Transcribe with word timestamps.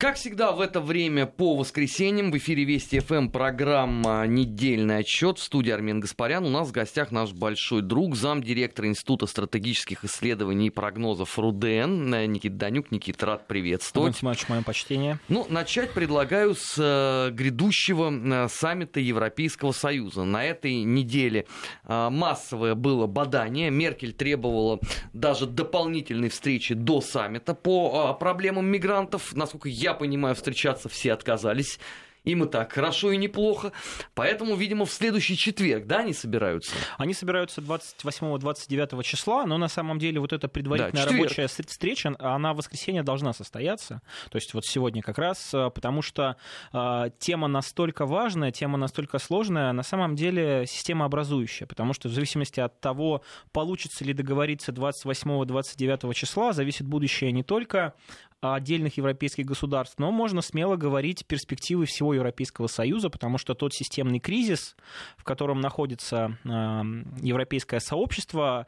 Как 0.00 0.14
всегда 0.14 0.52
в 0.52 0.60
это 0.60 0.80
время 0.80 1.26
по 1.26 1.56
воскресеньям 1.56 2.30
в 2.30 2.36
эфире 2.36 2.62
Вести 2.62 3.00
ФМ 3.00 3.30
программа 3.30 4.28
«Недельный 4.28 4.98
отчет» 4.98 5.40
в 5.40 5.42
студии 5.42 5.72
Армен 5.72 5.98
Гаспарян. 5.98 6.44
У 6.46 6.50
нас 6.50 6.68
в 6.68 6.70
гостях 6.70 7.10
наш 7.10 7.32
большой 7.32 7.82
друг, 7.82 8.14
замдиректора 8.14 8.86
Института 8.86 9.26
стратегических 9.26 10.04
исследований 10.04 10.68
и 10.68 10.70
прогнозов 10.70 11.36
РУДН 11.36 12.14
Никита 12.26 12.54
Данюк. 12.54 12.92
Никита, 12.92 13.26
рад 13.26 13.48
приветствовать. 13.48 14.10
Антон 14.10 14.20
Тимович, 14.20 14.48
мое 14.48 14.62
почтение. 14.62 15.18
Ну, 15.28 15.46
начать 15.48 15.92
предлагаю 15.92 16.54
с 16.54 16.76
э, 16.78 17.32
грядущего 17.32 18.12
э, 18.12 18.48
саммита 18.48 19.00
Европейского 19.00 19.72
Союза. 19.72 20.22
На 20.22 20.44
этой 20.44 20.84
неделе 20.84 21.48
э, 21.82 22.08
массовое 22.08 22.76
было 22.76 23.08
бадание. 23.08 23.68
Меркель 23.70 24.12
требовала 24.12 24.78
даже 25.12 25.46
дополнительной 25.46 26.28
встречи 26.28 26.74
до 26.74 27.00
саммита 27.00 27.52
по 27.52 28.14
э, 28.14 28.20
проблемам 28.20 28.66
мигрантов. 28.66 29.34
Насколько 29.34 29.68
я 29.68 29.87
я 29.88 29.94
понимаю, 29.94 30.34
встречаться 30.34 30.88
все 30.88 31.12
отказались. 31.12 31.78
Им 32.24 32.44
и 32.44 32.48
так 32.48 32.72
хорошо 32.72 33.12
и 33.12 33.16
неплохо. 33.16 33.72
Поэтому, 34.14 34.54
видимо, 34.54 34.84
в 34.84 34.90
следующий 34.90 35.36
четверг, 35.36 35.86
да, 35.86 36.00
они 36.00 36.12
собираются? 36.12 36.72
Они 36.98 37.14
собираются 37.14 37.62
28-29 37.62 39.02
числа, 39.02 39.46
но 39.46 39.56
на 39.56 39.68
самом 39.68 39.98
деле 39.98 40.20
вот 40.20 40.34
эта 40.34 40.46
предварительная 40.48 41.06
да, 41.06 41.10
рабочая 41.10 41.46
встреча, 41.46 42.14
она 42.18 42.52
в 42.52 42.56
воскресенье 42.58 43.02
должна 43.02 43.32
состояться. 43.32 44.02
То 44.30 44.36
есть 44.36 44.52
вот 44.52 44.66
сегодня 44.66 45.00
как 45.00 45.16
раз, 45.16 45.54
э, 45.54 45.70
потому 45.70 46.02
что 46.02 46.36
э, 46.72 47.10
тема 47.18 47.48
настолько 47.48 48.04
важная, 48.04 48.50
тема 48.50 48.76
настолько 48.76 49.18
сложная, 49.18 49.72
на 49.72 49.82
самом 49.82 50.14
деле 50.14 50.66
система 50.66 51.06
образующая, 51.06 51.66
потому 51.66 51.94
что 51.94 52.08
в 52.08 52.12
зависимости 52.12 52.60
от 52.60 52.78
того, 52.80 53.22
получится 53.52 54.04
ли 54.04 54.12
договориться 54.12 54.72
28-29 54.72 56.12
числа, 56.12 56.52
зависит 56.52 56.86
будущее 56.86 57.32
не 57.32 57.42
только 57.42 57.94
отдельных 58.40 58.96
европейских 58.96 59.46
государств, 59.46 59.98
но 59.98 60.12
можно 60.12 60.42
смело 60.42 60.76
говорить 60.76 61.26
перспективы 61.26 61.86
всего 61.86 62.14
Европейского 62.14 62.66
Союза, 62.66 63.10
потому 63.10 63.38
что 63.38 63.54
тот 63.54 63.74
системный 63.74 64.20
кризис, 64.20 64.76
в 65.16 65.24
котором 65.24 65.60
находится 65.60 66.38
европейское 66.44 67.80
сообщество, 67.80 68.66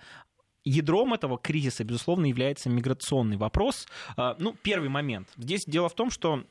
Ядром 0.62 1.14
этого 1.14 1.38
кризиса, 1.38 1.84
безусловно, 1.84 2.26
является 2.26 2.68
миграционный 2.68 3.38
вопрос. 3.38 3.86
А, 4.16 4.36
ну, 4.38 4.54
первый 4.62 4.90
момент. 4.90 5.26
Здесь 5.38 5.64
дело 5.66 5.88
в 5.88 5.94
том, 5.94 6.10
что 6.10 6.44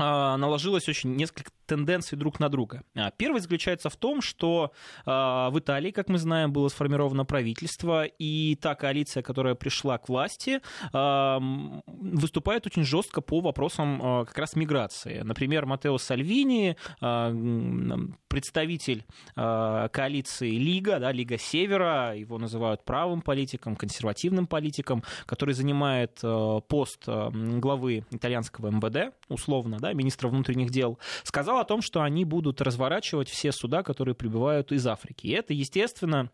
наложилось 0.00 0.88
очень 0.88 1.14
несколько 1.16 1.50
тенденций 1.70 2.18
друг 2.18 2.40
на 2.40 2.48
друга. 2.48 2.82
А, 2.96 3.12
первый 3.12 3.40
заключается 3.40 3.90
в 3.90 3.96
том, 3.96 4.20
что 4.20 4.72
а, 5.06 5.50
в 5.50 5.58
Италии, 5.60 5.92
как 5.92 6.08
мы 6.08 6.18
знаем, 6.18 6.52
было 6.52 6.68
сформировано 6.68 7.24
правительство, 7.24 8.04
и 8.04 8.56
та 8.60 8.74
коалиция, 8.74 9.22
которая 9.22 9.54
пришла 9.54 9.96
к 9.98 10.08
власти, 10.08 10.60
выступает 10.92 12.66
очень 12.66 12.82
жестко 12.82 13.20
по 13.20 13.40
вопросам 13.40 14.24
как 14.26 14.36
раз 14.38 14.56
миграции. 14.56 15.20
Например, 15.20 15.66
Матео 15.66 15.98
Сальвини, 15.98 16.76
представитель 18.28 19.04
коалиции 19.34 20.50
Лига, 20.50 20.98
да, 20.98 21.12
Лига 21.12 21.38
Севера, 21.38 22.16
его 22.16 22.38
называют 22.38 22.84
правым 22.84 23.22
политиком, 23.22 23.76
консервативным 23.76 24.46
политиком, 24.46 25.04
который 25.26 25.54
занимает 25.54 26.20
пост 26.68 27.06
главы 27.06 28.04
итальянского 28.10 28.70
МВД, 28.70 29.14
условно, 29.28 29.78
да, 29.78 29.89
министра 29.94 30.28
внутренних 30.28 30.70
дел, 30.70 30.98
сказал 31.22 31.58
о 31.58 31.64
том, 31.64 31.82
что 31.82 32.02
они 32.02 32.24
будут 32.24 32.60
разворачивать 32.60 33.28
все 33.28 33.52
суда, 33.52 33.82
которые 33.82 34.14
прибывают 34.14 34.72
из 34.72 34.86
Африки. 34.86 35.26
И 35.26 35.30
это, 35.30 35.52
естественно, 35.52 36.30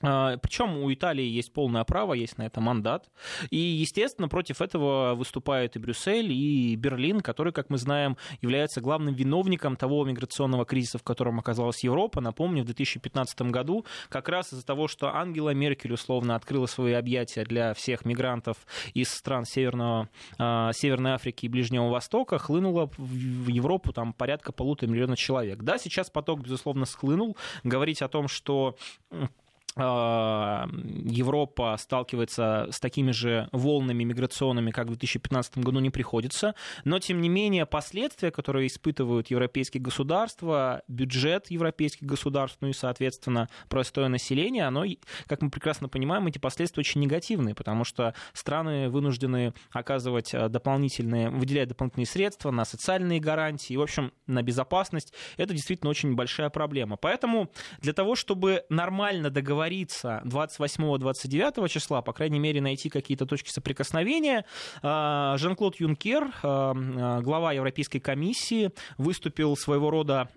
Причем 0.00 0.76
у 0.78 0.92
Италии 0.92 1.24
есть 1.24 1.52
полное 1.52 1.84
право, 1.84 2.12
есть 2.12 2.36
на 2.36 2.42
это 2.42 2.60
мандат. 2.60 3.08
И, 3.50 3.56
естественно, 3.56 4.28
против 4.28 4.60
этого 4.60 5.14
выступают 5.14 5.76
и 5.76 5.78
Брюссель, 5.78 6.32
и 6.32 6.76
Берлин, 6.76 7.20
который, 7.20 7.52
как 7.52 7.70
мы 7.70 7.78
знаем, 7.78 8.16
является 8.42 8.80
главным 8.80 9.14
виновником 9.14 9.76
того 9.76 10.04
миграционного 10.04 10.66
кризиса, 10.66 10.98
в 10.98 11.02
котором 11.02 11.38
оказалась 11.38 11.82
Европа. 11.82 12.20
Напомню, 12.20 12.62
в 12.62 12.66
2015 12.66 13.42
году 13.42 13.86
как 14.08 14.28
раз 14.28 14.52
из-за 14.52 14.66
того, 14.66 14.86
что 14.86 15.14
Ангела 15.14 15.50
Меркель 15.50 15.94
условно 15.94 16.34
открыла 16.34 16.66
свои 16.66 16.92
объятия 16.92 17.44
для 17.44 17.72
всех 17.74 18.04
мигрантов 18.04 18.58
из 18.92 19.10
стран 19.10 19.44
Северного, 19.44 20.08
а, 20.38 20.72
Северной 20.72 21.12
Африки 21.12 21.46
и 21.46 21.48
Ближнего 21.48 21.88
Востока, 21.88 22.38
хлынуло 22.38 22.90
в 22.98 23.48
Европу 23.48 23.92
там 23.92 24.12
порядка 24.12 24.52
полутора 24.52 24.90
миллиона 24.90 25.16
человек. 25.16 25.62
Да, 25.62 25.78
сейчас 25.78 26.10
поток, 26.10 26.40
безусловно, 26.40 26.84
схлынул. 26.84 27.36
Говорить 27.64 28.02
о 28.02 28.08
том, 28.08 28.28
что 28.28 28.76
а, 29.10 29.28
Европа 29.76 31.76
сталкивается 31.78 32.68
с 32.70 32.80
такими 32.80 33.10
же 33.10 33.50
волнами 33.52 34.04
миграционными, 34.04 34.70
как 34.70 34.86
в 34.86 34.90
2015 34.90 35.58
году, 35.58 35.80
не 35.80 35.90
приходится. 35.90 36.54
Но, 36.84 36.98
тем 36.98 37.20
не 37.20 37.28
менее, 37.28 37.66
последствия, 37.66 38.30
которые 38.30 38.68
испытывают 38.68 39.28
европейские 39.28 39.82
государства, 39.82 40.82
бюджет 40.88 41.50
европейских 41.50 42.06
государств, 42.06 42.56
ну 42.62 42.68
и, 42.68 42.72
соответственно, 42.72 43.50
простое 43.68 44.08
население, 44.08 44.64
оно, 44.64 44.84
как 45.26 45.42
мы 45.42 45.50
прекрасно 45.50 45.90
понимаем, 45.90 46.26
эти 46.26 46.38
последствия 46.38 46.80
очень 46.80 47.02
негативные, 47.02 47.54
потому 47.54 47.84
что 47.84 48.14
страны 48.32 48.88
вынуждены 48.88 49.52
оказывать 49.72 50.34
а, 50.34 50.48
дополнительные, 50.48 51.28
выделять 51.28 51.68
дополнительные 51.68 52.06
средства 52.06 52.50
на 52.50 52.64
социальные 52.64 53.20
гарантии, 53.20 53.76
в 53.76 53.82
общем, 53.82 54.12
на 54.26 54.42
безопасность. 54.42 55.12
Это 55.36 55.52
действительно 55.52 55.90
очень 55.90 56.14
большая 56.14 56.48
проблема. 56.48 56.96
Поэтому 56.96 57.50
для 57.80 57.92
того, 57.92 58.14
чтобы 58.14 58.64
нормально 58.70 59.28
договориться 59.28 59.65
договориться 59.66 60.22
28-29 60.24 61.68
числа, 61.68 62.02
по 62.02 62.12
крайней 62.12 62.38
мере, 62.38 62.60
найти 62.60 62.88
какие-то 62.88 63.26
точки 63.26 63.50
соприкосновения. 63.50 64.44
А, 64.82 65.36
Жан-Клод 65.38 65.76
Юнкер, 65.80 66.32
а, 66.42 66.74
а, 66.74 67.20
глава 67.20 67.52
Европейской 67.52 67.98
комиссии, 67.98 68.70
выступил 68.98 69.56
своего 69.56 69.90
рода 69.90 70.28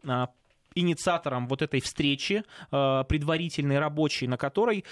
инициатором 0.76 1.48
вот 1.48 1.62
этой 1.62 1.82
встречи 1.82 2.44
предварительной 2.70 3.80
рабочей, 3.80 4.28
на 4.28 4.38
которой 4.38 4.86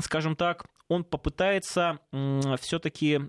скажем 0.00 0.36
так, 0.36 0.66
он 0.88 1.02
попытается 1.04 1.98
все-таки 2.60 3.20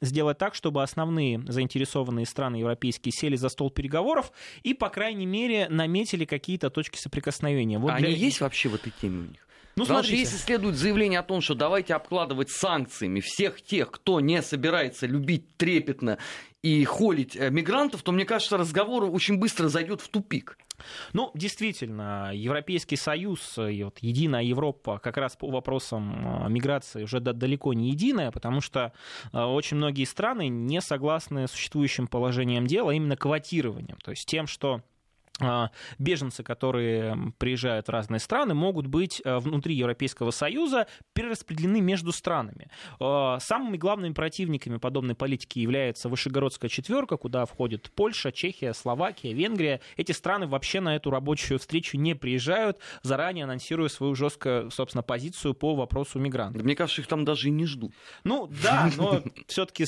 сделать 0.00 0.36
так, 0.36 0.54
чтобы 0.54 0.82
основные 0.82 1.42
заинтересованные 1.46 2.26
страны 2.26 2.56
европейские 2.56 3.12
сели 3.12 3.36
за 3.36 3.48
стол 3.48 3.70
переговоров 3.70 4.32
и, 4.62 4.74
по 4.74 4.90
крайней 4.90 5.26
мере, 5.26 5.68
наметили 5.68 6.24
какие-то 6.24 6.70
точки 6.70 6.98
соприкосновения. 6.98 7.78
Вот 7.78 7.92
а 7.92 7.98
для... 7.98 8.08
они 8.08 8.16
есть 8.16 8.40
вообще 8.40 8.68
в 8.68 8.74
этой 8.74 8.92
теме 9.00 9.20
у 9.20 9.30
них? 9.30 9.43
Ну, 9.76 9.82
Потому 9.82 10.02
смотрите. 10.02 10.24
что 10.24 10.34
если 10.34 10.44
следует 10.44 10.76
заявление 10.76 11.18
о 11.18 11.24
том, 11.24 11.40
что 11.40 11.54
давайте 11.54 11.94
обкладывать 11.94 12.50
санкциями 12.50 13.20
всех 13.20 13.60
тех, 13.60 13.90
кто 13.90 14.20
не 14.20 14.40
собирается 14.42 15.06
любить 15.06 15.56
трепетно 15.56 16.18
и 16.62 16.84
холить 16.84 17.36
э, 17.36 17.50
мигрантов, 17.50 18.02
то, 18.02 18.12
мне 18.12 18.24
кажется, 18.24 18.56
разговор 18.56 19.04
очень 19.04 19.38
быстро 19.38 19.68
зайдет 19.68 20.00
в 20.00 20.08
тупик. 20.08 20.56
Ну, 21.12 21.30
действительно, 21.34 22.30
Европейский 22.34 22.96
Союз 22.96 23.58
и 23.58 23.82
вот 23.84 23.98
Единая 24.00 24.42
Европа 24.42 24.98
как 24.98 25.16
раз 25.16 25.36
по 25.36 25.50
вопросам 25.50 26.46
э, 26.46 26.48
миграции 26.50 27.04
уже 27.04 27.20
далеко 27.20 27.72
не 27.72 27.90
единая, 27.90 28.30
потому 28.30 28.60
что 28.60 28.92
э, 29.32 29.40
очень 29.40 29.76
многие 29.76 30.04
страны 30.04 30.48
не 30.48 30.80
согласны 30.80 31.48
с 31.48 31.50
существующим 31.52 32.06
положением 32.06 32.66
дела, 32.66 32.92
а 32.92 32.94
именно 32.94 33.16
квотированием, 33.16 33.98
то 34.02 34.10
есть 34.10 34.26
тем, 34.26 34.46
что 34.46 34.82
беженцы, 35.98 36.44
которые 36.44 37.32
приезжают 37.38 37.88
в 37.88 37.90
разные 37.90 38.20
страны, 38.20 38.54
могут 38.54 38.86
быть 38.86 39.20
э, 39.24 39.38
внутри 39.38 39.74
Европейского 39.74 40.30
Союза 40.30 40.86
перераспределены 41.12 41.80
между 41.80 42.12
странами. 42.12 42.68
А, 43.00 43.40
самыми 43.40 43.76
главными 43.76 44.12
противниками 44.12 44.76
подобной 44.76 45.16
политики 45.16 45.58
является 45.58 46.08
Вышегородская 46.08 46.68
четверка, 46.68 47.16
куда 47.16 47.46
входит 47.46 47.90
Польша, 47.96 48.30
Чехия, 48.30 48.72
Словакия, 48.74 49.32
Венгрия. 49.32 49.80
Эти 49.96 50.12
страны 50.12 50.46
вообще 50.46 50.80
на 50.80 50.94
эту 50.94 51.10
рабочую 51.10 51.58
встречу 51.58 51.96
не 51.96 52.14
приезжают, 52.14 52.78
заранее 53.02 53.44
анонсируя 53.44 53.88
свою 53.88 54.14
жесткую, 54.14 54.70
собственно, 54.70 55.02
позицию 55.02 55.54
по 55.54 55.74
вопросу 55.74 56.20
мигрантов. 56.20 56.62
Мне 56.62 56.76
кажется, 56.76 57.00
их 57.00 57.08
там 57.08 57.24
даже 57.24 57.48
и 57.48 57.50
не 57.50 57.66
ждут. 57.66 57.92
Ну 58.22 58.48
да, 58.62 58.88
но 58.96 59.20
все-таки 59.48 59.84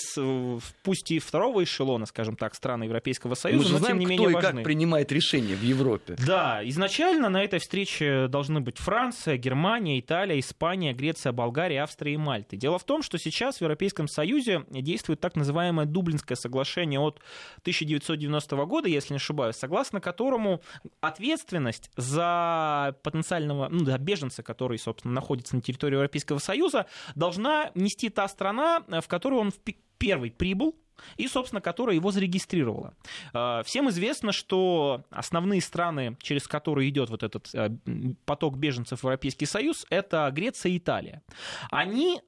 пусть 0.83 1.11
и 1.13 1.21
второго 1.21 1.63
эшелона, 1.63 2.07
скажем 2.07 2.34
так, 2.34 2.57
страны 2.57 2.84
Европейского 2.84 3.34
Союза, 3.34 3.78
но 3.78 3.87
тем 3.87 4.01
не 4.01 4.07
менее 4.07 4.31
важны. 4.31 4.53
как 4.53 4.65
принимает 4.65 5.13
решение 5.13 5.35
решения 5.36 5.54
в 5.54 5.62
Европе. 5.62 6.16
Да, 6.24 6.60
изначально 6.68 7.28
на 7.28 7.42
этой 7.42 7.59
встрече 7.59 8.28
должны 8.28 8.60
быть 8.60 8.78
Франция, 8.78 9.36
Германия, 9.36 9.98
Италия, 10.00 10.38
Испания, 10.38 10.92
Греция, 10.92 11.33
Болгария, 11.33 11.83
Австрия 11.83 12.15
и 12.15 12.16
Мальта. 12.16 12.56
Дело 12.56 12.78
в 12.78 12.84
том, 12.84 13.03
что 13.03 13.18
сейчас 13.18 13.59
в 13.59 13.60
Европейском 13.60 14.09
Союзе 14.09 14.65
действует 14.71 15.21
так 15.21 15.36
называемое 15.36 15.86
Дублинское 15.86 16.36
соглашение 16.36 17.00
от 17.00 17.21
1990 17.60 18.56
года, 18.66 18.88
если 18.88 19.15
не 19.15 19.18
ошибаюсь, 19.18 19.56
согласно 19.56 20.00
которому 20.00 20.62
ответственность 21.00 21.91
за 21.97 22.97
потенциального 23.03 23.68
ну, 23.68 23.84
да, 23.84 23.98
беженца, 23.98 24.42
который, 24.42 24.78
собственно, 24.78 25.15
находится 25.15 25.56
на 25.56 25.62
территории 25.62 25.94
Европейского 25.94 26.39
Союза, 26.39 26.86
должна 27.15 27.71
нести 27.74 28.09
та 28.09 28.28
страна, 28.28 28.82
в 28.89 29.09
которую 29.09 29.41
он 29.41 29.53
первый 29.98 30.30
прибыл, 30.30 30.74
и, 31.16 31.28
собственно, 31.28 31.60
которая 31.60 31.97
его 31.97 32.10
зарегистрировала. 32.10 32.95
А, 33.33 33.63
всем 33.63 33.89
известно, 33.91 34.33
что 34.33 35.04
основные 35.10 35.60
страны, 35.60 36.16
через 36.21 36.48
которые 36.48 36.89
идет 36.89 37.10
вот 37.10 37.22
этот 37.22 37.51
а, 37.54 37.71
поток 38.25 38.57
беженцев 38.57 39.01
в 39.01 39.04
Европейский 39.04 39.47
Союз, 39.47 39.87
это 39.91 40.31
Греция 40.33 40.72
и 40.72 40.78
Италия. 40.78 41.22
Они 41.71 42.21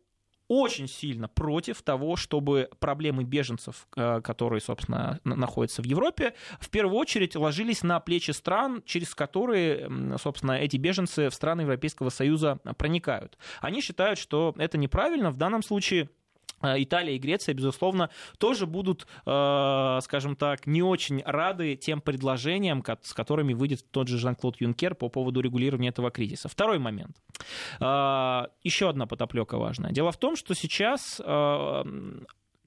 очень 0.48 0.88
сильно 0.88 1.28
против 1.28 1.82
того, 1.82 2.16
чтобы 2.16 2.70
проблемы 2.80 3.22
беженцев, 3.22 3.86
э, 3.96 4.22
которые, 4.22 4.62
собственно, 4.62 5.20
находятся 5.24 5.82
в 5.82 5.84
Европе, 5.84 6.34
в 6.58 6.70
первую 6.70 6.96
очередь 6.96 7.36
ложились 7.36 7.82
на 7.82 8.00
плечи 8.00 8.30
стран, 8.30 8.82
через 8.86 9.14
которые, 9.14 9.90
собственно, 10.20 10.52
эти 10.52 10.78
беженцы 10.78 11.28
в 11.28 11.34
страны 11.34 11.62
Европейского 11.62 12.08
Союза 12.08 12.58
проникают. 12.78 13.36
Они 13.60 13.82
считают, 13.82 14.18
что 14.18 14.54
это 14.56 14.78
неправильно. 14.78 15.30
В 15.30 15.36
данном 15.36 15.62
случае 15.62 16.08
Э, 16.08 16.17
Италия 16.62 17.16
и 17.16 17.18
Греция, 17.18 17.54
безусловно, 17.54 18.10
тоже 18.38 18.66
будут, 18.66 19.06
э, 19.26 19.98
скажем 20.02 20.36
так, 20.36 20.66
не 20.66 20.82
очень 20.82 21.22
рады 21.24 21.76
тем 21.76 22.00
предложениям, 22.00 22.84
с 23.02 23.12
которыми 23.14 23.54
выйдет 23.54 23.84
тот 23.90 24.08
же 24.08 24.18
Жан-Клод 24.18 24.60
Юнкер 24.60 24.94
по 24.94 25.08
поводу 25.08 25.40
регулирования 25.40 25.88
этого 25.88 26.10
кризиса. 26.10 26.48
Второй 26.48 26.78
момент. 26.78 27.16
Э, 27.80 28.46
еще 28.62 28.88
одна 28.88 29.06
потоплека 29.06 29.58
важная. 29.58 29.92
Дело 29.92 30.12
в 30.12 30.16
том, 30.16 30.36
что 30.36 30.54
сейчас 30.54 31.20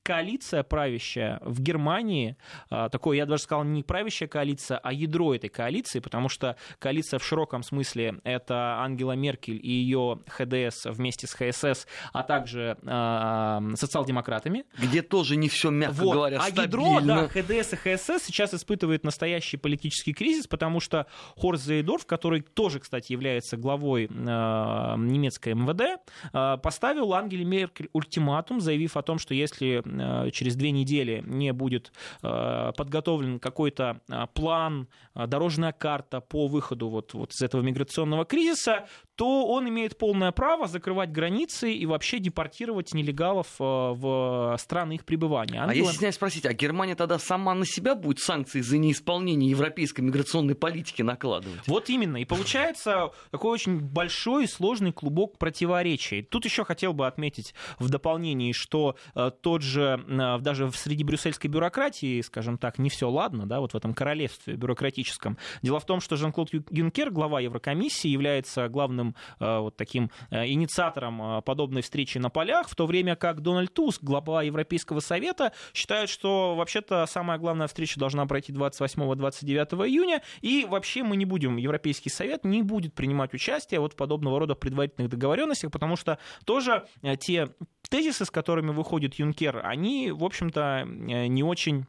коалиция 0.03 0.63
правящая 0.63 1.39
в 1.41 1.61
Германии, 1.61 2.35
а, 2.69 2.89
такое, 2.89 3.17
я 3.17 3.25
даже 3.25 3.43
сказал, 3.43 3.63
не 3.63 3.83
правящая 3.83 4.27
коалиция, 4.27 4.77
а 4.77 4.93
ядро 4.93 5.35
этой 5.35 5.49
коалиции, 5.49 5.99
потому 5.99 6.29
что 6.29 6.55
коалиция 6.79 7.19
в 7.19 7.25
широком 7.25 7.63
смысле 7.63 8.19
это 8.23 8.79
Ангела 8.79 9.13
Меркель 9.13 9.59
и 9.61 9.71
ее 9.71 10.19
ХДС 10.27 10.85
вместе 10.85 11.27
с 11.27 11.33
ХСС, 11.33 11.87
а 12.13 12.23
также 12.23 12.77
э, 12.81 13.75
социал-демократами. 13.75 14.65
Где 14.77 15.01
тоже 15.01 15.35
не 15.35 15.49
все, 15.49 15.69
мягко 15.69 15.95
вот. 15.95 16.13
говоря, 16.13 16.41
А 16.41 16.49
ядро, 16.49 16.99
да, 17.01 17.27
ХДС 17.27 17.73
и 17.73 17.75
ХСС 17.75 18.25
сейчас 18.25 18.53
испытывает 18.53 19.03
настоящий 19.03 19.57
политический 19.57 20.13
кризис, 20.13 20.47
потому 20.47 20.79
что 20.79 21.05
Хорст 21.35 21.65
Зейдорф, 21.65 22.05
который 22.05 22.41
тоже, 22.41 22.79
кстати, 22.79 23.11
является 23.11 23.57
главой 23.57 24.05
э, 24.05 24.07
немецкой 24.09 25.53
МВД, 25.53 26.01
э, 26.33 26.57
поставил 26.61 27.13
Ангеле 27.13 27.45
Меркель 27.45 27.89
ультиматум, 27.93 28.61
заявив 28.61 28.97
о 28.97 29.01
том, 29.01 29.19
что 29.19 29.33
если 29.33 29.83
через 30.31 30.55
две 30.55 30.71
недели 30.71 31.23
не 31.25 31.53
будет 31.53 31.91
э, 32.23 32.71
подготовлен 32.75 33.39
какой-то 33.39 34.01
э, 34.09 34.27
план, 34.33 34.87
дорожная 35.15 35.71
карта 35.71 36.21
по 36.21 36.47
выходу 36.47 36.89
вот, 36.89 37.13
вот 37.13 37.33
из 37.33 37.41
этого 37.41 37.61
миграционного 37.61 38.25
кризиса, 38.25 38.87
то 39.21 39.45
он 39.45 39.69
имеет 39.69 39.99
полное 39.99 40.31
право 40.31 40.67
закрывать 40.67 41.11
границы 41.11 41.71
и 41.71 41.85
вообще 41.85 42.17
депортировать 42.17 42.95
нелегалов 42.95 43.47
в 43.59 44.55
страны 44.59 44.93
их 44.93 45.05
пребывания. 45.05 45.59
Ангела... 45.59 45.71
А 45.71 45.75
если 45.75 45.97
снять 45.99 46.15
спросить, 46.15 46.45
а 46.47 46.53
Германия 46.53 46.95
тогда 46.95 47.19
сама 47.19 47.53
на 47.53 47.67
себя 47.67 47.93
будет 47.93 48.17
санкции 48.17 48.61
за 48.61 48.79
неисполнение 48.79 49.49
европейской 49.49 50.01
миграционной 50.01 50.55
политики 50.55 51.03
накладывать? 51.03 51.67
Вот 51.67 51.89
именно. 51.89 52.17
И 52.17 52.25
получается 52.25 53.11
такой 53.29 53.51
очень 53.51 53.79
большой 53.79 54.45
и 54.45 54.47
сложный 54.47 54.91
клубок 54.91 55.37
противоречий. 55.37 56.23
Тут 56.23 56.45
еще 56.45 56.63
хотел 56.63 56.93
бы 56.93 57.05
отметить 57.05 57.53
в 57.77 57.89
дополнении, 57.89 58.53
что 58.53 58.95
тот 59.41 59.61
же 59.61 59.71
же 59.71 60.39
даже 60.41 60.71
среди 60.71 61.03
брюссельской 61.03 61.49
бюрократии, 61.49 62.21
скажем 62.21 62.57
так, 62.57 62.77
не 62.77 62.89
все 62.89 63.09
ладно, 63.09 63.45
да, 63.45 63.59
вот 63.59 63.73
в 63.73 63.75
этом 63.75 63.93
королевстве 63.93 64.55
бюрократическом. 64.55 65.37
Дело 65.61 65.79
в 65.79 65.85
том, 65.85 66.01
что 66.01 66.15
Жан-Клод 66.15 66.49
Юнкер, 66.69 67.11
глава 67.11 67.39
Еврокомиссии, 67.39 68.09
является 68.09 68.67
главным 68.67 69.10
э, 69.39 69.59
вот 69.59 69.75
таким 69.77 70.11
э, 70.29 70.47
инициатором 70.47 71.21
э, 71.21 71.41
подобной 71.41 71.81
встречи 71.81 72.17
на 72.17 72.29
полях, 72.29 72.69
в 72.69 72.75
то 72.75 72.85
время 72.85 73.15
как 73.15 73.41
Дональд 73.41 73.73
Туск, 73.73 74.03
глава 74.03 74.43
Европейского 74.43 74.99
совета, 74.99 75.53
считает, 75.73 76.09
что 76.09 76.55
вообще-то 76.55 77.05
самая 77.05 77.37
главная 77.37 77.67
встреча 77.67 77.99
должна 77.99 78.25
пройти 78.25 78.51
28-29 78.53 79.87
июня, 79.87 80.21
и 80.41 80.65
вообще 80.69 81.03
мы 81.03 81.15
не 81.15 81.25
будем, 81.25 81.57
Европейский 81.57 82.09
совет 82.09 82.43
не 82.45 82.63
будет 82.63 82.93
принимать 82.93 83.33
участие 83.33 83.79
вот 83.79 83.93
в 83.93 83.95
подобного 83.95 84.39
рода 84.39 84.55
предварительных 84.55 85.09
договоренностях, 85.09 85.71
потому 85.71 85.95
что 85.95 86.17
тоже 86.45 86.85
те 87.19 87.49
тезисы, 87.89 88.25
с 88.25 88.31
которыми 88.31 88.71
выходит 88.71 89.15
Юнкер, 89.15 89.61
они, 89.65 90.11
в 90.11 90.23
общем-то, 90.23 90.85
не 90.85 91.43
очень 91.43 91.85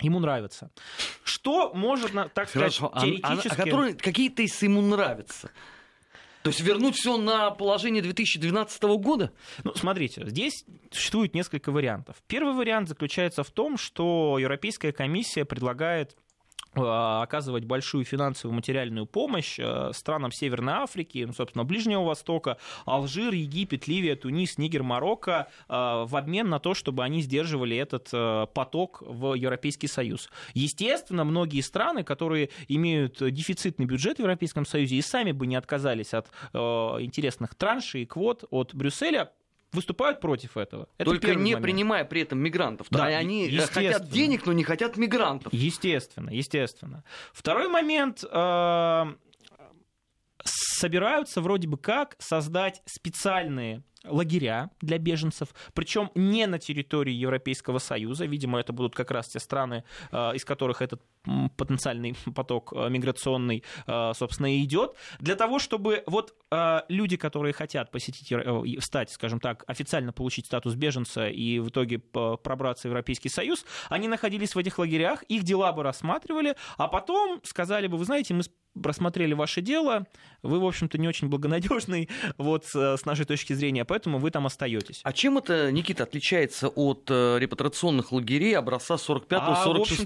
ему 0.00 0.20
нравятся. 0.20 0.70
Что 1.24 1.72
может, 1.74 2.12
так 2.34 2.50
Хорошо, 2.50 2.88
сказать, 2.88 3.22
теоретически... 3.22 3.48
А, 3.48 3.50
а, 3.50 3.54
а 3.54 3.64
которые, 3.64 3.94
какие 3.94 4.28
тезисы 4.28 4.66
ему 4.66 4.82
нравятся? 4.82 5.50
То 6.42 6.50
есть 6.50 6.60
вернуть 6.60 6.96
все 6.96 7.16
на 7.16 7.50
положение 7.50 8.02
2012 8.02 8.82
года? 8.98 9.32
Ну, 9.64 9.74
смотрите, 9.74 10.24
здесь 10.26 10.64
существует 10.90 11.34
несколько 11.34 11.72
вариантов. 11.72 12.16
Первый 12.26 12.54
вариант 12.54 12.88
заключается 12.88 13.42
в 13.42 13.50
том, 13.50 13.76
что 13.76 14.38
Европейская 14.38 14.92
комиссия 14.92 15.44
предлагает 15.44 16.16
оказывать 16.74 17.64
большую 17.64 18.04
финансовую 18.04 18.54
материальную 18.54 19.06
помощь 19.06 19.58
э, 19.58 19.90
странам 19.92 20.32
Северной 20.32 20.74
Африки, 20.74 21.24
ну, 21.26 21.32
собственно, 21.32 21.64
Ближнего 21.64 22.04
Востока, 22.04 22.58
Алжир, 22.84 23.32
Египет, 23.32 23.88
Ливия, 23.88 24.16
Тунис, 24.16 24.58
Нигер, 24.58 24.82
Марокко, 24.82 25.48
э, 25.68 25.72
в 25.72 26.16
обмен 26.16 26.48
на 26.48 26.58
то, 26.58 26.74
чтобы 26.74 27.04
они 27.04 27.22
сдерживали 27.22 27.76
этот 27.76 28.08
поток 28.52 29.02
в 29.04 29.34
Европейский 29.34 29.86
Союз. 29.86 30.30
Естественно, 30.54 31.24
многие 31.24 31.60
страны, 31.60 32.04
которые 32.04 32.50
имеют 32.68 33.18
дефицитный 33.18 33.86
бюджет 33.86 34.18
в 34.18 34.20
Европейском 34.20 34.66
Союзе 34.66 34.96
и 34.96 35.02
сами 35.02 35.32
бы 35.32 35.46
не 35.46 35.56
отказались 35.56 36.14
от 36.14 36.28
интересных 36.52 37.54
траншей 37.54 38.02
и 38.02 38.06
квот 38.06 38.44
от 38.50 38.74
Брюсселя, 38.74 39.32
выступают 39.72 40.20
против 40.20 40.56
этого. 40.56 40.88
Это 40.98 41.10
Только 41.10 41.28
не 41.34 41.52
момент. 41.52 41.62
принимая 41.62 42.04
при 42.04 42.22
этом 42.22 42.38
мигрантов. 42.38 42.86
Да, 42.90 43.04
они 43.06 43.48
хотят 43.58 44.08
денег, 44.08 44.46
но 44.46 44.52
не 44.52 44.64
хотят 44.64 44.96
мигрантов. 44.96 45.52
Естественно, 45.52 46.30
естественно. 46.30 47.04
Второй 47.32 47.68
момент. 47.68 48.24
Э, 48.30 49.06
собираются 50.44 51.40
вроде 51.40 51.68
бы 51.68 51.76
как 51.76 52.16
создать 52.18 52.82
специальные 52.86 53.82
лагеря 54.04 54.70
для 54.80 54.98
беженцев, 54.98 55.48
причем 55.74 56.10
не 56.14 56.46
на 56.46 56.58
территории 56.58 57.12
Европейского 57.12 57.78
Союза. 57.78 58.26
Видимо, 58.26 58.60
это 58.60 58.72
будут 58.72 58.94
как 58.94 59.10
раз 59.10 59.28
те 59.28 59.40
страны, 59.40 59.84
э, 60.12 60.34
из 60.34 60.44
которых 60.44 60.82
этот 60.82 61.02
потенциальный 61.56 62.14
поток 62.34 62.72
э, 62.74 62.88
миграционный, 62.88 63.64
э, 63.86 64.12
собственно, 64.14 64.54
и 64.54 64.62
идет, 64.64 64.94
для 65.18 65.34
того, 65.34 65.58
чтобы 65.58 66.02
вот 66.06 66.34
люди, 66.88 67.18
которые 67.18 67.52
хотят 67.52 67.90
посетить, 67.90 68.32
стать, 68.82 69.10
скажем 69.10 69.38
так, 69.38 69.64
официально 69.66 70.14
получить 70.14 70.46
статус 70.46 70.76
беженца 70.76 71.28
и 71.28 71.58
в 71.58 71.68
итоге 71.68 71.98
пробраться 71.98 72.88
в 72.88 72.90
Европейский 72.90 73.28
Союз, 73.28 73.66
они 73.90 74.08
находились 74.08 74.54
в 74.54 74.58
этих 74.58 74.78
лагерях, 74.78 75.22
их 75.24 75.42
дела 75.42 75.72
бы 75.72 75.82
рассматривали, 75.82 76.56
а 76.78 76.88
потом 76.88 77.42
сказали 77.44 77.86
бы, 77.86 77.98
вы 77.98 78.06
знаете, 78.06 78.32
мы 78.32 78.42
просмотрели 78.78 79.34
ваше 79.34 79.60
дело, 79.60 80.06
вы, 80.42 80.60
в 80.60 80.66
общем-то, 80.66 80.98
не 80.98 81.08
очень 81.08 81.28
благонадежный 81.28 82.08
вот, 82.38 82.64
с 82.66 83.04
нашей 83.04 83.24
точки 83.24 83.52
зрения, 83.52 83.84
поэтому 83.84 84.18
вы 84.18 84.30
там 84.30 84.46
остаетесь. 84.46 85.00
А 85.02 85.12
чем 85.12 85.38
это, 85.38 85.70
Никита, 85.72 86.04
отличается 86.04 86.68
от 86.68 87.10
э, 87.10 87.38
репатрационных 87.38 88.12
лагерей 88.12 88.56
образца 88.56 88.94
45-46 88.94 89.30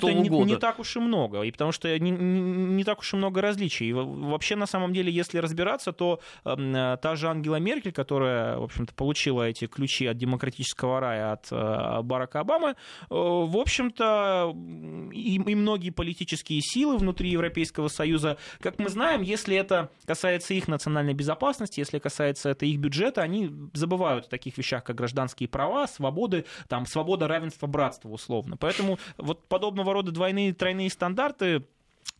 а, 0.02 0.12
не, 0.12 0.28
года? 0.28 0.44
Не 0.48 0.56
так 0.56 0.78
уж 0.78 0.96
и 0.96 1.00
много, 1.00 1.42
и 1.42 1.50
потому 1.50 1.72
что 1.72 1.98
не, 1.98 2.10
не, 2.10 2.40
не 2.40 2.84
так 2.84 3.00
уж 3.00 3.12
и 3.12 3.16
много 3.16 3.40
различий. 3.40 3.90
И 3.90 3.92
вообще, 3.92 4.56
на 4.56 4.66
самом 4.66 4.92
деле, 4.92 5.12
если 5.12 5.38
разбираться, 5.38 5.92
то 5.92 6.20
э, 6.44 6.96
та 7.00 7.16
же 7.16 7.28
Ангела 7.28 7.56
Меркель, 7.56 7.92
которая, 7.92 8.56
в 8.58 8.64
общем-то, 8.64 8.94
получила 8.94 9.48
эти 9.48 9.66
ключи 9.66 10.06
от 10.06 10.16
демократического 10.16 11.00
рая 11.00 11.32
от 11.32 11.48
э, 11.50 12.02
Барака 12.02 12.40
Обамы, 12.40 12.70
э, 12.70 12.74
в 13.10 13.56
общем-то, 13.56 14.54
и, 15.12 15.36
и 15.36 15.54
многие 15.54 15.90
политические 15.90 16.60
силы 16.62 16.96
внутри 16.96 17.30
Европейского 17.30 17.88
Союза 17.88 18.38
как 18.60 18.78
мы 18.78 18.88
знаем, 18.88 19.22
если 19.22 19.56
это 19.56 19.90
касается 20.04 20.21
их 20.30 20.68
национальной 20.68 21.14
безопасности, 21.14 21.80
если 21.80 21.98
касается 21.98 22.50
это 22.50 22.66
их 22.66 22.78
бюджета, 22.78 23.22
они 23.22 23.50
забывают 23.72 24.26
о 24.26 24.28
таких 24.28 24.58
вещах, 24.58 24.84
как 24.84 24.96
гражданские 24.96 25.48
права, 25.48 25.86
свободы, 25.86 26.44
там, 26.68 26.86
свобода, 26.86 27.28
равенство, 27.28 27.66
братство, 27.66 28.08
условно. 28.08 28.56
Поэтому 28.56 28.98
вот 29.18 29.46
подобного 29.48 29.92
рода 29.92 30.12
двойные, 30.12 30.52
тройные 30.52 30.90
стандарты 30.90 31.64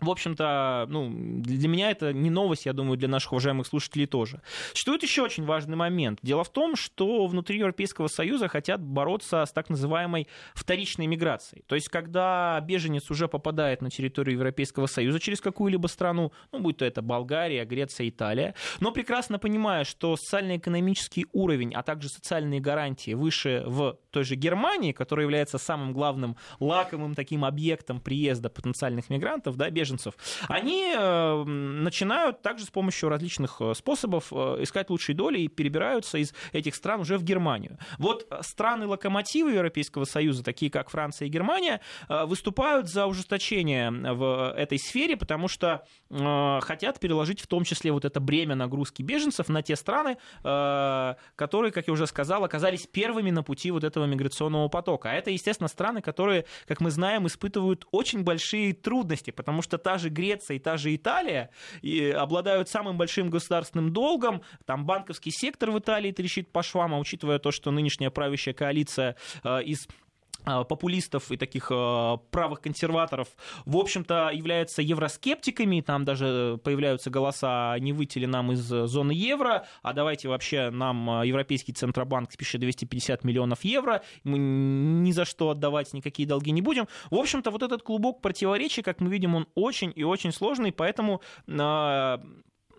в 0.03 0.11
общем-то, 0.11 0.87
ну, 0.89 1.11
для 1.11 1.69
меня 1.69 1.91
это 1.91 2.13
не 2.13 2.29
новость, 2.29 2.67
я 2.67 2.73
думаю, 2.73 2.97
для 2.97 3.09
наших 3.09 3.33
уважаемых 3.33 3.67
слушателей 3.67 4.07
тоже. 4.07 4.43
Существует 4.73 5.03
еще 5.03 5.23
очень 5.23 5.45
важный 5.45 5.77
момент. 5.77 6.19
Дело 6.23 6.45
в 6.45 6.51
том, 6.51 6.77
что 6.77 7.27
внутри 7.27 7.59
Европейского 7.59 8.09
Союза 8.09 8.49
хотят 8.49 8.83
бороться 8.83 9.45
с 9.47 9.53
так 9.53 9.71
называемой 9.71 10.27
вторичной 10.55 11.07
миграцией. 11.07 11.63
То 11.67 11.77
есть, 11.77 11.89
когда 11.89 12.61
беженец 12.61 13.11
уже 13.11 13.29
попадает 13.29 13.81
на 13.81 13.91
территорию 13.91 14.35
Европейского 14.35 14.87
Союза 14.87 15.21
через 15.21 15.41
какую-либо 15.41 15.87
страну, 15.87 16.33
ну, 16.51 16.59
будь 16.59 16.79
то 16.79 16.85
это 16.85 17.01
Болгария, 17.01 17.65
Греция, 17.65 18.09
Италия, 18.09 18.55
но 18.81 18.91
прекрасно 18.91 19.39
понимая, 19.39 19.85
что 19.85 20.17
социально-экономический 20.17 21.27
уровень, 21.33 21.75
а 21.75 21.83
также 21.83 22.09
социальные 22.09 22.61
гарантии 22.61 23.15
выше 23.15 23.63
в 23.67 23.99
той 24.13 24.25
же 24.25 24.37
Германии, 24.37 24.93
которая 24.93 25.25
является 25.25 25.59
самым 25.59 25.93
главным 25.93 26.37
лакомым 26.61 27.15
таким 27.15 27.45
объектом 27.45 28.01
приезда 28.01 28.49
потенциальных 28.49 29.11
мигрантов, 29.11 29.57
да, 29.57 29.71
беженцев, 29.71 30.15
они 30.49 30.95
э, 30.97 31.45
начинают 31.45 32.43
также 32.43 32.65
с 32.65 32.71
помощью 32.71 33.09
различных 33.09 33.57
э, 33.61 33.75
способов 33.75 34.29
э, 34.31 34.59
искать 34.61 34.91
лучшие 34.91 35.17
доли 35.17 35.41
и 35.41 35.49
перебираются 35.49 36.19
из 36.19 36.35
этих 36.53 36.75
стран 36.75 37.01
уже 37.01 37.19
в 37.19 37.25
Германию. 37.25 37.79
Вот 37.99 38.27
страны-локомотивы 38.43 39.53
Европейского 39.53 40.05
Союза, 40.05 40.45
такие 40.45 40.71
как 40.71 40.91
Франция 40.91 41.27
и 41.27 41.31
Германия, 41.31 41.81
выступают 42.09 42.89
за 42.89 43.07
ужесточение 43.07 43.91
в 43.91 44.55
этой 44.57 44.79
сфере, 44.79 45.17
потому 45.17 45.49
что 45.49 45.85
хотят 46.11 47.01
переложить 47.01 47.41
в 47.41 47.47
том 47.47 47.65
числе 47.65 47.93
вот 47.93 48.05
это 48.05 48.21
бремя 48.21 48.55
нагрузки 48.55 49.03
беженцев 49.03 49.49
на 49.49 49.63
те 49.63 49.77
страны, 49.77 50.19
которые, 50.43 51.73
как 51.73 51.87
я 51.87 51.93
уже 51.93 52.07
сказал, 52.07 52.45
оказались 52.45 52.87
первыми 52.87 53.31
на 53.31 53.43
пути 53.43 53.71
вот 53.71 53.85
этого 53.85 54.02
миграционного 54.07 54.69
потока. 54.69 55.11
А 55.11 55.15
это, 55.15 55.31
естественно, 55.31 55.69
страны, 55.69 56.03
которые, 56.03 56.45
как 56.67 56.81
мы 56.81 56.91
знаем, 56.91 57.27
испытывают 57.27 57.87
очень 57.91 58.23
большие 58.23 58.73
трудности, 58.73 59.31
потому 59.31 59.63
что 59.63 59.79
та 59.79 59.99
же 59.99 60.09
Греция 60.09 60.57
и 60.57 60.61
та 60.61 60.77
же 60.77 60.95
Италия 60.95 61.51
и 61.83 62.11
обладают 62.11 62.69
самым 62.69 62.97
большим 62.97 63.31
государственным 63.31 63.93
долгом, 63.93 64.43
там 64.65 64.85
банковский 64.85 65.31
сектор 65.31 65.71
в 65.71 65.79
Италии 65.79 66.13
трещит 66.13 66.51
по 66.51 66.63
швам, 66.63 66.95
а 66.95 66.99
учитывая 66.99 67.39
то, 67.39 67.51
что 67.51 67.71
нынешняя 67.71 68.11
правящая 68.11 68.55
коалиция 68.55 69.17
э, 69.45 69.63
из 69.65 69.87
Э, 69.87 70.12
популистов 70.45 71.31
и 71.31 71.37
таких 71.37 71.69
э, 71.71 72.17
правых 72.31 72.61
консерваторов, 72.61 73.29
в 73.65 73.77
общем-то, 73.77 74.31
являются 74.33 74.83
евроскептиками, 74.83 75.81
там 75.81 76.05
даже 76.05 76.59
появляются 76.65 77.11
голоса, 77.11 77.77
не 77.79 77.93
выйти 77.93 78.19
ли 78.19 78.27
нам 78.27 78.53
из 78.53 78.61
зоны 78.61 79.13
евро, 79.13 79.67
а 79.83 79.93
давайте 79.93 80.29
вообще 80.29 80.71
нам 80.71 81.23
э, 81.23 81.27
Европейский 81.27 81.73
Центробанк 81.73 82.33
спишет 82.33 82.61
250 82.61 83.25
миллионов 83.25 83.65
евро, 83.65 84.03
мы 84.25 84.39
ни 84.39 85.13
за 85.13 85.25
что 85.25 85.51
отдавать 85.51 85.93
никакие 85.93 86.29
долги 86.29 86.51
не 86.51 86.63
будем. 86.63 86.89
В 87.11 87.17
общем-то, 87.17 87.51
вот 87.51 87.63
этот 87.63 87.83
клубок 87.83 88.21
противоречий, 88.21 88.83
как 88.83 89.01
мы 89.01 89.11
видим, 89.11 89.35
он 89.35 89.47
очень 89.55 89.93
и 89.95 90.05
очень 90.05 90.33
сложный, 90.33 90.73
поэтому 90.73 91.21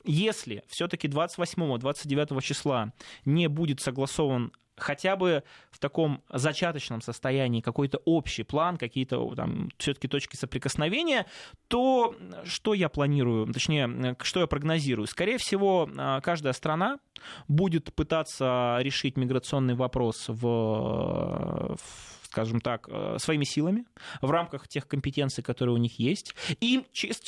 если 0.05 0.63
все-таки 0.67 1.07
28-29 1.07 2.41
числа 2.41 2.93
не 3.25 3.47
будет 3.47 3.79
согласован 3.81 4.51
хотя 4.83 5.15
бы 5.15 5.43
в 5.71 5.79
таком 5.79 6.21
зачаточном 6.29 7.01
состоянии 7.01 7.61
какой-то 7.61 7.99
общий 8.05 8.43
план, 8.43 8.77
какие-то 8.77 9.33
там 9.35 9.69
все-таки 9.77 10.07
точки 10.07 10.35
соприкосновения, 10.35 11.25
то 11.67 12.15
что 12.43 12.73
я 12.73 12.89
планирую, 12.89 13.51
точнее, 13.51 14.15
что 14.21 14.41
я 14.41 14.47
прогнозирую? 14.47 15.07
Скорее 15.07 15.37
всего, 15.37 15.89
а, 15.97 16.21
каждая 16.21 16.53
страна 16.53 16.99
будет 17.47 17.93
пытаться 17.93 18.77
решить 18.81 19.17
миграционный 19.17 19.75
вопрос 19.75 20.25
в, 20.27 21.77
в 21.77 22.22
скажем 22.33 22.61
так, 22.61 22.87
э, 22.89 23.17
своими 23.19 23.43
силами, 23.43 23.85
в 24.21 24.31
рамках 24.31 24.67
тех 24.67 24.87
компетенций, 24.87 25.43
которые 25.43 25.75
у 25.75 25.77
них 25.77 25.99
есть. 25.99 26.33
И, 26.59 26.83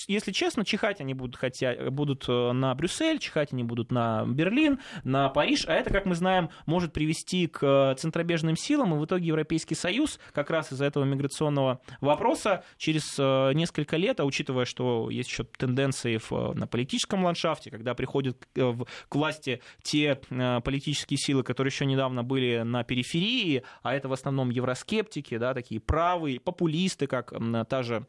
если 0.07 0.31
честно, 0.31 0.65
чихать 0.65 0.99
они 0.99 1.13
будут, 1.13 1.35
хотя, 1.35 1.91
будут 1.91 2.25
э, 2.27 2.51
на 2.53 2.73
Брюссель, 2.73 3.19
чихать 3.19 3.53
они 3.53 3.63
будут 3.63 3.91
на 3.91 4.25
Берлин, 4.25 4.79
на 5.03 5.29
Париж, 5.29 5.65
а 5.67 5.73
это, 5.73 5.91
как 5.91 6.07
мы 6.07 6.15
знаем, 6.15 6.49
может 6.65 6.91
привести 6.91 7.45
к 7.45 7.61
э, 7.61 7.95
центробежным 7.99 8.57
силам, 8.57 8.95
и 8.95 8.97
в 8.97 9.05
итоге 9.05 9.27
Европейский 9.27 9.75
Союз 9.75 10.19
как 10.33 10.49
раз 10.49 10.73
из-за 10.73 10.85
этого 10.85 11.03
миграционного 11.03 11.81
вопроса 12.01 12.63
через 12.77 13.15
несколько 13.55 13.97
лет, 13.97 14.19
а 14.19 14.25
учитывая, 14.25 14.65
что 14.65 15.11
есть 15.11 15.29
еще 15.29 15.43
тенденции 15.43 16.17
в, 16.17 16.53
на 16.55 16.65
политическом 16.65 17.23
ландшафте, 17.23 17.69
когда 17.69 17.93
приходят 17.93 18.47
к 18.55 19.15
власти 19.15 19.61
те 19.83 20.15
политические 20.15 21.19
силы, 21.19 21.43
которые 21.43 21.69
еще 21.69 21.85
недавно 21.85 22.23
были 22.23 22.63
на 22.63 22.83
периферии, 22.83 23.61
а 23.83 23.93
это 23.93 24.07
в 24.09 24.13
основном 24.13 24.49
евроскептики, 24.49 24.94
скептики, 24.95 25.37
да, 25.37 25.53
такие 25.53 25.79
правые, 25.81 26.39
популисты, 26.39 27.07
как 27.07 27.33
та 27.69 27.83
же 27.83 28.05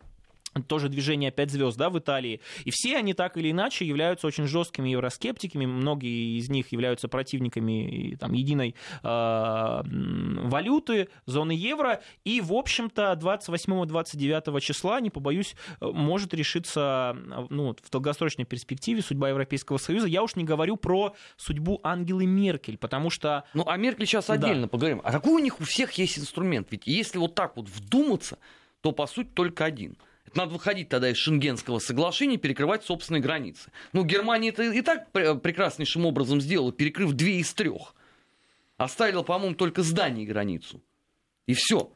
тоже 0.62 0.88
движение 0.88 1.30
«Пять 1.30 1.50
звезд» 1.50 1.76
да, 1.76 1.90
в 1.90 1.98
Италии. 1.98 2.40
И 2.64 2.70
все 2.70 2.96
они 2.96 3.14
так 3.14 3.36
или 3.36 3.50
иначе 3.50 3.84
являются 3.84 4.26
очень 4.26 4.46
жесткими 4.46 4.90
евроскептиками. 4.90 5.66
Многие 5.66 6.38
из 6.38 6.48
них 6.48 6.72
являются 6.72 7.08
противниками 7.08 8.16
там, 8.18 8.32
единой 8.32 8.74
э, 9.02 9.82
валюты, 9.82 11.08
зоны 11.26 11.52
евро. 11.52 12.02
И, 12.24 12.40
в 12.40 12.52
общем-то, 12.52 13.18
28-29 13.20 14.60
числа, 14.60 15.00
не 15.00 15.10
побоюсь, 15.10 15.54
может 15.80 16.34
решиться 16.34 17.16
ну, 17.50 17.74
в 17.82 17.90
долгосрочной 17.90 18.44
перспективе 18.44 19.02
судьба 19.02 19.30
Европейского 19.30 19.78
Союза. 19.78 20.06
Я 20.06 20.22
уж 20.22 20.36
не 20.36 20.44
говорю 20.44 20.76
про 20.76 21.14
судьбу 21.36 21.80
Ангелы 21.82 22.26
Меркель, 22.26 22.78
потому 22.78 23.10
что... 23.10 23.44
Ну, 23.54 23.66
о 23.66 23.76
Меркель 23.76 24.06
сейчас 24.06 24.30
отдельно 24.30 24.62
да. 24.62 24.68
поговорим. 24.68 25.00
А 25.04 25.12
какой 25.12 25.34
у 25.34 25.38
них 25.38 25.60
у 25.60 25.64
всех 25.64 25.92
есть 25.92 26.18
инструмент? 26.18 26.68
Ведь 26.70 26.86
если 26.86 27.18
вот 27.18 27.34
так 27.34 27.56
вот 27.56 27.68
вдуматься, 27.68 28.38
то, 28.80 28.92
по 28.92 29.06
сути, 29.06 29.28
только 29.34 29.64
один– 29.64 29.96
надо 30.34 30.52
выходить 30.52 30.88
тогда 30.88 31.10
из 31.10 31.16
Шенгенского 31.16 31.78
соглашения, 31.78 32.36
перекрывать 32.36 32.84
собственные 32.84 33.22
границы. 33.22 33.70
Ну, 33.92 34.04
Германия 34.04 34.50
это 34.50 34.62
и 34.62 34.82
так 34.82 35.10
прекраснейшим 35.12 36.06
образом 36.06 36.40
сделала, 36.40 36.72
перекрыв 36.72 37.12
две 37.12 37.38
из 37.38 37.52
трех. 37.54 37.94
Оставила, 38.76 39.22
по-моему, 39.22 39.54
только 39.54 39.82
здание 39.82 40.26
границу. 40.26 40.82
И 41.46 41.54
все. 41.54 41.90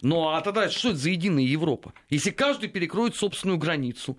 Ну 0.00 0.28
а 0.28 0.40
тогда 0.40 0.68
что 0.68 0.90
это 0.90 0.98
за 0.98 1.10
единая 1.10 1.44
Европа? 1.44 1.92
Если 2.10 2.30
каждый 2.30 2.68
перекроет 2.68 3.16
собственную 3.16 3.58
границу, 3.58 4.18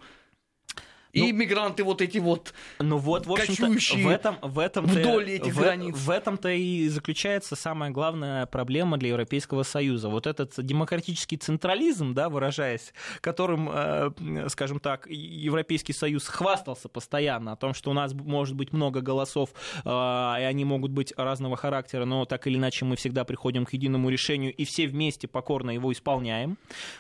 и 1.12 1.32
ну, 1.32 1.40
мигранты 1.40 1.84
вот 1.84 2.02
эти 2.02 2.20
вот, 2.20 2.54
ну 2.80 2.98
вот, 2.98 3.26
в 3.26 3.34
кочующие 3.34 4.06
в 4.06 4.10
этом, 4.10 4.38
в 4.42 4.60
этом 4.60 4.86
вдоль 4.86 5.32
этих 5.32 5.54
в, 5.54 5.60
границ. 5.60 5.96
В 5.96 6.10
этом-то 6.10 6.50
и 6.50 6.88
заключается 6.88 7.56
самая 7.56 7.90
главная 7.90 8.46
проблема 8.46 8.98
для 8.98 9.10
Европейского 9.10 9.64
Союза. 9.64 10.10
Вот 10.10 10.28
этот 10.28 10.54
демократический 10.64 11.38
централизм, 11.38 12.14
да, 12.14 12.30
выражаясь, 12.30 12.94
которым, 13.22 13.70
э, 13.72 14.12
скажем 14.50 14.80
так, 14.80 15.08
Европейский 15.08 15.94
Союз 15.94 16.28
хвастался 16.28 16.90
постоянно 16.90 17.54
о 17.54 17.56
том, 17.56 17.74
что 17.74 17.90
у 17.90 17.94
нас 17.94 18.14
может 18.14 18.56
быть 18.56 18.72
много 18.72 19.02
голосов, 19.02 19.50
э, 19.84 19.90
и 19.90 20.44
они 20.44 20.64
могут 20.64 20.92
быть 20.92 21.14
разного 21.18 21.58
характера, 21.58 22.06
но 22.06 22.26
так 22.26 22.46
или 22.46 22.58
иначе 22.58 22.86
мы 22.86 22.96
всегда 22.96 23.24
приходим 23.24 23.66
к 23.66 23.74
единому 23.74 24.10
решению 24.10 24.54
и 24.54 24.64
все 24.64 24.86
вместе 24.86 25.28
покорно 25.28 25.72
его 25.72 25.92
исполняем. 25.92 26.58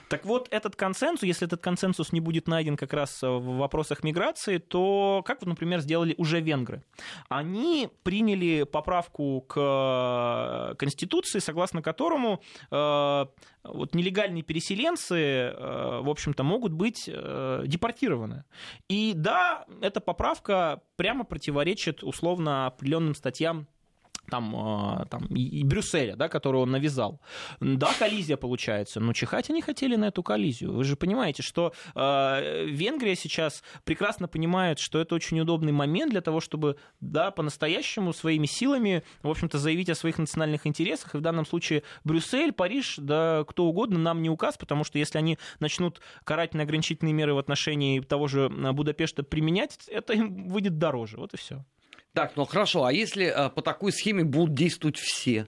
Так 0.07 0.25
вот, 0.25 0.47
этот 0.49 0.75
консенсус, 0.75 1.23
если 1.23 1.45
этот 1.45 1.61
консенсус 1.61 2.11
не 2.11 2.21
будет 2.21 2.47
найден 2.47 2.75
как 2.75 2.93
раз 2.93 3.21
в 3.21 3.57
вопросах 3.57 3.98
вопросах 3.99 4.03
миграции, 4.03 4.57
то 4.57 5.21
как, 5.25 5.45
например, 5.45 5.79
сделали 5.79 6.15
уже 6.17 6.41
венгры? 6.41 6.83
Они 7.29 7.89
приняли 8.03 8.63
поправку 8.63 9.41
к 9.41 10.75
Конституции, 10.77 11.39
согласно 11.39 11.81
которому 11.81 12.41
э, 12.71 13.25
вот 13.63 13.95
нелегальные 13.95 14.43
переселенцы, 14.43 15.15
э, 15.15 16.01
в 16.01 16.09
общем-то, 16.09 16.43
могут 16.43 16.73
быть 16.73 17.07
э, 17.07 17.63
депортированы. 17.67 18.43
И 18.89 19.13
да, 19.15 19.65
эта 19.81 19.99
поправка 19.99 20.81
прямо 20.95 21.23
противоречит 21.23 22.03
условно 22.03 22.67
определенным 22.67 23.15
статьям 23.15 23.67
там, 24.29 24.55
а, 24.55 25.05
там 25.05 25.25
и, 25.27 25.63
Брюсселя, 25.63 26.15
да, 26.15 26.29
которую 26.29 26.63
он 26.63 26.71
навязал. 26.71 27.19
Да, 27.59 27.91
коллизия 27.97 28.37
получается, 28.37 28.99
но 28.99 29.13
чихать 29.13 29.49
они 29.49 29.61
хотели 29.61 29.95
на 29.95 30.05
эту 30.05 30.23
коллизию. 30.23 30.73
Вы 30.73 30.83
же 30.83 30.95
понимаете, 30.95 31.43
что 31.43 31.73
э, 31.95 32.65
Венгрия 32.65 33.15
сейчас 33.15 33.63
прекрасно 33.83 34.27
понимает, 34.27 34.79
что 34.79 34.99
это 34.99 35.15
очень 35.15 35.39
удобный 35.39 35.71
момент 35.71 36.11
для 36.11 36.21
того, 36.21 36.39
чтобы, 36.39 36.77
да, 37.01 37.31
по-настоящему 37.31 38.13
своими 38.13 38.45
силами, 38.45 39.03
в 39.21 39.29
общем-то, 39.29 39.57
заявить 39.57 39.89
о 39.89 39.95
своих 39.95 40.17
национальных 40.17 40.67
интересах. 40.67 41.15
И 41.15 41.17
в 41.17 41.21
данном 41.21 41.45
случае 41.45 41.83
Брюссель, 42.03 42.51
Париж, 42.51 42.95
да, 42.97 43.43
кто 43.47 43.65
угодно, 43.65 43.99
нам 43.99 44.21
не 44.21 44.29
указ, 44.29 44.57
потому 44.57 44.83
что 44.83 44.99
если 44.99 45.17
они 45.17 45.37
начнут 45.59 46.01
карательные 46.23 46.63
ограничительные 46.63 47.13
меры 47.13 47.33
в 47.33 47.37
отношении 47.37 47.99
того 47.99 48.27
же 48.27 48.49
Будапешта 48.49 49.23
применять, 49.23 49.87
это 49.87 50.13
им 50.13 50.47
выйдет 50.47 50.77
дороже. 50.77 51.17
Вот 51.17 51.33
и 51.33 51.37
все. 51.37 51.65
Так, 52.19 52.33
ну 52.35 52.43
хорошо, 52.43 52.83
а 52.83 52.91
если 52.91 53.27
э, 53.27 53.49
по 53.49 53.61
такой 53.61 53.93
схеме 53.93 54.25
будут 54.25 54.53
действовать 54.53 54.97
все? 54.97 55.47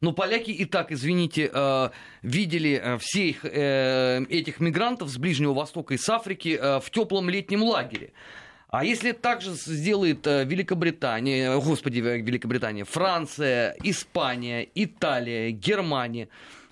Ну, 0.00 0.12
поляки 0.12 0.50
и 0.50 0.64
так, 0.64 0.90
извините, 0.90 1.48
э, 1.54 1.90
видели 2.22 2.72
э, 2.82 2.98
всех 2.98 3.44
э, 3.44 4.24
этих 4.28 4.58
мигрантов 4.58 5.10
с 5.10 5.16
Ближнего 5.16 5.54
Востока 5.54 5.94
и 5.94 5.96
с 5.96 6.08
Африки 6.08 6.58
в 6.60 6.90
теплом 6.90 7.30
летнем 7.30 7.62
лагере. 7.62 8.12
А 8.66 8.84
если 8.84 9.12
так 9.12 9.42
же 9.42 9.52
сделает 9.52 10.26
Великобритания, 10.26 11.56
господи, 11.56 12.00
Великобритания, 12.00 12.84
Франция, 12.84 13.76
Испания, 13.84 14.68
Италия, 14.74 15.52
Германия, 15.52 16.28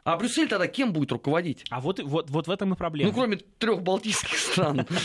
а 0.08 0.16
Брюссель 0.16 0.48
тогда 0.48 0.66
кем 0.66 0.94
будет 0.94 1.12
руководить? 1.12 1.66
А 1.68 1.80
вот, 1.80 2.00
вот, 2.02 2.30
вот 2.30 2.46
в 2.46 2.50
этом 2.50 2.72
и 2.72 2.76
проблема. 2.76 3.10
Ну, 3.10 3.14
кроме 3.14 3.36
трех 3.58 3.82
балтийских 3.82 4.38
стран. 4.38 4.86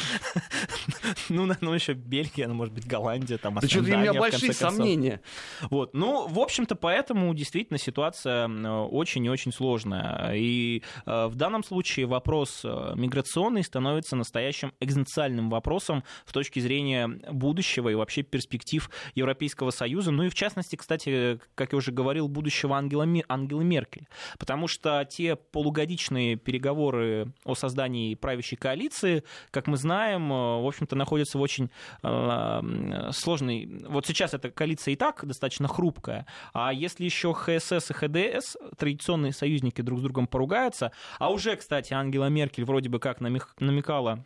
Ну, 1.29 1.49
ну, 1.61 1.73
еще 1.73 1.93
Бельгия, 1.93 2.47
ну, 2.47 2.53
может 2.53 2.73
быть, 2.73 2.85
Голландия, 2.85 3.37
там, 3.37 3.55
Да 3.55 3.67
что-то 3.67 3.95
у 3.95 3.97
меня 3.97 4.13
большие 4.13 4.53
сомнения. 4.53 5.21
Вот, 5.69 5.93
ну, 5.93 6.27
в 6.27 6.39
общем-то, 6.39 6.75
поэтому 6.75 7.33
действительно 7.33 7.79
ситуация 7.79 8.47
очень 8.47 9.25
и 9.25 9.29
очень 9.29 9.51
сложная. 9.51 10.33
И 10.35 10.83
э, 11.05 11.27
в 11.27 11.35
данном 11.35 11.63
случае 11.63 12.07
вопрос 12.07 12.61
э, 12.63 12.93
миграционный 12.95 13.63
становится 13.63 14.15
настоящим 14.15 14.73
экзистенциальным 14.79 15.49
вопросом 15.49 16.03
с 16.25 16.31
точки 16.33 16.59
зрения 16.59 17.07
будущего 17.31 17.89
и 17.89 17.95
вообще 17.95 18.21
перспектив 18.21 18.89
Европейского 19.15 19.71
Союза. 19.71 20.11
Ну 20.11 20.23
и, 20.23 20.29
в 20.29 20.35
частности, 20.35 20.75
кстати, 20.75 21.39
как 21.55 21.71
я 21.71 21.77
уже 21.77 21.91
говорил, 21.91 22.27
будущего 22.27 22.77
Ангела, 22.77 23.07
Ангелы 23.27 23.63
Меркель. 23.63 24.07
Потому 24.37 24.67
что 24.67 24.92
те 25.09 25.35
полугодичные 25.35 26.35
переговоры 26.35 27.33
о 27.43 27.55
создании 27.55 28.15
правящей 28.15 28.57
коалиции, 28.57 29.23
как 29.51 29.67
мы 29.67 29.77
знаем, 29.77 30.31
э, 30.31 30.61
в 30.61 30.67
общем-то, 30.67 30.95
находятся 30.95 31.37
в 31.37 31.41
очень 31.41 31.69
э, 32.03 33.09
сложной... 33.11 33.83
Вот 33.87 34.05
сейчас 34.05 34.33
эта 34.33 34.49
коалиция 34.49 34.93
и 34.93 34.95
так 34.95 35.25
достаточно 35.25 35.67
хрупкая, 35.67 36.25
а 36.53 36.73
если 36.73 37.05
еще 37.05 37.33
ХСС 37.33 37.91
и 37.91 37.93
ХДС, 37.93 38.57
традиционные 38.77 39.33
союзники, 39.33 39.81
друг 39.81 39.99
с 39.99 40.03
другом 40.03 40.27
поругаются, 40.27 40.91
а 41.19 41.31
уже, 41.31 41.55
кстати, 41.55 41.93
Ангела 41.93 42.27
Меркель 42.27 42.65
вроде 42.65 42.89
бы 42.89 42.99
как 42.99 43.21
намекала 43.21 44.25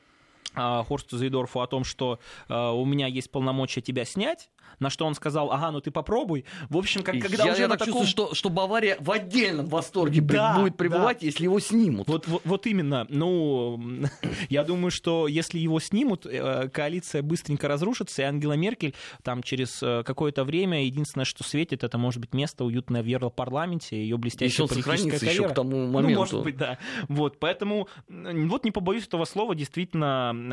Хорсту 0.58 1.18
Зайдорфу 1.18 1.62
о 1.62 1.68
том, 1.68 1.84
что 1.84 2.20
э, 2.50 2.54
у 2.54 2.86
меня 2.86 3.08
есть 3.08 3.32
полномочия 3.32 3.82
тебя 3.82 4.06
снять, 4.06 4.50
на 4.80 4.90
что 4.90 5.06
он 5.06 5.16
сказал, 5.16 5.52
ага, 5.52 5.72
ну 5.72 5.82
ты 5.82 5.92
попробуй. 5.92 6.46
В 6.70 6.78
общем, 6.78 7.04
как, 7.04 7.20
когда 7.20 7.46
я, 7.46 7.54
уже 7.54 7.62
я 7.62 7.68
на 7.68 7.78
так 7.78 7.88
таком... 7.88 8.02
чувствую, 8.04 8.28
что, 8.28 8.36
что 8.36 8.50
Бавария 8.50 8.98
в 9.00 9.12
отдельном 9.12 9.66
восторге 9.68 10.22
да, 10.22 10.60
будет 10.60 10.78
пребывать, 10.78 11.20
да. 11.20 11.26
если 11.26 11.46
его 11.46 11.60
снимут. 11.60 12.08
Вот, 12.08 12.28
вот, 12.28 12.42
вот 12.46 12.68
именно. 12.68 13.06
Ну, 13.10 13.80
я 14.50 14.64
думаю, 14.64 14.92
что 14.92 15.28
если 15.28 15.60
его 15.60 15.80
снимут, 15.80 16.26
э, 16.26 16.70
коалиция 16.70 17.22
быстренько 17.22 17.68
разрушится, 17.68 18.22
и 18.22 18.26
Ангела 18.26 18.54
Меркель 18.54 18.94
там 19.24 19.42
через 19.42 19.82
э, 19.82 20.04
какое-то 20.04 20.44
время, 20.44 20.86
единственное, 20.86 21.26
что 21.26 21.44
светит, 21.44 21.84
это 21.84 21.98
может 21.98 22.20
быть 22.20 22.34
место 22.34 22.64
уютное 22.64 23.02
в 23.02 23.06
Европарламенте, 23.06 23.98
ее 23.98 24.18
блестящая 24.18 24.68
политическая 24.68 25.12
карьера. 25.12 25.32
еще 25.32 25.50
к 25.50 25.54
тому 25.54 25.88
моменту. 25.88 26.10
Ну, 26.10 26.16
может 26.16 26.44
быть, 26.44 26.58
да. 26.58 26.78
Вот, 27.08 27.40
поэтому, 27.40 27.88
вот 28.08 28.64
не 28.64 28.72
побоюсь 28.72 29.06
этого 29.08 29.26
слова, 29.26 29.56
действительно, 29.56 30.34
э, 30.36 30.47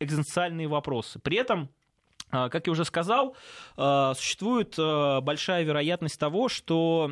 экзистенциальные 0.00 0.68
вопросы. 0.68 1.18
При 1.18 1.36
этом 1.36 1.70
а, 2.30 2.48
как 2.48 2.66
я 2.66 2.72
уже 2.72 2.84
сказал, 2.84 3.36
а, 3.76 4.14
существует 4.14 4.74
а, 4.78 5.20
большая 5.20 5.62
вероятность 5.62 6.18
того, 6.18 6.48
что 6.48 7.10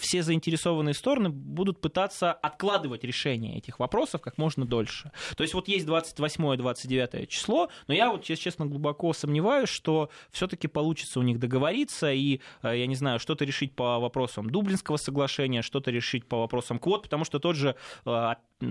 все 0.00 0.22
заинтересованные 0.22 0.94
стороны 0.94 1.28
будут 1.28 1.80
пытаться 1.80 2.32
откладывать 2.32 3.04
решение 3.04 3.58
этих 3.58 3.78
вопросов 3.78 4.20
как 4.20 4.38
можно 4.38 4.64
дольше. 4.64 5.12
То 5.36 5.42
есть 5.42 5.54
вот 5.54 5.68
есть 5.68 5.86
28-29 5.86 7.26
число, 7.26 7.68
но 7.86 7.94
я 7.94 8.10
вот, 8.10 8.24
если 8.26 8.42
честно, 8.42 8.66
глубоко 8.66 9.12
сомневаюсь, 9.12 9.68
что 9.68 10.10
все-таки 10.30 10.68
получится 10.68 11.20
у 11.20 11.22
них 11.22 11.38
договориться 11.38 12.12
и, 12.12 12.40
я 12.62 12.86
не 12.86 12.94
знаю, 12.94 13.18
что-то 13.18 13.44
решить 13.44 13.74
по 13.74 13.98
вопросам 13.98 14.50
Дублинского 14.50 14.96
соглашения, 14.96 15.62
что-то 15.62 15.90
решить 15.90 16.26
по 16.26 16.38
вопросам 16.38 16.78
квот, 16.78 17.02
потому 17.04 17.24
что 17.24 17.38
тот 17.38 17.56
же 17.56 17.76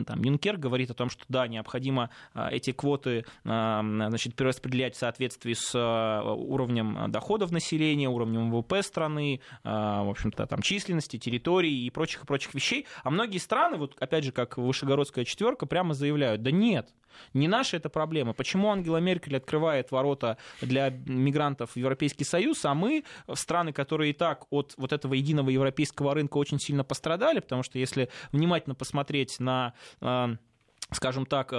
там, 0.05 0.21
Юнкер 0.23 0.57
говорит 0.57 0.91
о 0.91 0.93
том, 0.93 1.09
что 1.09 1.23
да, 1.29 1.47
необходимо 1.47 2.09
эти 2.35 2.71
квоты 2.71 3.25
значит, 3.43 4.35
перераспределять 4.35 4.95
в 4.95 4.99
соответствии 4.99 5.53
с 5.53 5.73
э, 5.73 6.29
уровнем 6.29 7.11
доходов 7.11 7.51
населения, 7.51 8.09
уровнем 8.09 8.51
ВВП 8.51 8.83
страны, 8.83 9.41
в 9.63 10.09
общем-то, 10.09 10.45
там, 10.45 10.61
численности, 10.61 11.17
территории 11.17 11.85
и 11.85 11.89
прочих 11.89 12.23
и 12.23 12.25
прочих 12.25 12.53
вещей. 12.53 12.85
А 13.03 13.09
многие 13.09 13.37
страны, 13.37 13.77
вот 13.77 13.95
опять 13.99 14.23
же, 14.23 14.31
как 14.31 14.57
Вышегородская 14.57 15.25
четверка, 15.25 15.65
прямо 15.65 15.93
заявляют, 15.93 16.41
да 16.41 16.51
нет, 16.51 16.89
не 17.33 17.47
наша 17.47 17.77
это 17.77 17.89
проблема. 17.89 18.33
Почему 18.33 18.71
Ангела 18.71 18.97
Меркель 18.97 19.37
открывает 19.37 19.91
ворота 19.91 20.37
для 20.61 20.89
мигрантов 20.89 21.71
в 21.71 21.77
Европейский 21.77 22.23
Союз, 22.23 22.63
а 22.65 22.73
мы, 22.73 23.03
страны, 23.33 23.73
которые 23.73 24.11
и 24.11 24.13
так 24.13 24.45
от 24.49 24.73
вот 24.77 24.93
этого 24.93 25.13
единого 25.13 25.49
европейского 25.49 26.13
рынка 26.13 26.37
очень 26.37 26.59
сильно 26.59 26.83
пострадали, 26.83 27.39
потому 27.39 27.63
что 27.63 27.79
если 27.79 28.09
внимательно 28.31 28.75
посмотреть 28.75 29.39
на 29.39 29.73
э, 30.01 30.35
скажем 30.91 31.25
так, 31.25 31.51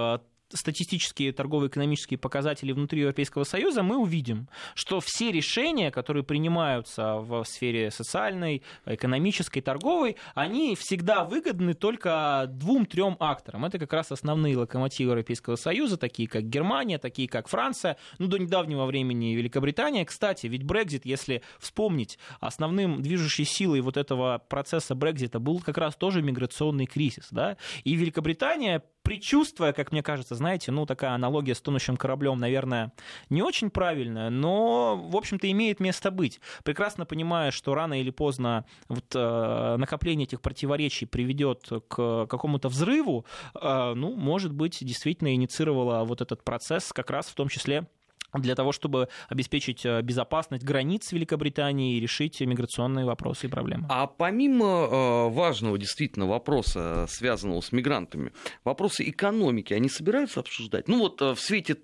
статистические 0.52 1.32
торгово-экономические 1.32 2.18
показатели 2.18 2.72
внутри 2.72 3.00
Европейского 3.00 3.44
Союза, 3.44 3.82
мы 3.82 3.96
увидим, 3.96 4.48
что 4.74 5.00
все 5.00 5.30
решения, 5.30 5.90
которые 5.90 6.24
принимаются 6.24 7.16
в 7.16 7.44
сфере 7.44 7.90
социальной, 7.90 8.62
экономической, 8.86 9.60
торговой, 9.60 10.16
они 10.34 10.74
всегда 10.76 11.24
выгодны 11.24 11.74
только 11.74 12.46
двум-трем 12.48 13.16
акторам. 13.20 13.64
Это 13.64 13.78
как 13.78 13.92
раз 13.92 14.12
основные 14.12 14.56
локомотивы 14.56 15.10
Европейского 15.10 15.56
Союза, 15.56 15.96
такие 15.96 16.28
как 16.28 16.44
Германия, 16.44 16.98
такие 16.98 17.28
как 17.28 17.48
Франция, 17.48 17.96
ну 18.18 18.26
до 18.26 18.38
недавнего 18.38 18.86
времени 18.86 19.34
Великобритания. 19.34 20.04
Кстати, 20.04 20.46
ведь 20.46 20.64
Брекзит, 20.64 21.04
если 21.04 21.42
вспомнить, 21.58 22.18
основным 22.40 23.02
движущей 23.02 23.44
силой 23.44 23.80
вот 23.80 23.96
этого 23.96 24.42
процесса 24.48 24.94
Брекзита 24.94 25.38
был 25.38 25.60
как 25.60 25.78
раз 25.78 25.96
тоже 25.96 26.22
миграционный 26.22 26.86
кризис. 26.86 27.28
Да? 27.30 27.56
И 27.84 27.94
Великобритания 27.94 28.82
предчувствуя, 29.08 29.72
как 29.72 29.90
мне 29.90 30.02
кажется, 30.02 30.34
знаете, 30.34 30.70
ну, 30.70 30.84
такая 30.84 31.12
аналогия 31.12 31.54
с 31.54 31.62
тонущим 31.62 31.96
кораблем, 31.96 32.38
наверное, 32.38 32.92
не 33.30 33.40
очень 33.40 33.70
правильная, 33.70 34.28
но, 34.28 34.96
в 35.02 35.16
общем-то, 35.16 35.50
имеет 35.50 35.80
место 35.80 36.10
быть. 36.10 36.42
Прекрасно 36.62 37.06
понимая, 37.06 37.50
что 37.50 37.74
рано 37.74 37.98
или 37.98 38.10
поздно 38.10 38.66
вот, 38.86 39.06
э, 39.14 39.76
накопление 39.78 40.26
этих 40.26 40.42
противоречий 40.42 41.06
приведет 41.06 41.70
к 41.88 42.26
какому-то 42.26 42.68
взрыву, 42.68 43.24
э, 43.54 43.94
ну, 43.94 44.14
может 44.14 44.52
быть, 44.52 44.84
действительно 44.84 45.34
инициировала 45.34 46.04
вот 46.04 46.20
этот 46.20 46.44
процесс 46.44 46.92
как 46.92 47.08
раз 47.08 47.28
в 47.28 47.34
том 47.34 47.48
числе 47.48 47.86
для 48.34 48.54
того, 48.54 48.72
чтобы 48.72 49.08
обеспечить 49.28 49.84
э, 49.86 50.02
безопасность 50.02 50.64
границ 50.64 51.12
Великобритании 51.12 51.96
и 51.96 52.00
решить 52.00 52.40
миграционные 52.40 53.04
вопросы 53.04 53.46
и 53.46 53.50
проблемы. 53.50 53.86
А 53.88 54.06
помимо 54.06 54.66
э, 54.66 55.28
важного 55.30 55.78
действительно 55.78 56.26
вопроса, 56.26 57.06
связанного 57.08 57.60
с 57.60 57.72
мигрантами, 57.72 58.32
вопросы 58.64 59.08
экономики, 59.08 59.72
они 59.72 59.88
собираются 59.88 60.40
обсуждать? 60.40 60.88
Ну 60.88 60.98
вот 60.98 61.22
э, 61.22 61.34
в 61.34 61.40
свете 61.40 61.76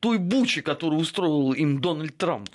той 0.00 0.18
бучи, 0.18 0.60
которую 0.60 1.00
устроил 1.00 1.52
им 1.52 1.80
Дональд 1.80 2.16
Трамп. 2.16 2.48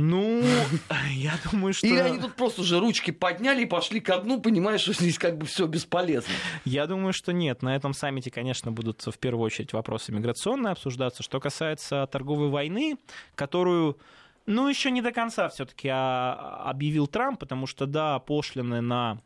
Ну, 0.00 0.44
я 1.10 1.34
думаю, 1.50 1.74
что... 1.74 1.86
Или 1.86 1.98
они 1.98 2.18
тут 2.18 2.34
просто 2.34 2.60
уже 2.60 2.78
ручки 2.78 3.10
подняли 3.10 3.62
и 3.62 3.66
пошли 3.66 4.00
ко 4.00 4.18
дну, 4.18 4.40
понимая, 4.40 4.78
что 4.78 4.92
здесь 4.92 5.18
как 5.18 5.36
бы 5.36 5.46
все 5.46 5.66
бесполезно. 5.66 6.32
Я 6.64 6.86
думаю, 6.86 7.12
что 7.12 7.32
нет. 7.32 7.62
На 7.62 7.74
этом 7.74 7.94
саммите, 7.94 8.30
конечно, 8.30 8.70
будут 8.70 9.04
в 9.04 9.18
первую 9.18 9.44
очередь 9.44 9.72
вопросы 9.72 10.12
миграционные 10.12 10.70
обсуждаться. 10.70 11.24
Что 11.24 11.40
касается 11.40 12.08
торговой 12.12 12.48
войны, 12.48 12.96
которую 13.34 13.98
ну, 14.46 14.68
еще 14.68 14.92
не 14.92 15.02
до 15.02 15.10
конца 15.10 15.48
все-таки 15.48 15.88
а, 15.92 16.62
объявил 16.64 17.08
Трамп, 17.08 17.40
потому 17.40 17.66
что, 17.66 17.86
да, 17.86 18.20
пошлины 18.20 18.80
на 18.80 19.10
а, 19.10 19.18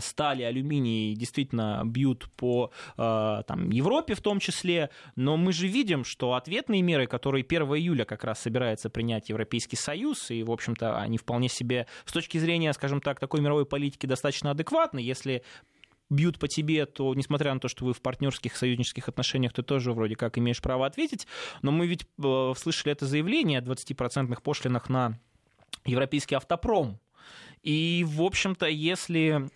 стали, 0.00 0.42
алюминий 0.42 1.14
действительно 1.14 1.82
бьют 1.84 2.28
по 2.36 2.70
а, 2.96 3.42
там, 3.44 3.70
Европе 3.70 4.14
в 4.14 4.20
том 4.20 4.38
числе, 4.40 4.90
но 5.16 5.36
мы 5.36 5.52
же 5.52 5.66
видим, 5.66 6.04
что 6.04 6.34
ответные 6.34 6.82
меры, 6.82 7.06
которые 7.06 7.44
1 7.48 7.62
июля 7.76 8.04
как 8.04 8.24
раз 8.24 8.40
собирается 8.40 8.90
принять 8.90 9.28
Европейский 9.30 9.76
Союз, 9.76 10.30
и, 10.30 10.42
в 10.42 10.50
общем-то, 10.50 10.98
они 10.98 11.18
вполне 11.18 11.48
себе 11.48 11.86
с 12.04 12.12
точки 12.12 12.38
зрения, 12.38 12.72
скажем 12.72 13.00
так, 13.00 13.20
такой 13.20 13.40
мировой 13.40 13.66
политики 13.66 14.06
достаточно 14.06 14.50
адекватны, 14.50 14.98
если 14.98 15.42
бьют 16.10 16.38
по 16.38 16.48
тебе, 16.48 16.86
то, 16.86 17.14
несмотря 17.14 17.54
на 17.54 17.60
то, 17.60 17.68
что 17.68 17.84
вы 17.84 17.94
в 17.94 18.02
партнерских, 18.02 18.56
союзнических 18.56 19.08
отношениях, 19.08 19.52
ты 19.52 19.62
тоже 19.62 19.92
вроде 19.92 20.16
как 20.16 20.36
имеешь 20.38 20.60
право 20.60 20.84
ответить. 20.84 21.26
Но 21.62 21.70
мы 21.70 21.86
ведь 21.86 22.04
э, 22.22 22.52
слышали 22.56 22.92
это 22.92 23.06
заявление 23.06 23.60
о 23.60 23.62
20% 23.62 24.42
пошлинах 24.42 24.88
на 24.88 25.18
европейский 25.84 26.34
автопром. 26.34 26.98
И, 27.62 28.04
в 28.08 28.22
общем-то, 28.22 28.66
если 28.66 29.48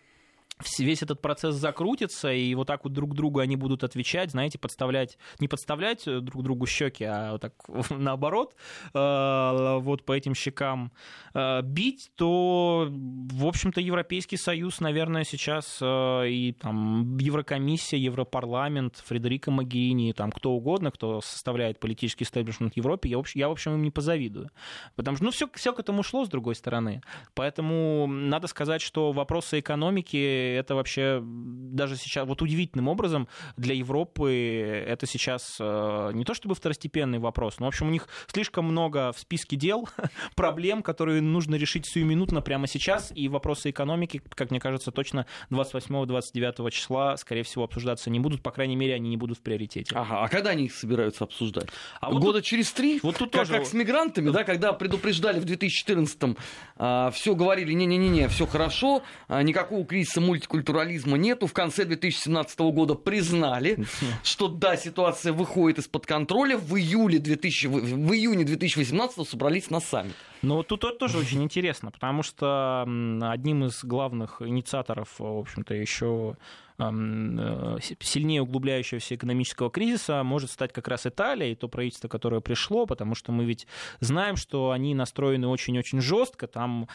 весь 0.79 1.03
этот 1.03 1.21
процесс 1.21 1.57
закрутится, 1.57 2.33
и 2.33 2.55
вот 2.55 2.67
так 2.67 2.85
вот 2.85 2.93
друг 2.93 3.15
другу 3.15 3.41
они 3.41 3.57
будут 3.57 3.83
отвечать, 3.83 4.31
знаете, 4.31 4.59
подставлять, 4.59 5.19
не 5.41 5.49
подставлять 5.49 6.07
э, 6.07 6.21
друг 6.21 6.45
другу 6.45 6.67
щеки, 6.67 7.05
а 7.05 7.33
вот 7.33 7.41
так 7.41 7.55
наоборот, 7.91 8.55
э, 8.95 9.79
вот 9.81 10.05
по 10.05 10.13
этим 10.13 10.35
щекам 10.35 10.93
э, 11.35 11.63
бить, 11.63 12.11
то, 12.15 12.89
в 12.89 13.47
общем-то, 13.47 13.81
Европейский 13.81 14.37
Союз, 14.37 14.81
наверное, 14.81 15.25
сейчас 15.25 15.81
и 15.83 16.57
там 16.61 17.19
Еврокомиссия, 17.19 17.99
Европарламент, 17.99 19.03
Фредерико 19.05 19.51
Магини, 19.51 20.13
там 20.13 20.31
кто 20.31 20.53
угодно, 20.53 20.91
кто 20.91 21.21
составляет 21.21 21.81
политический 21.81 22.25
стейблишмент 22.25 22.75
в 22.75 22.77
Европе, 22.77 23.09
я, 23.09 23.21
я 23.35 23.49
в 23.49 23.53
общем, 23.53 23.75
им 23.75 23.83
не 23.83 23.91
позавидую. 23.91 24.51
Потому 24.95 25.17
что, 25.17 25.25
ну, 25.25 25.31
все, 25.33 25.49
все 25.55 25.73
к 25.73 25.81
этому 25.81 26.03
шло, 26.03 26.25
с 26.25 26.29
другой 26.29 26.55
стороны. 26.55 27.03
Поэтому 27.35 28.07
надо 28.07 28.47
сказать, 28.47 28.83
что 28.83 29.13
вопросы 29.13 29.59
экономики 29.59 30.44
это 30.45 30.75
вообще 30.75 31.21
даже 31.23 31.97
сейчас, 31.97 32.27
вот 32.27 32.43
удивительным 32.43 32.89
образом 32.89 33.29
для 33.57 33.75
Европы 33.75 34.85
это 34.87 35.07
сейчас 35.07 35.57
э, 35.61 36.11
не 36.15 36.25
то 36.25 36.35
чтобы 36.35 36.55
второстепенный 36.55 37.19
вопрос, 37.19 37.59
но, 37.59 37.67
в 37.67 37.69
общем, 37.69 37.89
у 37.89 37.91
них 37.91 38.09
слишком 38.27 38.67
много 38.67 39.13
в 39.13 39.19
списке 39.19 39.57
дел, 39.57 39.89
проблем, 40.37 40.83
которые 40.83 41.21
нужно 41.21 41.57
решить 41.57 41.87
сиюминутно 41.87 42.43
прямо 42.43 42.67
сейчас, 42.67 43.13
и 43.15 43.29
вопросы 43.29 43.71
экономики, 43.71 44.23
как 44.35 44.51
мне 44.51 44.61
кажется, 44.61 44.91
точно 44.91 45.27
28-29 45.51 46.71
числа, 46.71 47.17
скорее 47.17 47.43
всего, 47.43 47.65
обсуждаться 47.65 48.11
не 48.11 48.21
будут, 48.21 48.43
по 48.43 48.51
крайней 48.51 48.77
мере, 48.77 48.95
они 48.95 49.09
не 49.11 49.17
будут 49.17 49.39
в 49.39 49.41
приоритете. 49.43 49.95
Ага, 49.95 50.25
а 50.25 50.29
когда 50.29 50.51
они 50.51 50.67
их 50.67 50.75
собираются 50.75 51.25
обсуждать? 51.25 51.69
А 52.01 52.11
вот 52.11 52.21
Года 52.21 52.39
тут, 52.39 52.47
через 52.47 52.73
три? 52.73 53.01
Вот 53.03 53.17
тут 53.17 53.31
как, 53.31 53.43
тоже... 53.43 53.53
как 53.53 53.67
с 53.67 53.73
мигрантами, 53.73 54.31
да, 54.31 54.45
когда 54.45 54.73
предупреждали 54.73 55.41
в 55.41 55.45
2014-м, 55.45 56.37
а, 56.77 57.11
все 57.11 57.35
говорили, 57.35 57.73
не-не-не, 57.73 58.29
все 58.29 58.47
хорошо, 58.47 59.03
а, 59.29 59.43
никакого 59.43 59.85
кризиса 59.85 60.21
мультикультурализма 60.35 61.17
нету, 61.17 61.47
в 61.47 61.53
конце 61.53 61.85
2017 61.85 62.59
года 62.61 62.95
признали, 62.95 63.85
что 64.25 64.49
да, 64.49 64.77
ситуация 64.77 65.33
выходит 65.33 65.79
из-под 65.79 66.07
контроля, 66.07 66.57
в 66.57 66.77
июле 66.77 67.19
2000, 67.19 67.67
в 67.67 68.13
июне 68.13 68.45
2018 68.45 69.29
собрались 69.29 69.71
на 69.71 69.81
саммит. 69.81 70.15
Но 70.43 70.63
тут 70.63 70.99
тоже 70.99 71.19
очень 71.25 71.43
интересно, 71.43 71.91
потому 71.91 72.23
что 72.23 72.83
одним 72.83 73.65
из 73.65 73.85
главных 73.85 74.43
инициаторов, 74.43 75.09
в 75.19 75.39
общем-то, 75.39 75.75
еще 75.75 76.37
Э, 76.77 77.79
сильнее 78.01 78.43
углубляющегося 78.43 79.15
экономического 79.15 79.71
кризиса 79.71 80.25
может 80.25 80.51
стать 80.51 80.73
как 80.73 80.89
раз 80.89 81.07
Италия 81.07 81.53
и 81.53 81.55
то 81.55 81.69
правительство, 81.69 82.09
которое 82.09 82.41
пришло, 82.41 82.85
потому 82.87 83.15
что 83.15 83.31
мы 83.31 83.45
ведь 83.45 83.69
знаем, 84.01 84.37
что 84.37 84.73
они 84.73 84.95
настроены 84.95 85.47
очень-очень 85.47 86.01
жестко, 86.01 86.49
там 86.49 86.89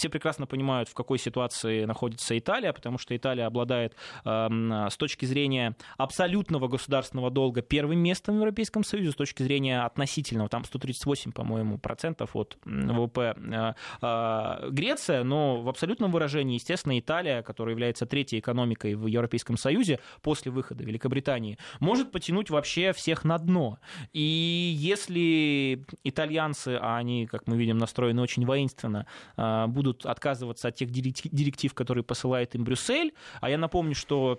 все 0.00 0.08
прекрасно 0.08 0.46
понимают, 0.46 0.88
в 0.88 0.94
какой 0.94 1.18
ситуации 1.18 1.84
находится 1.84 2.36
Италия, 2.38 2.72
потому 2.72 2.96
что 2.96 3.14
Италия 3.14 3.44
обладает 3.44 3.94
э, 4.24 4.88
с 4.90 4.96
точки 4.96 5.26
зрения 5.26 5.76
абсолютного 5.98 6.68
государственного 6.68 7.30
долга 7.30 7.60
первым 7.60 7.98
местом 7.98 8.36
в 8.36 8.38
Европейском 8.38 8.82
Союзе, 8.82 9.10
с 9.10 9.14
точки 9.14 9.42
зрения 9.42 9.82
относительного, 9.82 10.48
там 10.48 10.64
138, 10.64 11.32
по-моему, 11.32 11.76
процентов 11.76 12.34
от 12.34 12.56
ВВП 12.64 13.36
э, 13.36 13.74
э, 14.00 14.70
Греция, 14.70 15.22
но 15.22 15.60
в 15.60 15.68
абсолютном 15.68 16.12
выражении, 16.12 16.54
естественно, 16.54 16.98
Италия, 16.98 17.42
которая 17.42 17.74
является 17.74 18.06
третьей 18.06 18.38
экономикой 18.38 18.94
в 18.94 19.06
Европейском 19.06 19.58
Союзе 19.58 20.00
после 20.22 20.50
выхода 20.50 20.82
Великобритании, 20.82 21.58
может 21.78 22.10
потянуть 22.10 22.48
вообще 22.48 22.94
всех 22.94 23.24
на 23.24 23.36
дно. 23.36 23.78
И 24.14 24.74
если 24.78 25.84
итальянцы, 26.04 26.78
а 26.80 26.96
они, 26.96 27.26
как 27.26 27.46
мы 27.46 27.58
видим, 27.58 27.76
настроены 27.76 28.22
очень 28.22 28.46
воинственно, 28.46 29.06
э, 29.36 29.66
будут 29.66 29.89
будут 29.90 30.06
отказываться 30.06 30.68
от 30.68 30.76
тех 30.76 30.90
директив, 30.90 31.74
которые 31.74 32.04
посылает 32.04 32.54
им 32.54 32.64
Брюссель. 32.64 33.12
А 33.40 33.50
я 33.50 33.58
напомню, 33.58 33.94
что 33.94 34.38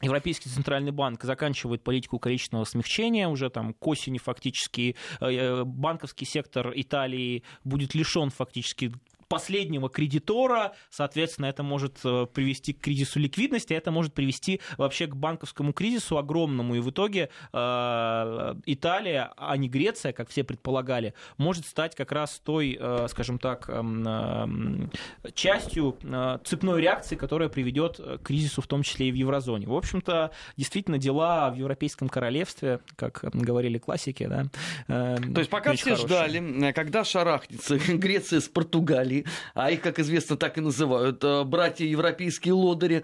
Европейский 0.00 0.48
центральный 0.48 0.90
банк 0.90 1.22
заканчивает 1.22 1.82
политику 1.82 2.18
количественного 2.18 2.64
смягчения, 2.64 3.28
уже 3.28 3.50
там 3.50 3.72
к 3.72 3.86
осени 3.86 4.18
фактически 4.18 4.96
э, 5.20 5.26
э, 5.26 5.64
банковский 5.64 6.24
сектор 6.24 6.72
Италии 6.74 7.44
будет 7.62 7.94
лишен 7.94 8.30
фактически 8.30 8.92
последнего 9.32 9.88
кредитора, 9.88 10.74
соответственно, 10.90 11.46
это 11.46 11.62
может 11.62 12.00
э, 12.04 12.26
привести 12.34 12.74
к 12.74 12.80
кризису 12.82 13.18
ликвидности, 13.18 13.72
а 13.72 13.78
это 13.78 13.90
может 13.90 14.12
привести 14.12 14.60
вообще 14.76 15.06
к 15.06 15.16
банковскому 15.16 15.72
кризису 15.72 16.18
огромному, 16.18 16.74
и 16.74 16.80
в 16.80 16.90
итоге 16.90 17.30
э, 17.50 18.54
Италия, 18.66 19.32
а 19.38 19.56
не 19.56 19.70
Греция, 19.70 20.12
как 20.12 20.28
все 20.28 20.44
предполагали, 20.44 21.14
может 21.38 21.64
стать 21.64 21.94
как 21.94 22.12
раз 22.12 22.42
той, 22.44 22.76
э, 22.78 23.06
скажем 23.08 23.38
так, 23.38 23.70
эм, 23.70 24.90
частью 25.32 25.96
цепной 26.44 26.82
реакции, 26.82 27.16
которая 27.16 27.48
приведет 27.48 27.96
к 27.96 28.18
кризису, 28.18 28.60
в 28.60 28.66
том 28.66 28.82
числе 28.82 29.08
и 29.08 29.12
в 29.12 29.14
еврозоне. 29.14 29.66
В 29.66 29.74
общем-то, 29.74 30.32
действительно, 30.58 30.98
дела 30.98 31.48
в 31.48 31.54
Европейском 31.54 32.10
королевстве, 32.10 32.80
как 32.96 33.24
говорили 33.32 33.78
классики, 33.78 34.26
да. 34.26 34.44
То 34.86 35.38
есть 35.38 35.48
пока 35.48 35.72
все 35.72 35.96
хорошие. 35.96 36.06
ждали, 36.06 36.72
когда 36.72 37.02
шарахнется 37.02 37.78
Греция 37.88 38.40
с 38.40 38.48
Португалией, 38.48 39.21
а 39.54 39.70
их, 39.70 39.80
как 39.80 39.98
известно, 39.98 40.36
так 40.36 40.58
и 40.58 40.60
называют, 40.60 41.22
э, 41.24 41.44
братья 41.44 41.84
европейские 41.84 42.54
лодыри, 42.54 43.02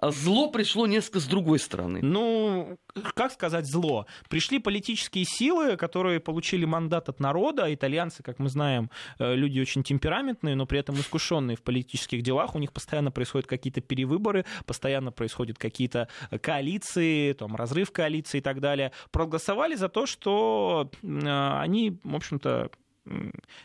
зло 0.00 0.50
пришло 0.50 0.86
несколько 0.86 1.20
с 1.20 1.26
другой 1.26 1.58
стороны. 1.58 2.00
Ну, 2.02 2.78
как 3.14 3.32
сказать 3.32 3.66
зло? 3.66 4.06
Пришли 4.28 4.58
политические 4.58 5.24
силы, 5.24 5.76
которые 5.76 6.20
получили 6.20 6.64
мандат 6.64 7.08
от 7.08 7.20
народа. 7.20 7.72
Итальянцы, 7.72 8.22
как 8.22 8.38
мы 8.38 8.48
знаем, 8.48 8.90
э, 9.18 9.34
люди 9.34 9.60
очень 9.60 9.82
темпераментные, 9.82 10.54
но 10.54 10.66
при 10.66 10.78
этом 10.78 10.94
искушенные 10.96 11.56
в 11.56 11.62
политических 11.62 12.22
делах. 12.22 12.54
У 12.54 12.58
них 12.58 12.72
постоянно 12.72 13.10
происходят 13.10 13.46
какие-то 13.46 13.80
перевыборы, 13.80 14.44
постоянно 14.66 15.12
происходят 15.12 15.58
какие-то 15.58 16.08
коалиции, 16.40 17.32
там, 17.32 17.56
разрыв 17.56 17.90
коалиции 17.90 18.38
и 18.38 18.42
так 18.42 18.60
далее. 18.60 18.92
Проголосовали 19.10 19.74
за 19.74 19.88
то, 19.88 20.06
что 20.06 20.90
э, 21.02 21.58
они, 21.60 21.98
в 22.04 22.14
общем-то, 22.14 22.70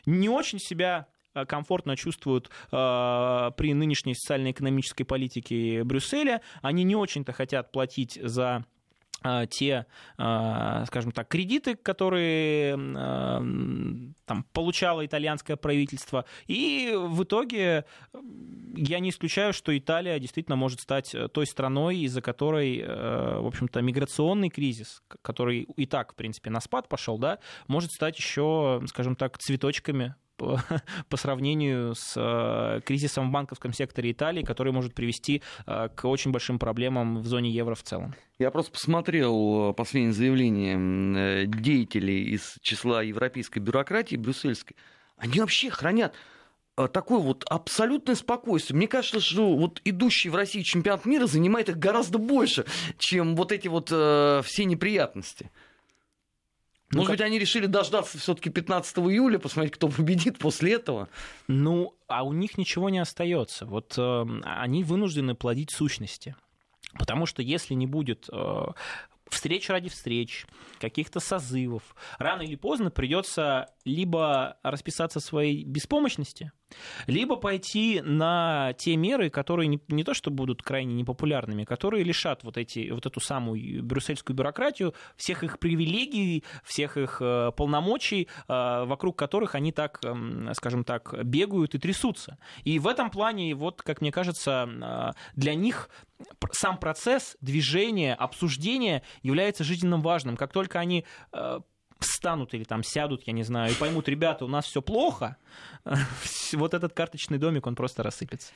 не 0.06 0.29
очень 0.29 0.58
себя 0.58 1.08
Э, 1.12 1.12
комфортно 1.47 1.95
чувствуют 1.95 2.49
э, 2.71 3.51
при 3.57 3.73
нынешней 3.73 4.15
социально-экономической 4.15 5.03
политике 5.03 5.83
Брюсселя. 5.83 6.41
Они 6.61 6.83
не 6.83 6.95
очень-то 6.95 7.33
хотят 7.33 7.71
платить 7.71 8.19
за 8.21 8.65
э, 9.23 9.47
те, 9.49 9.85
скажем 10.15 11.11
так, 11.13 11.27
кредиты, 11.27 11.75
которые 11.75 12.75
там, 12.75 14.45
получало 14.51 15.05
итальянское 15.05 15.55
правительство. 15.55 16.25
И 16.47 16.93
в 16.95 17.23
итоге 17.23 17.85
я 18.75 18.99
не 18.99 19.09
исключаю, 19.09 19.53
что 19.53 19.77
Италия 19.77 20.19
действительно 20.19 20.55
может 20.55 20.81
стать 20.81 21.15
той 21.33 21.45
страной, 21.47 21.99
из-за 21.99 22.21
которой, 22.21 22.83
в 22.83 23.47
общем-то, 23.47 23.81
миграционный 23.81 24.49
кризис, 24.49 25.01
который 25.21 25.61
и 25.61 25.85
так, 25.85 26.13
в 26.13 26.15
принципе, 26.15 26.49
на 26.49 26.59
спад 26.59 26.89
пошел, 26.89 27.17
да, 27.17 27.39
может 27.67 27.91
стать 27.91 28.17
еще, 28.17 28.81
скажем 28.87 29.15
так, 29.15 29.37
цветочками 29.37 30.15
по, 31.09 31.17
сравнению 31.17 31.95
с 31.95 32.13
э, 32.15 32.81
кризисом 32.81 33.29
в 33.29 33.31
банковском 33.31 33.73
секторе 33.73 34.11
Италии, 34.11 34.43
который 34.43 34.73
может 34.73 34.93
привести 34.93 35.41
э, 35.65 35.89
к 35.95 36.05
очень 36.05 36.31
большим 36.31 36.59
проблемам 36.59 37.19
в 37.19 37.27
зоне 37.27 37.51
евро 37.51 37.75
в 37.75 37.83
целом. 37.83 38.15
Я 38.39 38.51
просто 38.51 38.71
посмотрел 38.71 39.71
э, 39.71 39.73
последнее 39.73 40.13
заявление 40.13 41.47
деятелей 41.47 42.23
из 42.23 42.57
числа 42.61 43.01
европейской 43.01 43.59
бюрократии 43.59 44.15
брюссельской. 44.15 44.75
Они 45.17 45.39
вообще 45.39 45.69
хранят 45.69 46.13
такое 46.75 47.19
вот 47.19 47.45
абсолютное 47.47 48.15
спокойствие. 48.15 48.77
Мне 48.77 48.87
кажется, 48.87 49.19
что 49.19 49.55
вот 49.55 49.79
идущий 49.85 50.29
в 50.29 50.35
России 50.35 50.61
чемпионат 50.61 51.05
мира 51.05 51.27
занимает 51.27 51.69
их 51.69 51.77
гораздо 51.77 52.17
больше, 52.17 52.65
чем 52.97 53.35
вот 53.35 53.51
эти 53.51 53.67
вот 53.67 53.89
все 53.89 54.65
неприятности. 54.65 55.51
Ну, 56.93 56.99
Может 56.99 57.12
как... 57.12 57.17
быть, 57.17 57.25
они 57.25 57.39
решили 57.39 57.65
дождаться 57.65 58.17
все-таки 58.17 58.49
15 58.49 58.97
июля, 58.99 59.39
посмотреть, 59.39 59.73
кто 59.73 59.88
победит 59.88 60.38
после 60.38 60.73
этого. 60.73 61.10
Ну, 61.47 61.95
а 62.08 62.23
у 62.23 62.34
них 62.34 62.58
ничего 62.58 62.89
не 62.89 62.99
остается. 62.99 63.65
Вот 63.65 63.95
э, 63.97 64.25
они 64.43 64.84
вынуждены 64.84 65.34
плодить 65.34 65.71
сущности. 65.71 66.36
Потому 66.97 67.25
что 67.25 67.41
если 67.41 67.73
не 67.73 67.88
будет 67.88 68.29
э, 68.32 68.65
встреч 69.27 69.69
ради 69.69 69.89
встреч, 69.89 70.45
каких-то 70.79 71.19
созывов, 71.19 71.95
рано 72.19 72.43
или 72.43 72.56
поздно 72.56 72.91
придется 72.91 73.73
либо 73.86 74.58
расписаться 74.62 75.19
в 75.19 75.23
своей 75.23 75.63
беспомощности, 75.63 76.51
либо 77.07 77.36
пойти 77.36 78.01
на 78.01 78.73
те 78.77 78.95
меры, 78.95 79.29
которые 79.29 79.67
не, 79.67 79.79
не 79.88 80.03
то 80.03 80.13
что 80.13 80.31
будут 80.31 80.62
крайне 80.62 80.93
непопулярными, 80.93 81.63
которые 81.63 82.03
лишат 82.03 82.43
вот, 82.43 82.57
эти, 82.57 82.89
вот 82.91 83.05
эту 83.05 83.19
самую 83.19 83.83
брюссельскую 83.83 84.36
бюрократию 84.36 84.93
всех 85.15 85.43
их 85.43 85.59
привилегий, 85.59 86.43
всех 86.63 86.97
их 86.97 87.17
э, 87.21 87.51
полномочий, 87.55 88.27
э, 88.47 88.83
вокруг 88.86 89.17
которых 89.17 89.55
они 89.55 89.71
так, 89.71 89.99
э, 90.03 90.53
скажем 90.53 90.83
так, 90.83 91.23
бегают 91.23 91.75
и 91.75 91.79
трясутся. 91.79 92.38
И 92.63 92.79
в 92.79 92.88
этом 92.88 93.09
плане, 93.09 93.55
вот, 93.55 93.81
как 93.81 94.01
мне 94.01 94.12
кажется, 94.12 94.67
э, 94.69 95.12
для 95.36 95.55
них 95.55 95.89
сам 96.51 96.77
процесс 96.77 97.38
движения, 97.41 98.15
обсуждения 98.15 99.03
является 99.21 99.63
жизненно 99.63 99.97
важным. 99.97 100.38
Как 100.38 100.53
только 100.53 100.79
они 100.79 101.05
э, 101.31 101.59
встанут 102.03 102.53
или 102.53 102.63
там 102.63 102.83
сядут, 102.83 103.23
я 103.25 103.33
не 103.33 103.43
знаю, 103.43 103.71
и 103.71 103.75
поймут, 103.75 104.07
ребята, 104.07 104.45
у 104.45 104.47
нас 104.47 104.65
все 104.65 104.81
плохо, 104.81 105.37
вот 106.53 106.73
этот 106.73 106.93
карточный 106.93 107.37
домик, 107.37 107.67
он 107.67 107.75
просто 107.75 108.03
рассыпется. 108.03 108.51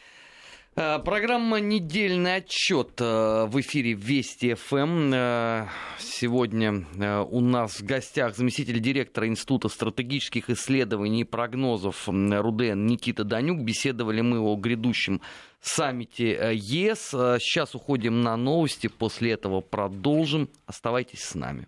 Э, 0.79 0.99
программа 0.99 1.59
«Недельный 1.59 2.35
отчет» 2.35 3.01
э, 3.01 3.45
в 3.47 3.59
эфире 3.61 3.93
Вести 3.93 4.53
ФМ. 4.53 5.11
Э, 5.11 5.67
сегодня 5.97 6.85
у 7.31 7.41
нас 7.41 7.79
в 7.79 7.83
гостях 7.83 8.35
заместитель 8.35 8.79
директора 8.79 9.27
Института 9.27 9.69
стратегических 9.69 10.51
исследований 10.51 11.21
и 11.21 11.23
прогнозов 11.23 12.07
РУДН 12.07 12.85
Никита 12.85 13.23
Данюк. 13.23 13.61
Беседовали 13.61 14.21
мы 14.21 14.39
о 14.39 14.55
грядущем 14.55 15.19
саммите 15.61 16.51
ЕС. 16.53 17.09
Сейчас 17.09 17.73
уходим 17.73 18.21
на 18.21 18.37
новости, 18.37 18.85
после 18.85 19.31
этого 19.31 19.61
продолжим. 19.61 20.47
Оставайтесь 20.67 21.23
с 21.23 21.33
нами. 21.33 21.67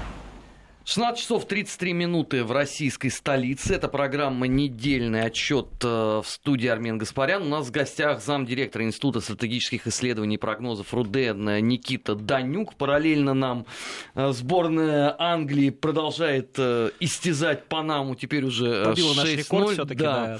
16 0.83 1.21
часов 1.21 1.45
33 1.45 1.93
минуты 1.93 2.43
в 2.43 2.51
российской 2.51 3.09
столице. 3.09 3.75
Это 3.75 3.87
программа 3.87 4.47
«Недельный 4.47 5.21
отчет» 5.21 5.67
э, 5.83 6.21
в 6.23 6.25
студии 6.25 6.67
Армен 6.67 6.97
Гаспарян. 6.97 7.43
У 7.43 7.49
нас 7.49 7.67
в 7.67 7.71
гостях 7.71 8.23
замдиректора 8.23 8.83
Института 8.83 9.21
стратегических 9.21 9.85
исследований 9.85 10.35
и 10.35 10.37
прогнозов 10.39 10.91
РУДН 10.91 11.59
Никита 11.59 12.15
Данюк. 12.15 12.73
Параллельно 12.73 13.35
нам 13.35 13.67
э, 14.15 14.31
сборная 14.31 15.15
Англии 15.19 15.69
продолжает 15.69 16.55
э, 16.57 16.89
истязать 16.99 17.65
Панаму. 17.65 18.15
Теперь 18.15 18.43
уже 18.43 18.83
Побила 18.83 19.13
наш 19.13 19.29
рекорд 19.35 19.73
все-таки. 19.73 20.01
Да. 20.01 20.39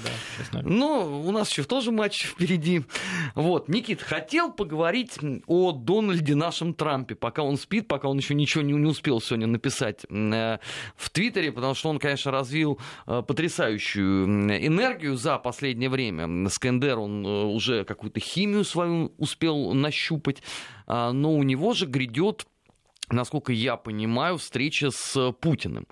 да, 0.52 0.62
Но 0.62 1.20
у 1.20 1.30
нас 1.30 1.50
еще 1.50 1.62
тоже 1.62 1.92
матч 1.92 2.24
впереди. 2.24 2.82
Вот. 3.36 3.68
Никит, 3.68 4.02
хотел 4.02 4.50
поговорить 4.50 5.18
о 5.46 5.70
Дональде 5.70 6.34
нашем 6.34 6.74
Трампе, 6.74 7.14
пока 7.14 7.44
он 7.44 7.56
спит, 7.56 7.86
пока 7.86 8.08
он 8.08 8.18
еще 8.18 8.34
ничего 8.34 8.64
не, 8.64 8.72
не 8.72 8.86
успел 8.86 9.20
сегодня 9.20 9.46
написать 9.46 10.04
в 10.96 11.10
Твиттере, 11.10 11.52
потому 11.52 11.74
что 11.74 11.90
он, 11.90 11.98
конечно, 11.98 12.30
развил 12.30 12.78
э, 13.06 13.22
потрясающую 13.26 14.24
энергию 14.24 15.16
за 15.16 15.38
последнее 15.38 15.88
время. 15.88 16.48
Скендер, 16.48 16.98
он 16.98 17.24
э, 17.24 17.44
уже 17.44 17.84
какую-то 17.84 18.20
химию 18.20 18.64
свою 18.64 19.12
успел 19.18 19.72
нащупать, 19.72 20.42
а, 20.86 21.12
но 21.12 21.34
у 21.34 21.42
него 21.42 21.74
же 21.74 21.86
грядет 21.86 22.46
насколько 23.12 23.52
я 23.52 23.76
понимаю, 23.76 24.38
встреча 24.38 24.90
с 24.90 25.32
Путиным. 25.40 25.86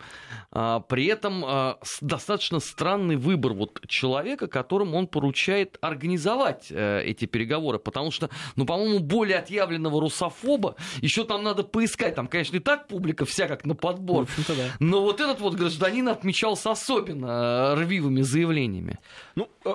А, 0.51 0.81
при 0.81 1.07
этом 1.07 1.45
а, 1.45 1.79
достаточно 2.01 2.61
странный 2.61 3.17
выбор 3.17 3.53
вот 3.53 3.81
человека, 3.87 4.47
которому 4.47 4.97
он 4.97 5.07
поручает 5.07 5.79
организовать 5.81 6.67
э, 6.71 7.03
эти 7.05 7.27
переговоры, 7.27 7.79
потому 7.79 8.11
что, 8.11 8.31
ну, 8.57 8.67
по-моему, 8.67 9.01
более 9.01 9.39
отъявленного 9.39 10.01
русофоба 10.01 10.77
еще 11.01 11.25
там 11.25 11.43
надо 11.43 11.63
поискать. 11.63 12.15
Там, 12.15 12.27
конечно, 12.27 12.57
и 12.57 12.61
так 12.61 12.89
публика 12.89 13.25
вся 13.25 13.49
как 13.49 13.65
на 13.65 13.75
подбор. 13.75 14.27
Да. 14.49 14.55
Но 14.81 15.03
вот 15.03 15.21
этот 15.21 15.41
вот 15.41 15.55
гражданин 15.55 16.09
отмечался 16.09 16.71
особенно 16.71 17.75
э, 17.77 17.81
рвивыми 17.81 18.23
заявлениями. 18.23 18.99
Ну, 19.35 19.49
э, 19.65 19.73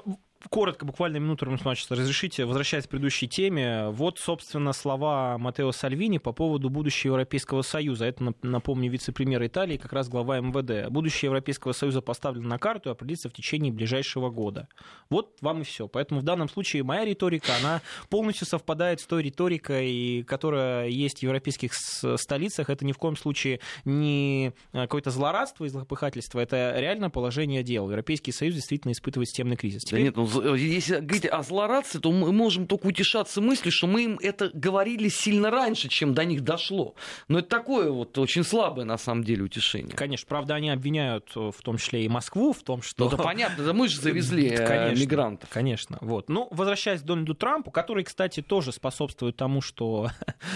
коротко, 0.49 0.85
буквально 0.85 1.17
минуту, 1.17 1.45
значит, 1.57 1.91
разрешите, 1.91 2.45
возвращаясь 2.45 2.85
к 2.85 2.89
предыдущей 2.89 3.27
теме, 3.27 3.89
вот, 3.89 4.19
собственно, 4.19 4.73
слова 4.73 5.37
Матео 5.37 5.71
Сальвини 5.71 6.17
по 6.17 6.31
поводу 6.31 6.69
будущего 6.69 7.13
Европейского 7.13 7.61
Союза. 7.61 8.05
Это, 8.05 8.33
напомню, 8.41 8.89
вице-премьер 8.91 9.45
Италии, 9.45 9.77
как 9.77 9.93
раз 9.93 10.09
глава 10.09 10.39
МВД. 10.39 10.89
Будущее 10.89 11.27
Европейского 11.27 11.71
Союза 11.71 12.01
поставлено 12.01 12.47
на 12.47 12.57
карту 12.57 12.89
и 12.89 12.91
определится 12.91 13.29
в 13.29 13.33
течение 13.33 13.71
ближайшего 13.71 14.29
года. 14.29 14.67
Вот 15.09 15.37
вам 15.41 15.61
и 15.61 15.63
все. 15.63 15.87
Поэтому 15.87 16.21
в 16.21 16.23
данном 16.23 16.49
случае 16.49 16.83
моя 16.83 17.05
риторика, 17.05 17.53
она 17.59 17.81
полностью 18.09 18.47
совпадает 18.47 18.99
с 19.01 19.05
той 19.05 19.23
риторикой, 19.23 20.23
которая 20.27 20.87
есть 20.87 21.19
в 21.19 21.23
европейских 21.23 21.73
столицах. 21.73 22.69
Это 22.69 22.85
ни 22.85 22.91
в 22.91 22.97
коем 22.97 23.15
случае 23.15 23.59
не 23.83 24.53
какое-то 24.71 25.11
злорадство 25.11 25.65
и 25.65 25.69
злопыхательство, 25.69 26.39
это 26.39 26.75
реально 26.77 27.09
положение 27.09 27.63
дел. 27.63 27.89
Европейский 27.89 28.31
Союз 28.31 28.55
действительно 28.55 28.91
испытывает 28.91 29.29
системный 29.29 29.55
кризис. 29.55 29.83
Теперь... 29.83 29.99
Да 29.99 30.05
нет, 30.05 30.15
ну 30.15 30.34
если 30.55 30.99
говорить 30.99 31.25
о 31.25 31.43
злорадстве, 31.43 31.99
то 31.99 32.11
мы 32.11 32.31
можем 32.31 32.67
только 32.67 32.87
утешаться 32.87 33.41
мыслью, 33.41 33.71
что 33.71 33.87
мы 33.87 34.03
им 34.03 34.19
это 34.21 34.49
говорили 34.53 35.09
сильно 35.09 35.51
раньше, 35.51 35.87
чем 35.87 36.13
до 36.13 36.25
них 36.25 36.41
дошло. 36.41 36.95
Но 37.27 37.39
это 37.39 37.49
такое 37.49 37.91
вот 37.91 38.17
очень 38.17 38.43
слабое, 38.43 38.85
на 38.85 38.97
самом 38.97 39.23
деле, 39.23 39.43
утешение. 39.43 39.95
Конечно, 39.95 40.25
правда, 40.27 40.55
они 40.55 40.69
обвиняют 40.69 41.31
э, 41.35 41.51
в 41.55 41.61
том 41.61 41.77
числе 41.77 42.05
и 42.05 42.09
Москву 42.09 42.53
в 42.53 42.63
том, 42.63 42.81
что... 42.81 43.05
Ну, 43.05 43.07
это 43.09 43.17
понятно, 43.17 43.63
да 43.63 43.73
мы 43.73 43.87
же 43.87 43.99
завезли 43.99 44.49
э, 44.49 44.67
конечно, 44.67 45.01
мигрантов. 45.01 45.49
Конечно, 45.49 45.97
вот. 46.01 46.29
Ну, 46.29 46.47
возвращаясь 46.51 47.01
к 47.01 47.03
Дональду 47.03 47.35
Трампу, 47.35 47.71
который, 47.71 48.03
кстати, 48.03 48.41
тоже 48.41 48.71
способствует 48.71 49.35
тому, 49.35 49.61
что, 49.61 50.09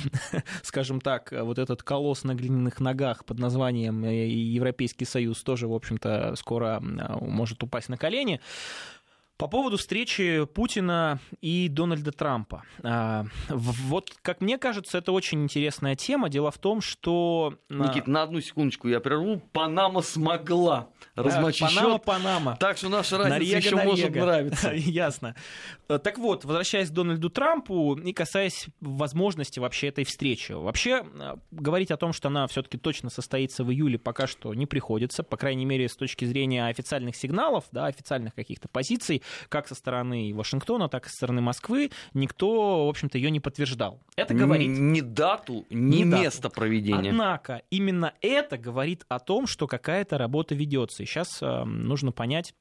скажем 0.63 1.01
так, 1.01 1.31
вот 1.31 1.59
этот 1.59 1.83
колосс 1.83 2.23
на 2.23 2.35
глиняных 2.35 2.79
ногах 2.79 3.25
под 3.25 3.39
названием 3.39 4.03
Европейский 4.03 5.05
Союз 5.05 5.43
тоже, 5.43 5.67
в 5.67 5.73
общем-то, 5.73 6.35
скоро 6.35 6.79
может 6.81 7.61
упасть 7.63 7.89
на 7.89 7.97
колени. 7.97 8.41
По 9.39 9.47
поводу 9.47 9.77
встречи 9.77 10.43
Путина 10.53 11.17
и 11.39 11.69
Дональда 11.69 12.11
Трампа. 12.11 12.65
А, 12.83 13.25
вот, 13.47 14.13
как 14.21 14.41
мне 14.41 14.57
кажется, 14.57 14.97
это 14.97 15.13
очень 15.13 15.41
интересная 15.41 15.95
тема. 15.95 16.27
Дело 16.27 16.51
в 16.51 16.57
том, 16.57 16.81
что... 16.81 17.53
А, 17.69 17.73
Никит, 17.73 18.05
на 18.05 18.23
одну 18.23 18.41
секундочку 18.41 18.89
я 18.89 18.99
прерву. 18.99 19.41
Панама 19.53 20.01
смогла 20.01 20.89
размочить 21.15 21.73
Панама, 21.73 21.93
счет. 21.93 22.03
Панама. 22.03 22.57
Так 22.59 22.75
что 22.75 22.89
наша 22.89 23.17
разница 23.17 23.39
Нарега, 23.39 23.57
еще 23.59 23.75
Нарега. 23.77 23.89
может 23.89 24.15
нравиться. 24.15 24.71
Ясно. 24.75 25.35
Так 25.87 26.17
вот, 26.17 26.43
возвращаясь 26.43 26.89
к 26.89 26.93
Дональду 26.93 27.29
Трампу 27.29 27.95
и 27.95 28.11
касаясь 28.11 28.67
возможности 28.81 29.59
вообще 29.59 29.87
этой 29.87 30.03
встречи. 30.03 30.51
Вообще, 30.51 31.05
а, 31.17 31.39
говорить 31.51 31.91
о 31.91 31.97
том, 31.97 32.11
что 32.11 32.27
она 32.27 32.45
все-таки 32.47 32.77
точно 32.77 33.09
состоится 33.09 33.63
в 33.63 33.71
июле, 33.71 33.97
пока 33.97 34.27
что 34.27 34.53
не 34.53 34.65
приходится. 34.65 35.23
По 35.23 35.37
крайней 35.37 35.63
мере, 35.63 35.87
с 35.87 35.95
точки 35.95 36.25
зрения 36.25 36.67
официальных 36.67 37.15
сигналов, 37.15 37.63
да, 37.71 37.85
официальных 37.85 38.35
каких-то 38.35 38.67
позиций 38.67 39.23
как 39.49 39.67
со 39.67 39.75
стороны 39.75 40.33
Вашингтона, 40.33 40.89
так 40.89 41.05
и 41.05 41.09
со 41.09 41.15
стороны 41.15 41.41
Москвы, 41.41 41.91
никто, 42.13 42.85
в 42.85 42.89
общем-то, 42.89 43.17
ее 43.17 43.31
не 43.31 43.39
подтверждал. 43.39 44.01
Это 44.15 44.33
говорит... 44.33 44.69
Ни 44.69 45.01
дату, 45.01 45.65
ни, 45.69 46.03
место 46.03 46.43
дату. 46.43 46.55
проведения. 46.55 47.09
Однако, 47.09 47.61
именно 47.69 48.13
это 48.21 48.57
говорит 48.57 49.05
о 49.09 49.19
том, 49.19 49.47
что 49.47 49.67
какая-то 49.67 50.17
работа 50.17 50.55
ведется. 50.55 51.03
И 51.03 51.05
сейчас 51.05 51.41
э, 51.41 51.63
нужно 51.63 52.11
понять, 52.11 52.53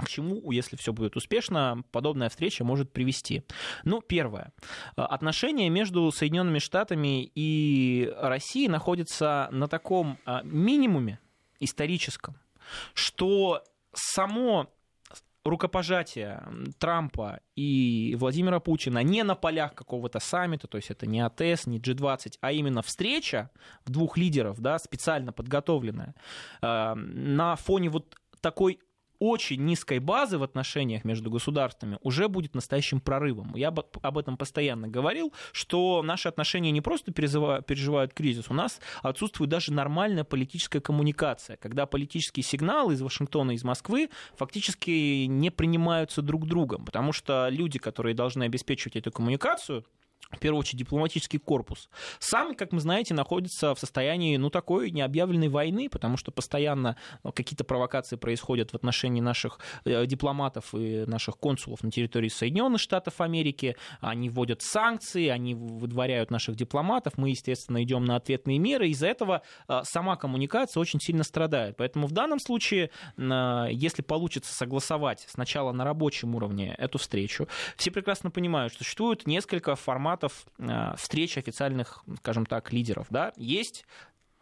к 0.00 0.08
чему, 0.08 0.50
если 0.50 0.76
все 0.76 0.92
будет 0.92 1.16
успешно, 1.16 1.82
подобная 1.92 2.28
встреча 2.28 2.64
может 2.64 2.92
привести? 2.92 3.44
Ну, 3.84 4.00
первое. 4.00 4.52
Отношения 4.96 5.68
между 5.68 6.10
Соединенными 6.10 6.58
Штатами 6.58 7.30
и 7.34 8.12
Россией 8.18 8.68
находятся 8.68 9.48
на 9.52 9.68
таком 9.68 10.18
э, 10.26 10.40
минимуме 10.44 11.18
историческом, 11.60 12.36
что 12.94 13.62
само 13.92 14.70
рукопожатие 15.44 16.42
Трампа 16.78 17.40
и 17.56 18.16
Владимира 18.18 18.60
Путина 18.60 19.02
не 19.02 19.22
на 19.22 19.34
полях 19.34 19.74
какого-то 19.74 20.20
саммита, 20.20 20.66
то 20.66 20.76
есть 20.76 20.90
это 20.90 21.06
не 21.06 21.20
АТС, 21.20 21.66
не 21.66 21.78
G20, 21.78 22.34
а 22.40 22.52
именно 22.52 22.82
встреча 22.82 23.50
двух 23.86 24.16
лидеров, 24.16 24.60
да, 24.60 24.78
специально 24.78 25.32
подготовленная, 25.32 26.14
э, 26.62 26.94
на 26.94 27.56
фоне 27.56 27.88
вот 27.88 28.16
такой 28.40 28.80
очень 29.20 29.64
низкой 29.64 30.00
базы 30.00 30.38
в 30.38 30.42
отношениях 30.42 31.04
между 31.04 31.30
государствами 31.30 31.98
уже 32.02 32.28
будет 32.28 32.54
настоящим 32.54 33.00
прорывом. 33.00 33.54
Я 33.54 33.68
об 33.68 34.18
этом 34.18 34.36
постоянно 34.36 34.88
говорил, 34.88 35.32
что 35.52 36.02
наши 36.02 36.28
отношения 36.28 36.72
не 36.72 36.80
просто 36.80 37.12
переживают 37.12 38.14
кризис, 38.14 38.46
у 38.48 38.54
нас 38.54 38.80
отсутствует 39.02 39.50
даже 39.50 39.72
нормальная 39.72 40.24
политическая 40.24 40.80
коммуникация, 40.80 41.56
когда 41.58 41.86
политические 41.86 42.42
сигналы 42.42 42.94
из 42.94 43.02
Вашингтона, 43.02 43.52
из 43.52 43.62
Москвы 43.62 44.08
фактически 44.36 45.26
не 45.26 45.50
принимаются 45.50 46.22
друг 46.22 46.46
другом, 46.46 46.86
потому 46.86 47.12
что 47.12 47.48
люди, 47.50 47.78
которые 47.78 48.14
должны 48.14 48.44
обеспечивать 48.44 48.96
эту 48.96 49.12
коммуникацию, 49.12 49.84
в 50.30 50.38
первую 50.38 50.60
очередь, 50.60 50.78
дипломатический 50.78 51.38
корпус, 51.38 51.88
сам, 52.18 52.54
как 52.54 52.72
мы 52.72 52.80
знаете, 52.80 53.14
находится 53.14 53.74
в 53.74 53.78
состоянии, 53.78 54.36
ну, 54.36 54.50
такой 54.50 54.90
необъявленной 54.90 55.48
войны, 55.48 55.88
потому 55.88 56.16
что 56.16 56.30
постоянно 56.30 56.96
ну, 57.24 57.32
какие-то 57.32 57.64
провокации 57.64 58.16
происходят 58.16 58.70
в 58.70 58.74
отношении 58.74 59.20
наших 59.20 59.58
э, 59.84 60.06
дипломатов 60.06 60.74
и 60.74 61.04
наших 61.06 61.36
консулов 61.36 61.82
на 61.82 61.90
территории 61.90 62.28
Соединенных 62.28 62.80
Штатов 62.80 63.20
Америки, 63.20 63.76
они 64.00 64.30
вводят 64.30 64.62
санкции, 64.62 65.28
они 65.28 65.54
выдворяют 65.54 66.30
наших 66.30 66.56
дипломатов, 66.56 67.14
мы, 67.16 67.30
естественно, 67.30 67.82
идем 67.82 68.04
на 68.04 68.16
ответные 68.16 68.58
меры, 68.58 68.88
из-за 68.88 69.08
этого 69.08 69.42
э, 69.68 69.80
сама 69.84 70.16
коммуникация 70.16 70.80
очень 70.80 71.00
сильно 71.00 71.24
страдает. 71.24 71.76
Поэтому 71.76 72.06
в 72.06 72.12
данном 72.12 72.38
случае, 72.38 72.90
э, 73.16 73.66
если 73.72 74.02
получится 74.02 74.54
согласовать 74.54 75.26
сначала 75.28 75.72
на 75.72 75.84
рабочем 75.84 76.34
уровне 76.36 76.74
эту 76.78 76.98
встречу, 76.98 77.48
все 77.76 77.90
прекрасно 77.90 78.30
понимают, 78.30 78.72
что 78.72 78.84
существует 78.84 79.26
несколько 79.26 79.74
форматов 79.74 80.19
форматов 80.20 80.46
э, 80.58 80.96
встреч 80.96 81.38
официальных, 81.38 82.04
скажем 82.18 82.46
так, 82.46 82.72
лидеров. 82.72 83.06
Да? 83.10 83.32
Есть 83.36 83.86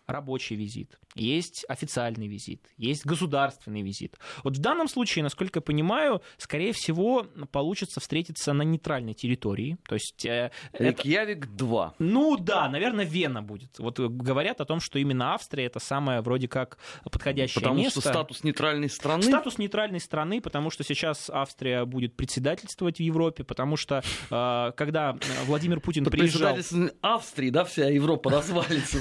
рабочий 0.08 0.56
визит, 0.56 0.98
есть 1.14 1.64
официальный 1.68 2.26
визит, 2.26 2.66
есть 2.76 3.04
государственный 3.04 3.82
визит. 3.82 4.16
Вот 4.42 4.56
в 4.56 4.60
данном 4.60 4.88
случае, 4.88 5.22
насколько 5.22 5.58
я 5.58 5.62
понимаю, 5.62 6.22
скорее 6.38 6.72
всего, 6.72 7.26
получится 7.52 8.00
встретиться 8.00 8.52
на 8.52 8.62
нейтральной 8.62 9.14
территории. 9.14 9.76
То 9.86 9.94
есть, 9.94 10.24
э, 10.24 10.50
Рикьявик 10.72 11.44
это... 11.44 11.52
2. 11.54 11.94
Ну 11.98 12.36
да, 12.36 12.68
наверное, 12.68 13.04
Вена 13.04 13.42
будет. 13.42 13.78
Вот 13.78 13.98
говорят 14.00 14.60
о 14.60 14.64
том, 14.64 14.80
что 14.80 14.98
именно 14.98 15.34
Австрия 15.34 15.66
это 15.66 15.78
самое 15.78 16.20
вроде 16.20 16.48
как 16.48 16.78
подходящее 17.04 17.62
потому 17.62 17.80
место. 17.80 18.00
Потому 18.00 18.12
что 18.12 18.20
статус 18.20 18.44
нейтральной 18.44 18.90
страны? 18.90 19.22
Статус 19.22 19.58
нейтральной 19.58 20.00
страны, 20.00 20.40
потому 20.40 20.70
что 20.70 20.84
сейчас 20.84 21.30
Австрия 21.30 21.84
будет 21.84 22.16
председательствовать 22.16 22.96
в 22.96 23.02
Европе, 23.02 23.44
потому 23.44 23.76
что 23.76 24.02
э, 24.30 24.72
когда 24.76 25.16
Владимир 25.44 25.80
Путин 25.80 26.04
приезжал... 26.04 26.56
Австрии, 27.02 27.50
да, 27.50 27.64
вся 27.64 27.88
Европа 27.88 28.30
развалится 28.38 28.98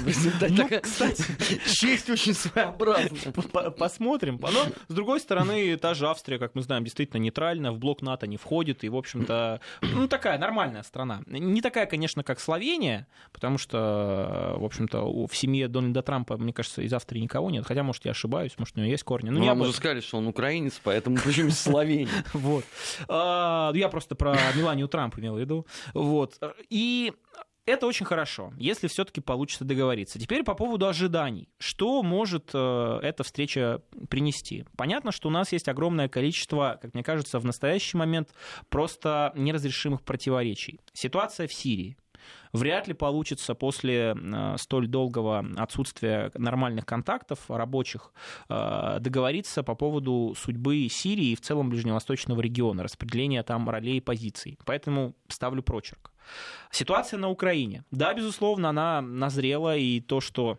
Кстати, 0.98 1.60
честь 1.66 2.10
очень 2.10 2.34
своеобразная. 2.34 3.32
Посмотрим. 3.78 4.40
Но, 4.40 4.66
с 4.88 4.92
другой 4.92 5.20
стороны, 5.20 5.76
та 5.76 5.94
же 5.94 6.08
Австрия, 6.08 6.38
как 6.38 6.54
мы 6.54 6.62
знаем, 6.62 6.84
действительно 6.84 7.20
нейтральна, 7.20 7.72
в 7.72 7.78
блок 7.78 8.02
НАТО 8.02 8.26
не 8.26 8.36
входит, 8.36 8.84
и, 8.84 8.88
в 8.88 8.96
общем-то, 8.96 9.60
ну, 9.82 10.08
такая 10.08 10.38
нормальная 10.38 10.82
страна. 10.82 11.22
Не 11.26 11.62
такая, 11.62 11.86
конечно, 11.86 12.24
как 12.24 12.40
Словения, 12.40 13.06
потому 13.32 13.58
что, 13.58 14.56
в 14.58 14.64
общем-то, 14.64 15.26
в 15.26 15.36
семье 15.36 15.68
Дональда 15.68 16.02
Трампа, 16.02 16.36
мне 16.36 16.52
кажется, 16.52 16.82
из 16.82 16.92
Австрии 16.92 17.20
никого 17.20 17.50
нет. 17.50 17.64
Хотя, 17.66 17.82
может, 17.82 18.04
я 18.04 18.12
ошибаюсь, 18.12 18.54
может, 18.58 18.76
у 18.76 18.80
него 18.80 18.90
есть 18.90 19.04
корни. 19.04 19.30
Ну, 19.30 19.44
нам 19.44 19.60
уже 19.60 19.72
сказали, 19.72 20.00
что 20.00 20.18
он 20.18 20.26
украинец, 20.26 20.80
поэтому 20.82 21.18
причем 21.24 21.48
из 21.48 21.60
Словении. 21.60 22.08
Вот. 22.32 22.64
А, 23.08 23.72
я 23.74 23.88
просто 23.88 24.14
про 24.14 24.36
Меланию 24.54 24.88
Трамп 24.88 25.18
имел 25.18 25.34
в 25.34 25.40
виду. 25.40 25.66
Вот. 25.92 26.38
И 26.70 27.12
это 27.68 27.86
очень 27.86 28.06
хорошо, 28.06 28.52
если 28.56 28.88
все-таки 28.88 29.20
получится 29.20 29.64
договориться. 29.64 30.18
Теперь 30.18 30.42
по 30.42 30.54
поводу 30.54 30.86
ожиданий. 30.86 31.48
Что 31.58 32.02
может 32.02 32.50
э, 32.54 33.00
эта 33.02 33.22
встреча 33.22 33.82
принести? 34.08 34.64
Понятно, 34.76 35.12
что 35.12 35.28
у 35.28 35.30
нас 35.30 35.52
есть 35.52 35.68
огромное 35.68 36.08
количество, 36.08 36.78
как 36.80 36.94
мне 36.94 37.02
кажется, 37.02 37.38
в 37.38 37.44
настоящий 37.44 37.96
момент 37.96 38.30
просто 38.68 39.32
неразрешимых 39.34 40.02
противоречий. 40.02 40.80
Ситуация 40.92 41.46
в 41.46 41.52
Сирии. 41.52 41.96
Вряд 42.52 42.88
ли 42.88 42.94
получится 42.94 43.54
после 43.54 44.14
э, 44.14 44.56
столь 44.58 44.88
долгого 44.88 45.44
отсутствия 45.56 46.30
нормальных 46.34 46.86
контактов 46.86 47.40
рабочих 47.48 48.12
э, 48.48 48.98
договориться 49.00 49.62
по 49.62 49.74
поводу 49.74 50.34
судьбы 50.36 50.88
Сирии 50.90 51.30
и 51.30 51.36
в 51.36 51.40
целом 51.40 51.70
ближневосточного 51.70 52.40
региона, 52.40 52.82
распределения 52.82 53.42
там 53.42 53.68
ролей 53.68 53.98
и 53.98 54.00
позиций. 54.00 54.58
Поэтому 54.64 55.14
ставлю 55.28 55.62
прочерк. 55.62 56.12
Ситуация 56.70 57.18
на 57.18 57.30
Украине. 57.30 57.84
Да, 57.90 58.12
безусловно, 58.14 58.68
она 58.68 59.00
назрела, 59.00 59.76
и 59.76 60.00
то, 60.00 60.20
что 60.20 60.58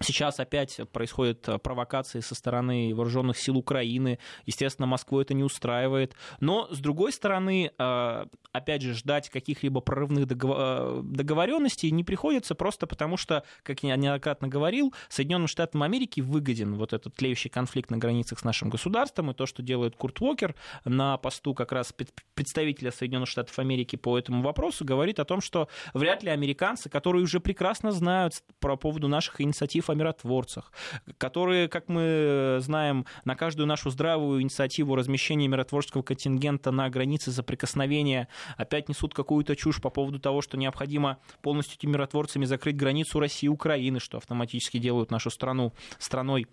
Сейчас 0.00 0.40
опять 0.40 0.80
происходят 0.92 1.48
провокации 1.62 2.18
со 2.18 2.34
стороны 2.34 2.92
вооруженных 2.94 3.38
сил 3.38 3.56
Украины. 3.56 4.18
Естественно, 4.44 4.86
Москву 4.86 5.20
это 5.20 5.34
не 5.34 5.44
устраивает. 5.44 6.16
Но, 6.40 6.66
с 6.72 6.80
другой 6.80 7.12
стороны, 7.12 7.70
э, 7.78 8.26
опять 8.52 8.82
же, 8.82 8.94
ждать 8.94 9.30
каких-либо 9.30 9.80
прорывных 9.80 10.26
э, 10.28 11.00
договоренностей 11.04 11.92
не 11.92 12.02
приходится 12.02 12.56
просто 12.56 12.88
потому, 12.88 13.16
что, 13.16 13.44
как 13.62 13.84
я 13.84 13.94
неоднократно 13.94 14.48
говорил, 14.48 14.92
Соединенным 15.08 15.46
Штатам 15.46 15.84
Америки 15.84 16.20
выгоден 16.20 16.74
вот 16.74 16.92
этот 16.92 17.14
тлеющий 17.14 17.48
конфликт 17.48 17.90
на 17.92 17.98
границах 17.98 18.40
с 18.40 18.44
нашим 18.44 18.70
государством, 18.70 19.30
и 19.30 19.34
то, 19.34 19.46
что 19.46 19.62
делает 19.62 19.94
Курт 19.94 20.20
Уокер 20.20 20.56
на 20.84 21.18
посту 21.18 21.54
как 21.54 21.70
раз 21.70 21.94
представителя 22.34 22.90
Соединенных 22.90 23.28
Штатов 23.28 23.56
Америки 23.60 23.94
по 23.94 24.18
этому 24.18 24.42
вопросу, 24.42 24.84
говорит 24.84 25.20
о 25.20 25.24
том, 25.24 25.40
что 25.40 25.68
вряд 25.92 26.24
ли 26.24 26.30
американцы, 26.30 26.88
которые 26.88 27.22
уже 27.22 27.38
прекрасно 27.38 27.92
знают 27.92 28.42
про 28.58 28.76
поводу 28.76 29.06
наших 29.06 29.40
инициатив 29.40 29.83
инициатив 29.84 29.90
о 29.90 29.94
миротворцах, 29.94 30.72
которые, 31.18 31.68
как 31.68 31.88
мы 31.88 32.58
знаем, 32.60 33.06
на 33.24 33.36
каждую 33.36 33.66
нашу 33.66 33.90
здравую 33.90 34.42
инициативу 34.42 34.96
размещения 34.96 35.48
миротворческого 35.48 36.02
контингента 36.02 36.70
на 36.70 36.88
границе 36.88 37.32
соприкосновения 37.32 38.28
опять 38.56 38.88
несут 38.88 39.14
какую-то 39.14 39.56
чушь 39.56 39.80
по 39.80 39.90
поводу 39.90 40.18
того, 40.18 40.42
что 40.42 40.56
необходимо 40.56 41.18
полностью 41.42 41.76
этими 41.76 41.92
миротворцами 41.92 42.46
закрыть 42.46 42.76
границу 42.76 43.20
России 43.20 43.46
и 43.46 43.48
Украины, 43.48 44.00
что 44.00 44.18
автоматически 44.18 44.78
делают 44.78 45.10
нашу 45.10 45.30
страну 45.30 45.72
страной 45.98 46.46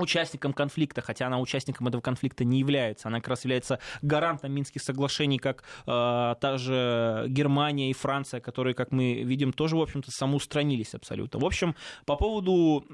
участником 0.00 0.52
конфликта, 0.52 1.00
хотя 1.00 1.26
она 1.26 1.38
участником 1.38 1.88
этого 1.88 2.00
конфликта 2.00 2.44
не 2.44 2.58
является. 2.58 3.08
Она 3.08 3.18
как 3.18 3.28
раз 3.28 3.44
является 3.44 3.78
гарантом 4.02 4.52
Минских 4.52 4.82
соглашений, 4.82 5.38
как 5.38 5.62
э, 5.86 6.34
та 6.40 6.56
же 6.58 7.26
Германия 7.28 7.90
и 7.90 7.92
Франция, 7.92 8.40
которые, 8.40 8.74
как 8.74 8.92
мы 8.92 9.22
видим, 9.22 9.52
тоже, 9.52 9.76
в 9.76 9.80
общем-то, 9.80 10.10
самоустранились 10.10 10.94
абсолютно. 10.94 11.40
В 11.40 11.44
общем, 11.44 11.74
по 12.06 12.16
поводу, 12.16 12.84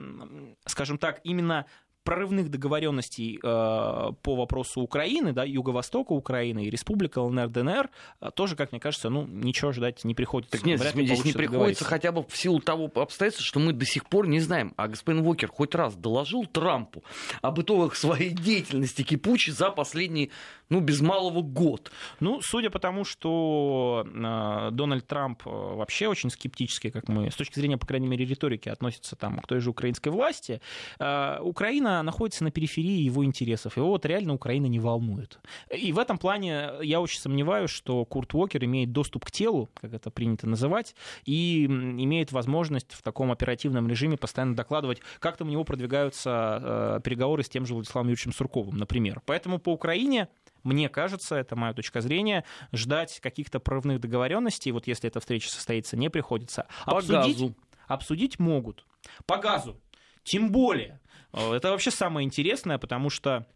скажем 0.67 0.99
так, 0.99 1.21
именно 1.25 1.67
прорывных 2.07 2.51
договоренностей 2.51 3.39
э, 3.43 4.13
по 4.23 4.37
вопросу 4.37 4.81
Украины, 4.81 5.33
да, 5.33 5.43
Юго-Востока 5.43 6.13
Украины 6.13 6.65
и 6.65 6.71
Республика 6.71 7.19
ЛНР, 7.19 7.49
ДНР, 7.49 7.91
э, 8.21 8.31
тоже, 8.33 8.55
как 8.55 8.71
мне 8.71 8.81
кажется, 8.81 9.11
ну, 9.11 9.27
ничего 9.27 9.73
ждать 9.73 10.05
не 10.05 10.15
приходится. 10.15 10.53
Так 10.53 10.65
нет, 10.65 10.79
здесь, 10.79 10.93
здесь 10.93 11.25
не 11.25 11.33
приходится 11.33 11.85
хотя 11.85 12.13
бы 12.13 12.25
в 12.27 12.37
силу 12.37 12.61
того 12.61 12.91
обстоятельства, 12.95 13.45
что 13.45 13.59
мы 13.59 13.73
до 13.73 13.85
сих 13.85 14.07
пор 14.07 14.29
не 14.29 14.39
знаем, 14.39 14.73
а 14.77 14.87
господин 14.87 15.25
Вокер 15.25 15.49
хоть 15.49 15.75
раз 15.75 15.97
доложил 15.97 16.47
Трампу 16.47 17.03
об 17.43 17.61
итогах 17.61 17.97
своей 17.97 18.31
деятельности 18.31 19.03
кипучей 19.03 19.51
за 19.51 19.71
последние, 19.71 20.31
ну, 20.69 20.81
без 20.81 21.01
малого 21.01 21.43
год. 21.43 21.91
Ну, 22.21 22.41
судя 22.43 22.71
по 22.71 22.79
тому, 22.79 23.05
что 23.05 24.07
э, 24.07 24.71
Дональд 24.73 25.07
Трамп 25.07 25.43
э, 25.47 25.51
вообще 25.51 26.09
очень 26.09 26.31
скептически, 26.31 26.91
как 26.91 27.09
мы, 27.09 27.31
с 27.31 27.37
точки 27.37 27.59
зрения, 27.59 27.79
по 27.79 27.87
крайней 27.87 28.09
мере, 28.09 28.25
риторики, 28.25 28.69
относится 28.69 29.17
там 29.17 29.39
к 29.39 29.47
той 29.47 29.61
же 29.61 29.71
украинской 29.71 30.09
власти, 30.09 30.61
э, 30.99 31.39
Украина 31.41 32.03
находится 32.03 32.45
на 32.45 32.51
периферии 32.51 33.03
его 33.03 33.25
интересов. 33.25 33.77
Его 33.77 33.89
вот 33.89 34.05
реально 34.07 34.35
Украина 34.35 34.67
не 34.67 34.81
волнует. 34.81 35.39
И 35.75 35.93
в 35.93 35.99
этом 35.99 36.19
плане 36.19 36.71
я 36.83 37.01
очень 37.01 37.21
сомневаюсь, 37.21 37.71
что 37.71 38.05
Курт 38.05 38.35
Уокер 38.35 38.65
имеет 38.65 38.93
доступ 38.93 39.25
к 39.25 39.31
телу, 39.31 39.69
как 39.75 39.95
это 39.95 40.11
принято 40.11 40.49
называть, 40.49 40.95
и 41.25 41.67
имеет 41.67 42.33
возможность 42.33 42.93
в 42.93 43.03
таком 43.03 43.31
оперативном 43.31 43.89
режиме 43.89 44.17
постоянно 44.17 44.57
докладывать, 44.57 45.01
как 45.21 45.37
там 45.37 45.49
у 45.49 45.51
него 45.51 45.65
продвигаются 45.65 46.97
э, 46.97 47.01
переговоры 47.05 47.43
с 47.43 47.49
тем 47.49 47.67
же 47.67 47.75
Владиславом 47.75 48.09
Юрьевичем 48.09 48.33
Сурковым, 48.33 48.77
например. 48.77 49.23
Поэтому 49.27 49.59
по 49.59 49.73
Украине 49.73 50.29
мне 50.63 50.89
кажется, 50.89 51.37
это 51.37 51.57
моя 51.57 51.73
точка 51.73 52.01
зрения, 52.01 52.45
ждать 52.73 53.21
каких-то 53.21 53.61
прорывных 53.61 54.01
договоренностей, 54.01 54.73
вот 54.73 54.87
если 54.87 55.09
эта 55.09 55.21
встреча 55.21 55.51
состоится, 55.51 55.97
не 55.97 56.11
приходится. 56.11 56.67
По 56.85 56.99
обсудить, 56.99 57.39
газу. 57.39 57.57
обсудить 57.87 58.39
могут. 58.39 58.85
По 59.27 59.39
газу. 59.39 59.81
Тем 60.25 60.51
более. 60.51 61.01
Э, 61.33 61.53
это 61.55 61.71
вообще 61.71 61.91
самое 61.91 62.25
интересное, 62.27 62.79
потому 62.79 63.11
что 63.11 63.47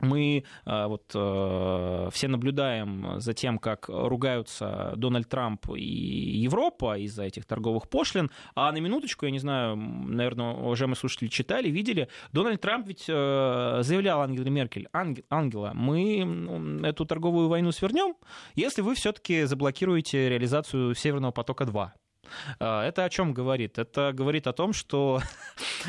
мы 0.00 0.44
э, 0.64 0.86
вот 0.86 1.10
э, 1.14 2.08
все 2.12 2.28
наблюдаем 2.28 3.20
за 3.20 3.32
тем, 3.34 3.58
как 3.58 3.88
ругаются 3.88 4.92
Дональд 4.96 5.28
Трамп 5.28 5.70
и 5.76 5.82
Европа 5.82 6.98
из-за 6.98 7.24
этих 7.24 7.44
торговых 7.44 7.88
пошлин, 7.88 8.30
а 8.54 8.72
на 8.72 8.78
минуточку, 8.78 9.26
я 9.26 9.32
не 9.32 9.38
знаю, 9.38 9.76
наверное, 9.76 10.54
уважаемые 10.54 10.96
слушатели 10.96 11.28
читали, 11.28 11.68
видели, 11.68 12.08
Дональд 12.32 12.60
Трамп 12.60 12.86
ведь 12.88 13.04
заявлял 13.06 14.20
Ангеле 14.20 14.50
Меркель, 14.50 14.88
Ангела, 14.92 15.72
мы 15.74 16.82
эту 16.84 17.04
торговую 17.04 17.48
войну 17.48 17.72
свернем, 17.72 18.14
если 18.54 18.82
вы 18.82 18.94
все-таки 18.94 19.44
заблокируете 19.44 20.28
реализацию 20.28 20.94
Северного 20.94 21.32
потока-2. 21.32 21.90
А, 22.58 22.84
это 22.84 23.04
о 23.04 23.10
чем 23.10 23.32
говорит? 23.32 23.78
Это 23.78 24.12
говорит 24.12 24.46
о 24.46 24.52
том, 24.52 24.72
что 24.72 25.20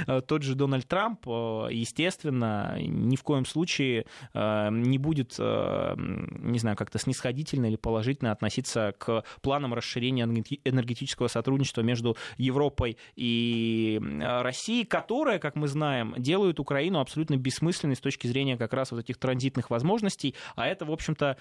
тот 0.28 0.44
же 0.44 0.56
Дональд 0.56 0.88
Трамп, 0.88 1.28
э, 1.28 1.68
естественно, 1.72 2.76
ни 2.80 3.16
в 3.16 3.24
коем 3.24 3.46
случае 3.46 4.06
э, 4.34 4.70
не 4.72 4.98
будет, 4.98 5.36
э, 5.40 5.96
не 5.98 6.60
знаю, 6.60 6.78
как-то 6.78 7.00
снисходительно 7.00 7.68
или 7.68 7.76
положительно 7.76 8.32
относиться 8.32 8.94
к 8.98 9.24
планам 9.42 9.74
расширения 9.74 10.24
энергетического 10.24 11.28
сотрудничества 11.28 11.82
между 11.82 12.18
Европой 12.38 12.98
и 13.16 14.00
Россией, 14.22 14.86
которые, 14.86 15.40
как 15.40 15.56
мы 15.56 15.68
знаем, 15.68 16.14
делают 16.18 16.60
Украину 16.60 17.00
абсолютно 17.00 17.38
бессмысленной 17.38 17.96
с 17.96 18.00
точки 18.00 18.28
зрения 18.28 18.58
как 18.58 18.74
раз 18.74 18.92
вот 18.92 19.02
этих 19.02 19.18
транзитных 19.18 19.70
возможностей, 19.70 20.36
а 20.56 20.68
это, 20.68 20.86
в 20.86 20.92
общем-то, 20.92 21.38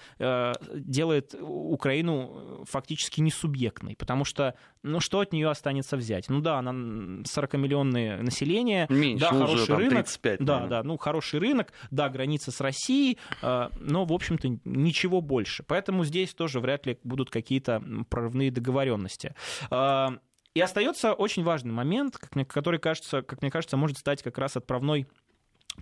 делает 0.73 1.35
Украину 1.39 2.65
фактически 2.69 3.21
несубъектной, 3.21 3.95
потому 3.95 4.25
что 4.25 4.55
ну 4.89 4.99
что 4.99 5.21
от 5.21 5.33
нее 5.33 5.49
останется 5.49 5.97
взять? 5.97 6.29
Ну 6.29 6.41
да, 6.41 6.59
она 6.59 6.71
40-миллионное 6.71 8.21
население, 8.21 8.87
Меньше 8.89 9.25
да, 9.25 9.29
хороший 9.31 9.63
уже, 9.63 9.75
рынок, 9.75 10.05
35, 10.05 10.39
да, 10.43 10.67
да, 10.67 10.83
ну 10.83 10.97
хороший 10.97 11.39
рынок, 11.39 11.71
да, 11.91 12.09
граница 12.09 12.51
с 12.51 12.59
Россией, 12.61 13.17
э, 13.41 13.69
но 13.79 14.05
в 14.05 14.13
общем-то 14.13 14.47
ничего 14.65 15.21
больше. 15.21 15.63
Поэтому 15.63 16.03
здесь 16.03 16.33
тоже 16.33 16.59
вряд 16.59 16.85
ли 16.85 16.97
будут 17.03 17.29
какие-то 17.29 17.83
прорывные 18.09 18.51
договоренности. 18.51 19.35
Э, 19.71 20.09
и 20.55 20.61
остается 20.61 21.13
очень 21.13 21.43
важный 21.43 21.71
момент, 21.71 22.17
который, 22.47 22.79
кажется, 22.79 23.21
как 23.21 23.41
мне 23.41 23.51
кажется, 23.51 23.77
может 23.77 23.97
стать 23.97 24.23
как 24.23 24.37
раз 24.37 24.57
отправной 24.57 25.07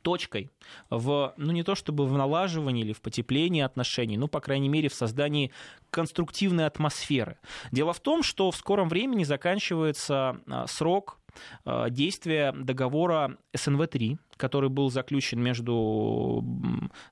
точкой 0.01 0.51
в, 0.89 1.33
ну 1.37 1.51
не 1.51 1.63
то 1.63 1.75
чтобы 1.75 2.05
в 2.05 2.13
налаживании 2.13 2.83
или 2.83 2.93
в 2.93 3.01
потеплении 3.01 3.61
отношений, 3.61 4.17
ну, 4.17 4.27
по 4.27 4.39
крайней 4.39 4.69
мере, 4.69 4.89
в 4.89 4.93
создании 4.93 5.51
конструктивной 5.89 6.65
атмосферы. 6.65 7.37
Дело 7.71 7.93
в 7.93 7.99
том, 7.99 8.23
что 8.23 8.51
в 8.51 8.55
скором 8.55 8.89
времени 8.89 9.23
заканчивается 9.23 10.39
а, 10.47 10.67
срок 10.67 11.17
а, 11.65 11.89
действия 11.89 12.51
договора 12.51 13.37
СНВ-3, 13.55 14.17
который 14.37 14.69
был 14.69 14.89
заключен 14.89 15.41
между 15.41 16.43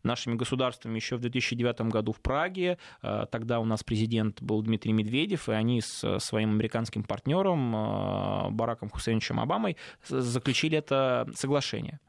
нашими 0.04 0.36
государствами 0.36 0.96
еще 0.96 1.16
в 1.16 1.22
2009 1.22 1.82
году 1.82 2.12
в 2.12 2.22
Праге. 2.22 2.78
А, 3.02 3.26
тогда 3.26 3.60
у 3.60 3.66
нас 3.66 3.84
президент 3.84 4.42
был 4.42 4.62
Дмитрий 4.62 4.94
Медведев, 4.94 5.50
и 5.50 5.54
они 5.54 5.82
с 5.82 6.20
своим 6.20 6.52
американским 6.52 7.04
партнером 7.04 8.56
Бараком 8.56 8.90
Хусейновичем 8.90 9.40
Обамой 9.40 9.78
заключили 10.08 10.78
это 10.78 11.28
соглашение. 11.36 12.00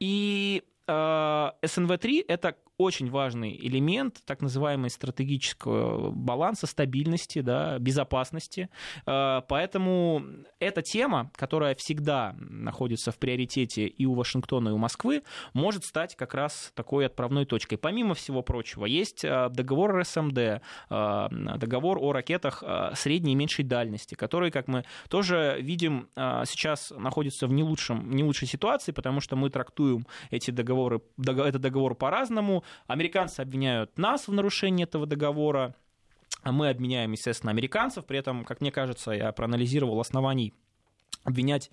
И 0.00 0.62
СНВ-3— 0.88 2.24
это 2.28 2.56
очень 2.82 3.10
важный 3.10 3.56
элемент 3.56 4.20
так 4.24 4.40
называемого 4.42 4.88
стратегического 4.88 6.10
баланса, 6.10 6.66
стабильности, 6.66 7.40
да, 7.40 7.78
безопасности. 7.78 8.68
Э, 9.06 9.40
поэтому 9.48 10.24
эта 10.58 10.82
тема, 10.82 11.30
которая 11.36 11.74
всегда 11.74 12.34
находится 12.38 13.12
в 13.12 13.18
приоритете 13.18 13.86
и 13.86 14.06
у 14.06 14.14
Вашингтона, 14.14 14.70
и 14.70 14.72
у 14.72 14.78
Москвы, 14.78 15.22
может 15.54 15.84
стать 15.84 16.16
как 16.16 16.34
раз 16.34 16.72
такой 16.74 17.06
отправной 17.06 17.46
точкой. 17.46 17.76
Помимо 17.76 18.14
всего 18.14 18.42
прочего, 18.42 18.86
есть 18.86 19.24
э, 19.24 19.48
договор 19.50 19.98
РСМД, 20.00 20.38
э, 20.38 20.60
договор 20.90 21.98
о 22.00 22.12
ракетах 22.12 22.62
средней 22.94 23.32
и 23.32 23.34
меньшей 23.34 23.64
дальности, 23.64 24.14
который, 24.14 24.50
как 24.50 24.68
мы 24.68 24.84
тоже 25.08 25.58
видим, 25.60 26.08
сейчас 26.16 26.92
находится 26.96 27.46
в 27.46 27.52
не, 27.52 27.62
лучшем, 27.62 28.10
не 28.10 28.24
лучшей 28.24 28.48
ситуации, 28.48 28.92
потому 28.92 29.20
что 29.20 29.36
мы 29.36 29.50
трактуем 29.50 30.06
эти 30.30 30.50
договоры, 30.50 31.00
этот 31.18 31.60
договор 31.60 31.94
по-разному. 31.94 32.64
Американцы 32.86 33.40
обвиняют 33.40 33.98
нас 33.98 34.28
в 34.28 34.32
нарушении 34.32 34.84
этого 34.84 35.06
договора, 35.06 35.74
а 36.42 36.52
мы 36.52 36.68
обменяем, 36.68 37.12
естественно, 37.12 37.52
американцев. 37.52 38.04
При 38.04 38.18
этом, 38.18 38.44
как 38.44 38.60
мне 38.60 38.72
кажется, 38.72 39.12
я 39.12 39.32
проанализировал 39.32 40.00
оснований 40.00 40.54
обвинять 41.24 41.70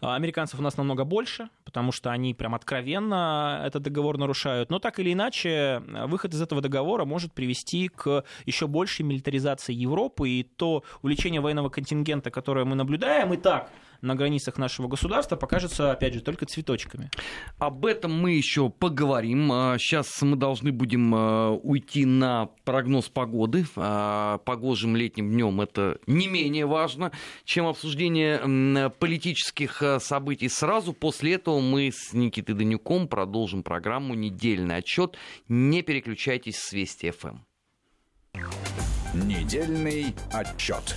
а, 0.00 0.16
американцев 0.16 0.58
у 0.58 0.62
нас 0.62 0.76
намного 0.76 1.04
больше, 1.04 1.50
потому 1.64 1.92
что 1.92 2.10
они 2.10 2.34
прям 2.34 2.54
откровенно 2.54 3.62
этот 3.64 3.82
договор 3.82 4.18
нарушают. 4.18 4.70
Но 4.70 4.78
так 4.78 4.98
или 4.98 5.12
иначе, 5.12 5.82
выход 6.06 6.34
из 6.34 6.42
этого 6.42 6.60
договора 6.60 7.04
может 7.04 7.32
привести 7.32 7.88
к 7.88 8.24
еще 8.46 8.66
большей 8.66 9.04
милитаризации 9.04 9.72
Европы, 9.72 10.28
и 10.28 10.42
то 10.42 10.84
увеличение 11.02 11.40
военного 11.40 11.68
контингента, 11.68 12.30
которое 12.30 12.64
мы 12.64 12.74
наблюдаем, 12.74 13.32
и 13.34 13.36
так 13.36 13.70
на 14.00 14.14
границах 14.14 14.58
нашего 14.58 14.88
государства 14.88 15.36
покажется, 15.36 15.92
опять 15.92 16.14
же, 16.14 16.20
только 16.20 16.46
цветочками. 16.46 17.10
Об 17.58 17.86
этом 17.86 18.12
мы 18.12 18.32
еще 18.32 18.70
поговорим. 18.70 19.48
Сейчас 19.78 20.22
а, 20.22 20.26
мы 20.26 20.36
должны 20.36 20.72
будем 20.72 21.14
а, 21.14 21.50
уйти 21.50 22.04
на 22.04 22.46
прогноз 22.64 23.08
погоды. 23.08 23.66
А, 23.76 24.38
погожим 24.38 24.96
летним 24.96 25.30
днем 25.30 25.60
это 25.60 25.98
не 26.06 26.28
менее 26.28 26.66
важно, 26.66 27.12
чем 27.44 27.66
обсуждение 27.66 28.90
политических 28.98 29.82
событий. 30.00 30.48
Сразу 30.48 30.92
после 30.92 31.34
этого 31.34 31.60
мы 31.60 31.90
с 31.92 32.12
Никитой 32.12 32.54
Данюком 32.54 33.08
продолжим 33.08 33.62
программу 33.62 34.14
«Недельный 34.14 34.76
отчет». 34.76 35.16
Не 35.48 35.82
переключайтесь 35.82 36.56
с 36.58 36.72
Вести 36.72 37.10
ФМ. 37.10 37.38
Недельный 39.14 40.14
отчет. 40.32 40.96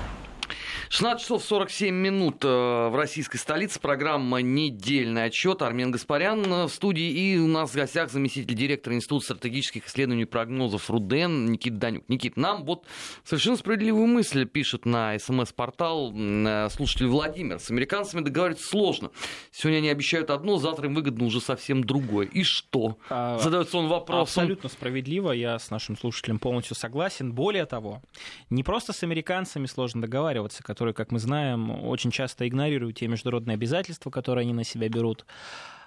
16 0.91 1.23
часов 1.23 1.45
47 1.45 1.95
минут 1.95 2.43
э, 2.43 2.49
в 2.49 2.97
российской 2.97 3.37
столице. 3.37 3.79
Программа 3.79 4.41
«Недельный 4.41 5.23
отчет». 5.23 5.61
Армен 5.61 5.89
Гаспарян 5.89 6.67
в 6.67 6.67
студии. 6.67 7.09
И 7.09 7.37
у 7.37 7.47
нас 7.47 7.69
в 7.69 7.75
гостях 7.75 8.11
заместитель 8.11 8.53
директора 8.53 8.97
Института 8.97 9.23
стратегических 9.23 9.87
исследований 9.87 10.23
и 10.23 10.25
прогнозов 10.25 10.89
РУДЕН 10.89 11.45
Никит 11.45 11.77
Данюк. 11.77 12.03
Никит, 12.09 12.35
нам 12.35 12.65
вот 12.65 12.85
совершенно 13.23 13.55
справедливую 13.55 14.05
мысль 14.05 14.45
пишет 14.45 14.85
на 14.85 15.17
СМС-портал 15.17 16.13
э, 16.13 16.67
слушатель 16.71 17.07
Владимир. 17.07 17.59
С 17.59 17.71
американцами 17.71 18.19
договариваться 18.19 18.67
сложно. 18.67 19.11
Сегодня 19.53 19.77
они 19.77 19.89
обещают 19.89 20.29
одно, 20.29 20.57
завтра 20.57 20.87
им 20.87 20.93
выгодно 20.93 21.23
уже 21.23 21.39
совсем 21.39 21.85
другое. 21.85 22.27
И 22.27 22.43
что? 22.43 22.97
А, 23.09 23.39
Задается 23.39 23.77
он 23.77 23.87
вопрос. 23.87 24.27
Абсолютно 24.27 24.67
справедливо. 24.67 25.31
Я 25.31 25.57
с 25.57 25.71
нашим 25.71 25.95
слушателем 25.95 26.37
полностью 26.37 26.75
согласен. 26.75 27.31
Более 27.31 27.65
того, 27.65 28.01
не 28.49 28.65
просто 28.65 28.91
с 28.91 29.03
американцами 29.03 29.67
сложно 29.67 30.01
договариваться, 30.01 30.61
которые 30.61 30.80
которые, 30.81 30.95
как 30.95 31.11
мы 31.11 31.19
знаем, 31.19 31.69
очень 31.69 32.09
часто 32.09 32.47
игнорируют 32.47 32.97
те 32.97 33.07
международные 33.07 33.53
обязательства, 33.53 34.09
которые 34.09 34.41
они 34.45 34.53
на 34.53 34.63
себя 34.63 34.89
берут. 34.89 35.27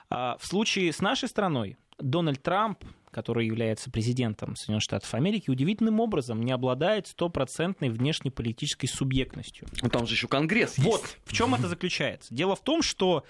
А 0.09 0.37
в 0.39 0.47
случае 0.47 0.93
с 0.93 1.01
нашей 1.01 1.29
страной 1.29 1.77
Дональд 1.99 2.41
Трамп, 2.41 2.85
который 3.11 3.45
является 3.45 3.91
президентом 3.91 4.55
Соединенных 4.55 4.85
Штатов 4.85 5.13
Америки, 5.15 5.51
удивительным 5.51 5.99
образом 5.99 6.41
не 6.45 6.53
обладает 6.53 7.09
стопроцентной 7.09 7.91
внешнеполитической 7.91 8.87
субъектностью. 8.87 9.67
Там 9.91 10.07
же 10.07 10.15
еще 10.15 10.29
Конгресс 10.29 10.79
есть. 10.79 10.89
Вот 10.89 11.03
в 11.25 11.33
чем 11.33 11.57
это 11.57 11.67
заключается. 11.67 12.33
Дело 12.33 12.55
в 12.55 12.63
том, 12.63 12.81
что 12.81 13.25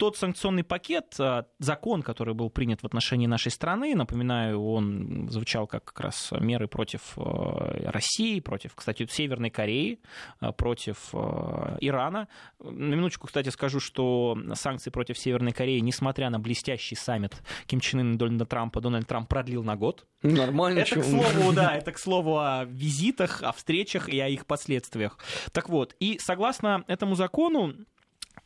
тот 0.00 0.16
санкционный 0.16 0.64
пакет, 0.64 1.14
а, 1.18 1.44
закон, 1.58 2.02
который 2.02 2.32
был 2.32 2.48
принят 2.48 2.82
в 2.82 2.86
отношении 2.86 3.26
нашей 3.26 3.52
страны, 3.52 3.94
напоминаю, 3.94 4.58
он 4.64 5.28
звучал 5.28 5.66
как 5.66 5.84
как 5.84 6.00
раз 6.00 6.32
меры 6.40 6.68
против 6.68 7.12
а, 7.18 7.90
России, 7.90 8.40
против, 8.40 8.74
кстати, 8.74 9.06
Северной 9.10 9.50
Кореи, 9.50 10.00
а, 10.40 10.52
против 10.52 11.14
Ирана. 11.14 12.28
На 12.60 12.94
минуточку, 12.94 13.26
кстати, 13.26 13.50
скажу, 13.50 13.78
что 13.78 14.38
санкции 14.54 14.88
против 14.88 15.18
Северной 15.18 15.52
Кореи, 15.52 15.80
несмотря 15.80 16.30
на 16.30 16.40
блестящий 16.40 16.94
саммит 16.94 17.36
Ким 17.66 17.80
Чен 17.80 18.00
Ын 18.00 18.14
и 18.14 18.16
Дональда 18.16 18.46
Трампа, 18.46 18.80
Дональд 18.80 19.06
Трамп 19.06 19.28
продлил 19.28 19.62
на 19.62 19.76
год. 19.76 20.06
Нормально. 20.22 20.78
Это, 20.78 20.98
к 20.98 21.04
слову, 21.04 21.52
да, 21.52 21.76
это, 21.76 21.92
к 21.92 21.98
слову, 21.98 22.38
о 22.38 22.64
визитах, 22.64 23.42
о 23.42 23.52
встречах 23.52 24.08
и 24.08 24.18
о 24.18 24.28
их 24.28 24.46
последствиях. 24.46 25.18
Так 25.52 25.68
вот, 25.68 25.94
и 26.00 26.18
согласно 26.18 26.84
этому 26.86 27.16
закону, 27.16 27.74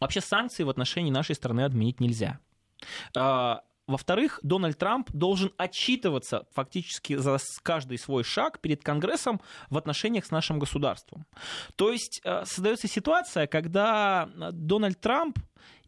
Вообще 0.01 0.21
санкции 0.21 0.63
в 0.63 0.71
отношении 0.71 1.11
нашей 1.11 1.35
страны 1.35 1.63
отменить 1.65 2.01
нельзя. 2.01 2.39
А, 3.17 3.63
во-вторых, 3.87 4.41
Дональд 4.43 4.79
Трамп 4.79 5.11
должен 5.13 5.53
отчитываться 5.59 6.47
фактически 6.55 7.17
за 7.17 7.39
каждый 7.63 7.99
свой 7.99 8.25
шаг 8.25 8.61
перед 8.61 8.83
Конгрессом 8.83 9.41
в 9.69 9.77
отношениях 9.77 10.25
с 10.25 10.31
нашим 10.31 10.59
государством. 10.59 11.27
То 11.77 11.93
есть 11.93 12.21
а, 12.25 12.45
создается 12.47 12.89
ситуация, 12.89 13.47
когда 13.47 14.29
Дональд 14.53 15.01
Трамп 15.01 15.39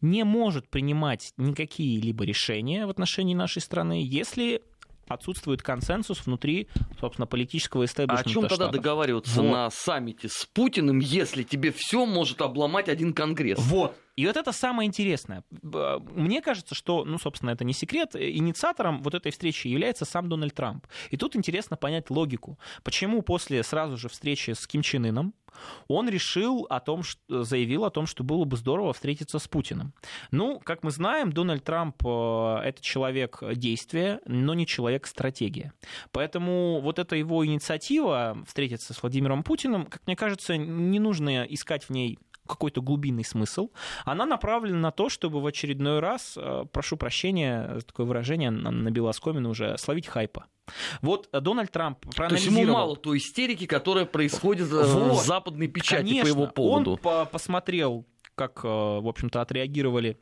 не 0.01 0.23
может 0.23 0.69
принимать 0.69 1.33
никакие 1.37 1.99
либо 1.99 2.23
решения 2.23 2.85
в 2.85 2.89
отношении 2.89 3.33
нашей 3.33 3.61
страны, 3.61 4.03
если 4.03 4.61
отсутствует 5.07 5.61
консенсус 5.61 6.25
внутри, 6.25 6.67
собственно, 6.99 7.27
политического 7.27 7.85
истеблишмента 7.85 8.27
А 8.27 8.29
о 8.29 8.33
чем 8.33 8.47
тогда 8.47 8.67
договариваться 8.69 9.41
вот. 9.41 9.51
на 9.51 9.69
саммите 9.69 10.29
с 10.29 10.45
Путиным, 10.53 10.99
если 10.99 11.43
тебе 11.43 11.71
все 11.75 12.05
может 12.05 12.41
обломать 12.41 12.89
один 12.89 13.13
Конгресс? 13.13 13.59
Вот. 13.59 13.95
И 14.17 14.25
вот 14.25 14.35
это 14.35 14.51
самое 14.51 14.87
интересное. 14.87 15.43
Мне 15.61 16.41
кажется, 16.41 16.73
что, 16.73 17.05
ну, 17.05 17.19
собственно, 17.19 17.51
это 17.51 17.63
не 17.63 17.73
секрет, 17.73 18.15
инициатором 18.15 19.03
вот 19.03 19.13
этой 19.13 19.31
встречи 19.31 19.67
является 19.67 20.05
сам 20.05 20.27
Дональд 20.27 20.55
Трамп. 20.55 20.87
И 21.11 21.17
тут 21.17 21.35
интересно 21.35 21.77
понять 21.77 22.09
логику. 22.09 22.57
Почему 22.83 23.21
после 23.21 23.61
сразу 23.63 23.95
же 23.95 24.09
встречи 24.09 24.51
с 24.51 24.65
Ким 24.65 24.81
Чен 24.81 25.05
Ыном 25.05 25.33
он 25.87 26.09
решил 26.09 26.65
о 26.69 26.79
том, 26.79 27.03
что, 27.03 27.43
заявил 27.43 27.85
о 27.85 27.89
том, 27.89 28.05
что 28.05 28.23
было 28.23 28.45
бы 28.45 28.57
здорово 28.57 28.93
встретиться 28.93 29.39
с 29.39 29.47
Путиным. 29.47 29.93
Ну, 30.31 30.59
как 30.59 30.83
мы 30.83 30.91
знаем, 30.91 31.31
Дональд 31.31 31.63
Трамп 31.63 31.95
э, 32.05 32.59
это 32.63 32.81
человек 32.81 33.41
действия, 33.55 34.19
но 34.25 34.53
не 34.53 34.65
человек 34.65 35.07
стратегия. 35.07 35.73
Поэтому 36.11 36.79
вот 36.81 36.99
эта 36.99 37.15
его 37.15 37.45
инициатива 37.45 38.37
встретиться 38.45 38.93
с 38.93 39.01
Владимиром 39.01 39.43
Путиным, 39.43 39.85
как 39.85 40.05
мне 40.05 40.15
кажется, 40.15 40.57
не 40.57 40.99
нужно 40.99 41.43
искать 41.43 41.85
в 41.85 41.89
ней 41.89 42.19
какой-то 42.47 42.81
глубинный 42.81 43.23
смысл. 43.23 43.69
Она 44.05 44.25
направлена 44.25 44.79
на 44.79 44.91
то, 44.91 45.09
чтобы 45.09 45.41
в 45.41 45.45
очередной 45.45 45.99
раз, 45.99 46.35
э, 46.37 46.65
прошу 46.71 46.97
прощения, 46.97 47.79
такое 47.85 48.05
выражение 48.05 48.49
на 48.49 48.89
белоскомину 48.89 49.49
уже, 49.49 49.77
словить 49.77 50.07
хайпа. 50.07 50.45
Вот 51.01 51.29
Дональд 51.31 51.71
Трамп 51.71 51.99
проанализировал... 52.15 52.29
То 52.29 52.35
есть 52.35 52.67
ему 52.67 52.73
мало 52.73 52.95
той 52.95 53.17
истерики, 53.17 53.65
которая 53.65 54.05
происходит 54.05 54.71
э, 54.71 54.83
вот. 54.85 55.13
в 55.13 55.25
западной 55.25 55.67
печати 55.67 56.03
Конечно, 56.03 56.23
по 56.23 56.27
его 56.27 56.47
поводу. 56.47 56.91
он 56.91 56.97
по 56.97 57.25
посмотрел, 57.25 58.05
как, 58.35 58.61
э, 58.63 58.67
в 58.67 59.07
общем-то, 59.07 59.41
отреагировали 59.41 60.17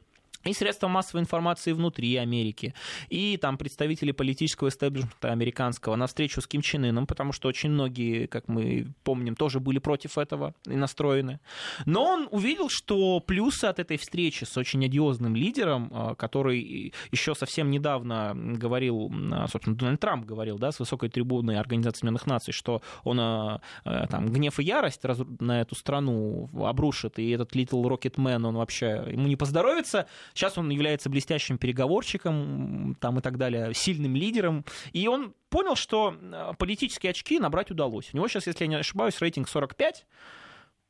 и 0.46 0.54
средства 0.54 0.88
массовой 0.88 1.22
информации 1.22 1.72
внутри 1.74 2.16
Америки, 2.18 2.74
и 3.10 3.38
там 3.38 3.58
представители 3.58 4.12
политического 4.12 4.70
истеблишмента 4.70 5.32
американского 5.32 5.96
на 5.96 6.08
встречу 6.08 6.42
с 6.42 6.48
Ким 6.48 6.62
Чен 6.62 6.86
Ыном, 6.86 7.08
потому 7.08 7.32
что 7.32 7.48
очень 7.48 7.70
многие, 7.70 8.28
как 8.28 8.48
мы 8.48 8.88
помним, 9.04 9.36
тоже 9.36 9.60
были 9.60 9.80
против 9.80 10.18
этого 10.18 10.54
и 10.66 10.76
настроены. 10.76 11.40
Но 11.86 12.04
он 12.04 12.28
увидел, 12.32 12.70
что 12.70 13.20
плюсы 13.20 13.66
от 13.66 13.80
этой 13.80 13.98
встречи 13.98 14.44
с 14.44 14.56
очень 14.58 14.86
одиозным 14.86 15.36
лидером, 15.36 15.90
а, 15.92 16.16
который 16.16 16.94
еще 17.12 17.34
совсем 17.36 17.72
недавно 17.72 18.34
говорил, 18.36 19.12
а, 19.34 19.48
собственно, 19.48 19.76
Дональд 19.76 20.00
Трамп 20.00 20.26
говорил, 20.26 20.60
да, 20.60 20.72
с 20.72 20.80
высокой 20.80 21.10
трибуны 21.10 21.58
Организации 21.58 22.00
Объединенных 22.00 22.28
Наций, 22.28 22.54
что 22.54 22.82
он 23.04 23.20
а, 23.20 23.62
там 23.84 24.32
гнев 24.32 24.60
и 24.60 24.64
ярость 24.64 25.02
на 25.40 25.62
эту 25.62 25.76
страну 25.76 26.50
обрушит, 26.64 27.20
и 27.20 27.30
этот 27.32 27.56
Little 27.56 27.84
Rocket 27.84 28.16
Man, 28.16 28.46
он 28.46 28.56
вообще, 28.56 29.04
ему 29.08 29.28
не 29.28 29.36
поздоровится, 29.36 30.08
Сейчас 30.36 30.58
он 30.58 30.70
является 30.70 31.10
блестящим 31.10 31.58
переговорщиком 31.58 32.98
там, 33.00 33.18
и 33.18 33.22
так 33.22 33.38
далее, 33.38 33.74
сильным 33.74 34.16
лидером. 34.16 34.66
И 34.92 35.08
он 35.08 35.34
понял, 35.50 35.76
что 35.76 36.16
э, 36.22 36.52
политические 36.60 37.12
очки 37.12 37.40
набрать 37.40 37.72
удалось. 37.72 38.10
У 38.14 38.18
него 38.18 38.28
сейчас, 38.28 38.46
если 38.46 38.66
я 38.66 38.68
не 38.68 38.76
ошибаюсь, 38.76 39.20
рейтинг 39.22 39.48
45 39.48 40.06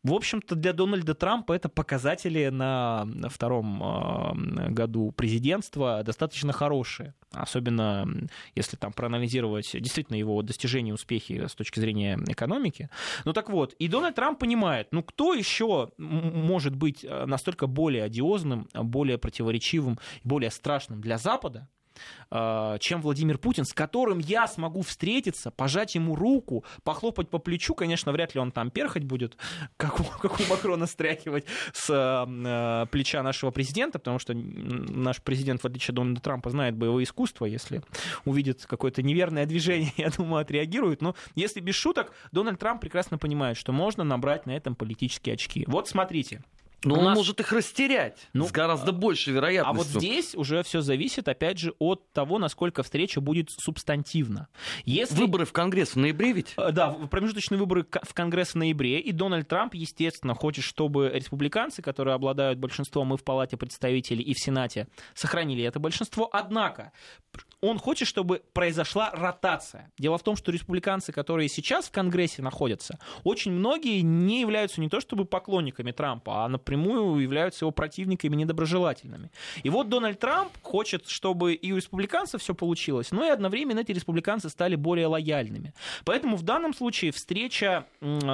в 0.05 0.13
общем-то, 0.13 0.53
для 0.53 0.71
Дональда 0.71 1.15
Трампа 1.15 1.53
это 1.53 1.67
показатели 1.67 2.49
на 2.49 3.07
втором 3.27 3.81
э, 3.81 4.69
году 4.69 5.11
президентства 5.11 6.03
достаточно 6.03 6.53
хорошие. 6.53 7.15
Особенно 7.31 8.07
если 8.53 8.77
там 8.77 8.93
проанализировать 8.93 9.71
действительно 9.73 10.15
его 10.15 10.43
достижения 10.43 10.93
успехи 10.93 11.47
с 11.47 11.55
точки 11.55 11.79
зрения 11.79 12.19
экономики. 12.27 12.89
Ну 13.25 13.33
так 13.33 13.49
вот, 13.49 13.73
и 13.73 13.87
Дональд 13.87 14.15
Трамп 14.15 14.37
понимает, 14.37 14.89
ну 14.91 15.01
кто 15.01 15.33
еще 15.33 15.89
может 15.97 16.75
быть 16.75 17.03
э, 17.03 17.25
настолько 17.25 17.65
более 17.65 18.03
одиозным, 18.03 18.69
более 18.75 19.17
противоречивым, 19.17 19.97
более 20.23 20.51
страшным 20.51 21.01
для 21.01 21.17
Запада, 21.17 21.67
чем 22.29 23.01
Владимир 23.01 23.37
Путин, 23.37 23.65
с 23.65 23.73
которым 23.73 24.19
я 24.19 24.47
смогу 24.47 24.81
встретиться, 24.81 25.51
пожать 25.51 25.95
ему 25.95 26.15
руку, 26.15 26.63
похлопать 26.83 27.29
по 27.29 27.39
плечу. 27.39 27.75
Конечно, 27.75 28.11
вряд 28.11 28.35
ли 28.35 28.41
он 28.41 28.51
там 28.51 28.71
перхать 28.71 29.03
будет, 29.03 29.37
как 29.77 29.99
у, 29.99 30.03
как 30.03 30.39
у 30.39 30.43
Макрона 30.49 30.85
стряхивать 30.85 31.45
с 31.73 31.89
э, 31.89 32.85
плеча 32.91 33.23
нашего 33.23 33.51
президента, 33.51 33.99
потому 33.99 34.19
что 34.19 34.33
наш 34.33 35.21
президент, 35.21 35.61
в 35.61 35.65
отличие 35.65 35.91
от 35.91 35.95
Дональда 35.95 36.21
Трампа, 36.21 36.49
знает 36.49 36.75
боевое 36.75 37.03
искусство. 37.03 37.45
Если 37.45 37.81
увидит 38.25 38.65
какое-то 38.65 39.01
неверное 39.01 39.45
движение, 39.45 39.93
я 39.97 40.09
думаю, 40.09 40.41
отреагирует. 40.41 41.01
Но 41.01 41.15
если 41.35 41.59
без 41.59 41.75
шуток, 41.75 42.13
Дональд 42.31 42.59
Трамп 42.59 42.81
прекрасно 42.81 43.17
понимает, 43.17 43.57
что 43.57 43.71
можно 43.71 44.03
набрать 44.03 44.45
на 44.45 44.51
этом 44.51 44.75
политические 44.75 45.33
очки. 45.33 45.65
Вот 45.67 45.87
смотрите. 45.87 46.41
Но 46.85 46.95
он 46.95 47.05
нас... 47.05 47.17
может 47.17 47.39
их 47.39 47.51
растерять 47.51 48.29
ну, 48.33 48.47
с 48.47 48.51
гораздо 48.51 48.91
большей 48.91 49.33
вероятностью. 49.33 49.69
А 49.69 49.73
вот 49.73 50.01
здесь 50.01 50.35
уже 50.35 50.63
все 50.63 50.81
зависит, 50.81 51.27
опять 51.27 51.57
же, 51.57 51.73
от 51.79 52.11
того, 52.13 52.37
насколько 52.37 52.83
встреча 52.83 53.21
будет 53.21 53.49
субстантивна. 53.51 54.47
Если... 54.85 55.15
Выборы 55.15 55.45
в 55.45 55.53
Конгресс 55.53 55.91
в 55.91 55.95
ноябре 55.97 56.31
ведь? 56.31 56.53
Э, 56.57 56.71
да, 56.71 56.91
промежуточные 56.91 57.57
выборы 57.57 57.85
в 58.03 58.13
Конгресс 58.13 58.49
в 58.51 58.55
ноябре, 58.55 58.99
и 58.99 59.11
Дональд 59.11 59.47
Трамп, 59.47 59.73
естественно, 59.73 60.35
хочет, 60.35 60.63
чтобы 60.63 61.11
республиканцы, 61.13 61.81
которые 61.81 62.13
обладают 62.15 62.59
большинством 62.59 63.13
и 63.13 63.17
в 63.17 63.23
Палате 63.23 63.57
представителей, 63.57 64.23
и 64.23 64.33
в 64.33 64.39
Сенате, 64.39 64.87
сохранили 65.13 65.63
это 65.63 65.79
большинство. 65.79 66.29
Однако, 66.31 66.91
он 67.67 67.79
хочет, 67.79 68.07
чтобы 68.07 68.41
произошла 68.53 69.11
ротация. 69.11 69.91
Дело 69.97 70.17
в 70.17 70.23
том, 70.23 70.35
что 70.35 70.51
республиканцы, 70.51 71.11
которые 71.11 71.49
сейчас 71.49 71.87
в 71.87 71.91
Конгрессе 71.91 72.41
находятся, 72.41 72.99
очень 73.23 73.51
многие 73.51 74.01
не 74.01 74.41
являются 74.41 74.81
не 74.81 74.89
то 74.89 74.99
чтобы 74.99 75.25
поклонниками 75.25 75.91
Трампа, 75.91 76.45
а, 76.45 76.49
напрямую 76.49 77.19
являются 77.19 77.65
его 77.65 77.71
противниками 77.71 78.35
недоброжелательными. 78.35 79.31
И 79.63 79.69
вот 79.69 79.89
Дональд 79.89 80.19
Трамп 80.19 80.51
хочет, 80.61 81.07
чтобы 81.07 81.53
и 81.53 81.71
у 81.71 81.77
республиканцев 81.77 82.41
все 82.41 82.53
получилось, 82.53 83.11
но 83.11 83.25
и 83.25 83.29
одновременно 83.29 83.79
эти 83.79 83.91
республиканцы 83.91 84.49
стали 84.49 84.75
более 84.75 85.07
лояльными. 85.07 85.73
Поэтому 86.05 86.37
в 86.37 86.43
данном 86.43 86.73
случае 86.73 87.11
встреча 87.11 87.85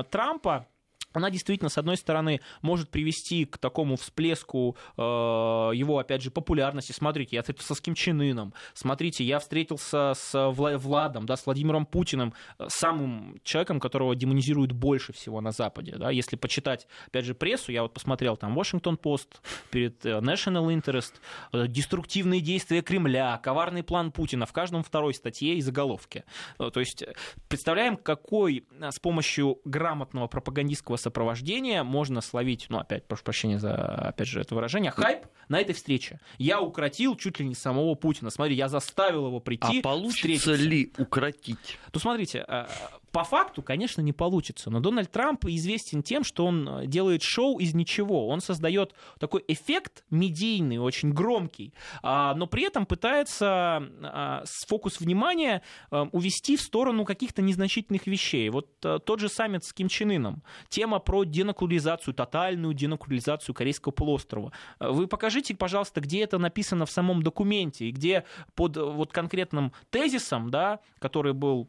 Трампа 0.09 0.67
она 1.13 1.29
действительно, 1.29 1.69
с 1.69 1.77
одной 1.77 1.97
стороны, 1.97 2.41
может 2.61 2.89
привести 2.89 3.45
к 3.45 3.57
такому 3.57 3.95
всплеску 3.95 4.75
э, 4.97 5.01
его, 5.01 5.99
опять 5.99 6.21
же, 6.21 6.31
популярности. 6.31 6.91
Смотрите, 6.91 7.35
я 7.35 7.41
встретился 7.41 7.75
с 7.75 7.81
Ким 7.81 7.95
Чен 7.95 8.21
Ыном, 8.21 8.53
смотрите, 8.73 9.23
я 9.23 9.39
встретился 9.39 10.13
с 10.15 10.51
Владом, 10.51 11.25
да, 11.25 11.35
с 11.35 11.45
Владимиром 11.45 11.85
Путиным, 11.85 12.33
э, 12.59 12.65
самым 12.69 13.39
человеком, 13.43 13.79
которого 13.79 14.15
демонизируют 14.15 14.71
больше 14.71 15.13
всего 15.13 15.41
на 15.41 15.51
Западе. 15.51 15.95
Да. 15.97 16.11
Если 16.11 16.35
почитать, 16.35 16.87
опять 17.07 17.25
же, 17.25 17.35
прессу, 17.35 17.71
я 17.71 17.81
вот 17.83 17.93
посмотрел 17.93 18.37
там 18.37 18.57
Washington 18.57 18.99
Post 18.99 19.27
перед 19.71 20.05
э, 20.05 20.19
National 20.19 20.67
Interest, 20.75 21.13
э, 21.53 21.67
деструктивные 21.67 22.41
действия 22.41 22.81
Кремля, 22.81 23.37
коварный 23.37 23.83
план 23.83 24.11
Путина 24.11 24.45
в 24.45 24.53
каждом 24.53 24.83
второй 24.83 25.13
статье 25.13 25.55
и 25.55 25.61
заголовке. 25.61 26.23
То 26.57 26.79
есть 26.79 27.03
представляем, 27.47 27.97
какой 27.97 28.65
с 28.79 28.99
помощью 28.99 29.59
грамотного 29.65 30.27
пропагандистского 30.27 30.97
сопровождения 31.01 31.83
можно 31.83 32.21
словить, 32.21 32.67
ну, 32.69 32.77
опять, 32.77 33.05
прошу 33.05 33.23
прощения 33.23 33.59
за, 33.59 33.73
опять 33.75 34.27
же, 34.27 34.41
это 34.41 34.55
выражение, 34.55 34.91
хайп 34.91 35.25
на 35.49 35.59
этой 35.59 35.73
встрече. 35.73 36.19
Я 36.37 36.61
укротил 36.61 37.15
чуть 37.15 37.39
ли 37.39 37.45
не 37.45 37.55
самого 37.55 37.95
Путина. 37.95 38.29
Смотри, 38.29 38.55
я 38.55 38.69
заставил 38.69 39.27
его 39.27 39.39
прийти. 39.39 39.79
А 39.79 39.81
получится 39.81 40.17
встретиться. 40.17 40.53
ли 40.55 40.93
укротить? 40.97 41.77
Ну, 41.93 41.99
смотрите, 41.99 42.45
э, 42.47 42.67
по 43.11 43.23
факту, 43.23 43.61
конечно, 43.61 44.01
не 44.01 44.13
получится. 44.13 44.69
Но 44.69 44.79
Дональд 44.79 45.11
Трамп 45.11 45.45
известен 45.45 46.03
тем, 46.03 46.23
что 46.23 46.45
он 46.45 46.87
делает 46.87 47.21
шоу 47.23 47.59
из 47.59 47.73
ничего. 47.73 48.27
Он 48.27 48.41
создает 48.41 48.93
такой 49.19 49.43
эффект 49.47 50.03
медийный, 50.09 50.77
очень 50.77 51.11
громкий, 51.11 51.73
а, 52.01 52.33
но 52.35 52.47
при 52.47 52.63
этом 52.63 52.85
пытается 52.85 53.83
а, 54.01 54.43
фокус 54.67 54.99
внимания 54.99 55.61
э, 55.91 56.05
увести 56.11 56.55
в 56.55 56.61
сторону 56.61 57.05
каких-то 57.05 57.41
незначительных 57.41 58.07
вещей. 58.07 58.49
Вот 58.49 58.69
э, 58.83 58.99
тот 59.03 59.19
же 59.19 59.29
саммит 59.29 59.63
с 59.63 59.73
Ким 59.73 59.87
Чен 59.87 60.11
Ыном. 60.11 60.43
Тема 60.69 60.99
про 60.99 61.23
денуклеаризацию, 61.23 62.13
тотальную 62.13 62.73
денуклеаризацию 62.73 63.53
Корейского 63.53 63.91
полуострова. 63.91 64.51
Вы 64.79 65.07
покажите, 65.07 65.55
пожалуйста, 65.55 66.01
где 66.01 66.23
это 66.23 66.37
написано 66.37 66.85
в 66.85 66.91
самом 66.91 67.23
документе, 67.23 67.85
и 67.85 67.91
где 67.91 68.25
под 68.55 68.77
вот 68.77 69.11
конкретным 69.11 69.73
тезисом, 69.89 70.49
да, 70.49 70.79
который 70.99 71.33
был 71.33 71.67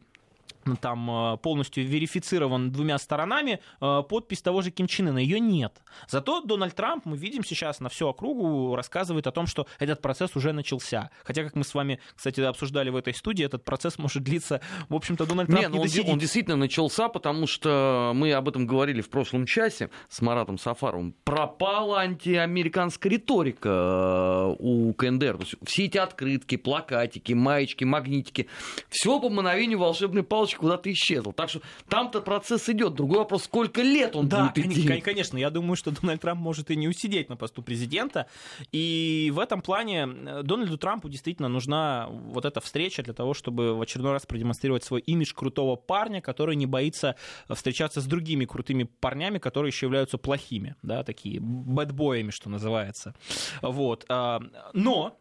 там 0.79 1.33
э, 1.33 1.37
полностью 1.37 1.85
верифицирован 1.85 2.71
двумя 2.71 2.97
сторонами, 2.97 3.59
э, 3.81 4.03
подпись 4.07 4.41
того 4.41 4.61
же 4.61 4.71
Ким 4.71 4.87
Чен 4.87 5.09
Ына. 5.09 5.19
Ее 5.19 5.39
нет. 5.39 5.81
Зато 6.07 6.41
Дональд 6.41 6.75
Трамп, 6.75 7.05
мы 7.05 7.17
видим 7.17 7.43
сейчас 7.43 7.79
на 7.79 7.89
всю 7.89 8.07
округу, 8.07 8.75
рассказывает 8.75 9.27
о 9.27 9.31
том, 9.31 9.47
что 9.47 9.67
этот 9.79 10.01
процесс 10.01 10.35
уже 10.35 10.53
начался. 10.53 11.09
Хотя, 11.23 11.43
как 11.43 11.55
мы 11.55 11.63
с 11.63 11.73
вами, 11.73 11.99
кстати, 12.15 12.41
обсуждали 12.41 12.89
в 12.89 12.95
этой 12.95 13.13
студии, 13.13 13.45
этот 13.45 13.63
процесс 13.63 13.97
может 13.97 14.23
длиться, 14.23 14.61
в 14.89 14.95
общем-то, 14.95 15.25
Дональд 15.25 15.49
Трамп 15.49 15.67
не, 15.73 15.79
не 15.79 15.99
он, 16.01 16.09
он 16.13 16.19
действительно 16.19 16.57
начался, 16.57 17.09
потому 17.09 17.47
что 17.47 18.11
мы 18.15 18.33
об 18.33 18.47
этом 18.49 18.65
говорили 18.65 19.01
в 19.01 19.09
прошлом 19.09 19.45
часе 19.45 19.89
с 20.09 20.21
Маратом 20.21 20.57
Сафаровым. 20.57 21.15
Пропала 21.23 21.99
антиамериканская 21.99 23.11
риторика 23.11 23.69
э, 23.69 24.55
у 24.59 24.93
КНДР. 24.93 25.39
все 25.65 25.85
эти 25.85 25.97
открытки, 25.97 26.57
плакатики, 26.57 27.33
маечки, 27.33 27.83
магнитики, 27.83 28.47
все 28.89 29.19
по 29.19 29.29
мановению 29.29 29.79
волшебной 29.79 30.23
палочки 30.23 30.52
Павлович 30.53 30.57
куда-то 30.57 30.91
исчезл. 30.91 31.31
Так 31.31 31.49
что 31.49 31.61
там-то 31.89 32.21
процесс 32.21 32.69
идет. 32.69 32.93
Другой 32.95 33.19
вопрос, 33.19 33.43
сколько 33.45 33.81
лет 33.81 34.15
он 34.15 34.27
да, 34.27 34.51
будет 34.55 34.65
идти. 34.71 35.01
конечно. 35.01 35.37
Я 35.37 35.49
думаю, 35.49 35.75
что 35.75 35.91
Дональд 36.01 36.21
Трамп 36.21 36.41
может 36.41 36.71
и 36.71 36.75
не 36.75 36.87
усидеть 36.87 37.29
на 37.29 37.35
посту 37.35 37.61
президента. 37.61 38.27
И 38.71 39.31
в 39.33 39.39
этом 39.39 39.61
плане 39.61 40.07
э, 40.07 40.43
Дональду 40.43 40.77
Трампу 40.77 41.09
действительно 41.09 41.49
нужна 41.49 42.07
вот 42.09 42.45
эта 42.45 42.61
встреча 42.61 43.03
для 43.03 43.13
того, 43.13 43.33
чтобы 43.33 43.75
в 43.75 43.81
очередной 43.81 44.13
раз 44.13 44.25
продемонстрировать 44.25 44.83
свой 44.83 45.01
имидж 45.01 45.33
крутого 45.33 45.75
парня, 45.75 46.21
который 46.21 46.55
не 46.55 46.65
боится 46.65 47.15
встречаться 47.49 48.01
с 48.01 48.05
другими 48.05 48.45
крутыми 48.45 48.83
парнями, 48.83 49.39
которые 49.39 49.69
еще 49.69 49.85
являются 49.85 50.17
плохими, 50.17 50.75
да, 50.81 51.03
такие 51.03 51.39
бэтбоями, 51.39 52.31
что 52.31 52.49
называется. 52.49 53.13
Вот. 53.61 54.05
А, 54.09 54.41
но 54.73 55.17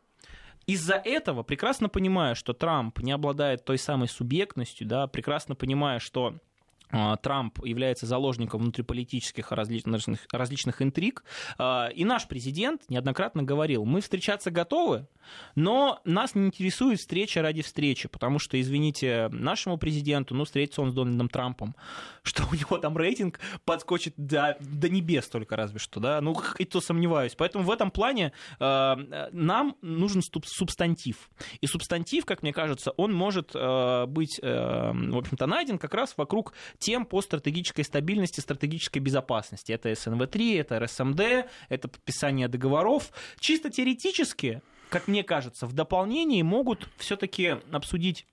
из-за 0.67 0.95
этого, 0.95 1.43
прекрасно 1.43 1.89
понимая, 1.89 2.35
что 2.35 2.53
Трамп 2.53 3.01
не 3.01 3.13
обладает 3.13 3.65
той 3.65 3.79
самой 3.79 4.09
субъектностью, 4.09 4.87
да, 4.87 5.07
прекрасно 5.07 5.55
понимая, 5.55 5.99
что 5.99 6.39
Трамп 7.23 7.65
является 7.65 8.07
заложником 8.07 8.63
внутриполитических 8.63 9.51
различных, 9.51 10.27
различных 10.31 10.83
интриг. 10.83 11.25
А, 11.59 11.89
и 11.89 12.05
наш 12.05 12.29
президент 12.29 12.83
неоднократно 12.89 13.43
говорил, 13.43 13.85
мы 13.85 14.01
встречаться 14.01 14.51
готовы, 14.51 15.07
но 15.55 16.01
нас 16.05 16.35
не 16.35 16.47
интересует 16.47 16.99
встреча 17.01 17.43
ради 17.43 17.63
встречи, 17.63 18.09
потому 18.09 18.39
что, 18.39 18.61
извините, 18.61 19.29
нашему 19.31 19.79
президенту, 19.79 20.35
ну, 20.35 20.45
встретиться 20.45 20.83
он 20.83 20.91
с 20.91 20.95
Дональдом 20.95 21.29
Трампом, 21.29 21.75
что 22.23 22.45
у 22.51 22.55
него 22.55 22.79
там 22.79 22.97
рейтинг 22.97 23.41
подскочит 23.65 24.15
до, 24.17 24.57
до 24.61 24.89
небес 24.89 25.29
только 25.29 25.57
разве 25.57 25.79
что, 25.79 26.01
да, 26.01 26.21
ну, 26.21 26.37
и 26.59 26.65
то 26.65 26.81
сомневаюсь. 26.81 27.35
Поэтому 27.37 27.65
в 27.65 27.71
этом 27.71 27.91
плане 27.91 28.33
э, 28.61 29.29
нам 29.33 29.77
нужен 29.81 30.23
субстантив. 30.23 31.31
И 31.61 31.67
субстантив, 31.67 32.27
как 32.27 32.43
мне 32.43 32.53
кажется, 32.53 32.91
он 32.93 33.15
может 33.15 33.53
э, 33.55 34.07
быть, 34.07 34.39
э, 34.43 34.93
в 34.93 35.17
общем-то, 35.17 35.47
найден 35.47 35.79
как 35.79 35.95
раз 35.95 36.15
вокруг 36.17 36.53
тем 36.83 37.07
по 37.07 37.23
стратегической 37.23 37.85
стабильности, 37.85 38.41
стратегической 38.41 39.01
безопасности. 39.01 39.73
Это 39.73 39.91
СНВ-3, 39.93 40.61
это 40.61 40.81
РСМД, 40.81 41.47
это 41.69 41.89
подписание 41.89 42.49
договоров. 42.49 43.13
Чисто 43.39 43.71
теоретически, 43.71 44.63
как 44.91 45.07
мне 45.07 45.23
кажется, 45.23 45.67
в 45.67 45.73
дополнении 45.73 46.43
могут 46.43 46.89
все-таки 46.99 47.57
обсудить 47.71 48.27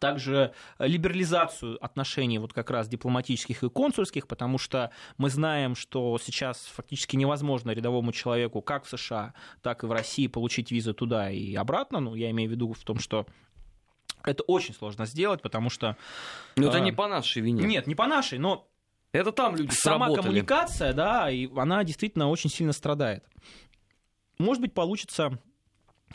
также 0.00 0.54
либерализацию 0.78 1.76
отношений 1.84 2.38
вот 2.38 2.54
как 2.54 2.70
раз 2.70 2.88
дипломатических 2.88 3.62
и 3.62 3.68
консульских, 3.68 4.26
потому 4.26 4.56
что 4.56 4.90
мы 5.18 5.28
знаем, 5.28 5.74
что 5.74 6.18
сейчас 6.18 6.64
фактически 6.64 7.16
невозможно 7.16 7.72
рядовому 7.72 8.12
человеку 8.12 8.62
как 8.62 8.86
в 8.86 8.88
США, 8.88 9.34
так 9.60 9.84
и 9.84 9.86
в 9.86 9.92
России 9.92 10.28
получить 10.28 10.70
визу 10.70 10.94
туда 10.94 11.30
и 11.30 11.54
обратно. 11.54 12.00
Ну, 12.00 12.14
я 12.14 12.30
имею 12.30 12.48
в 12.48 12.52
виду 12.52 12.72
в 12.72 12.84
том, 12.84 12.98
что 12.98 13.26
это 14.24 14.42
очень 14.44 14.74
сложно 14.74 15.06
сделать, 15.06 15.42
потому 15.42 15.70
что... 15.70 15.96
Но 16.56 16.68
это 16.68 16.78
э, 16.78 16.80
не 16.80 16.92
по 16.92 17.08
нашей 17.08 17.42
вине. 17.42 17.64
Нет, 17.64 17.86
не 17.86 17.94
по 17.94 18.06
нашей, 18.06 18.38
но... 18.38 18.68
Это 19.12 19.30
там 19.30 19.56
люди 19.56 19.74
Сама 19.74 20.06
сработали. 20.06 20.22
коммуникация, 20.22 20.92
да, 20.94 21.30
и 21.30 21.48
она 21.54 21.84
действительно 21.84 22.30
очень 22.30 22.48
сильно 22.48 22.72
страдает. 22.72 23.24
Может 24.38 24.62
быть, 24.62 24.72
получится 24.72 25.38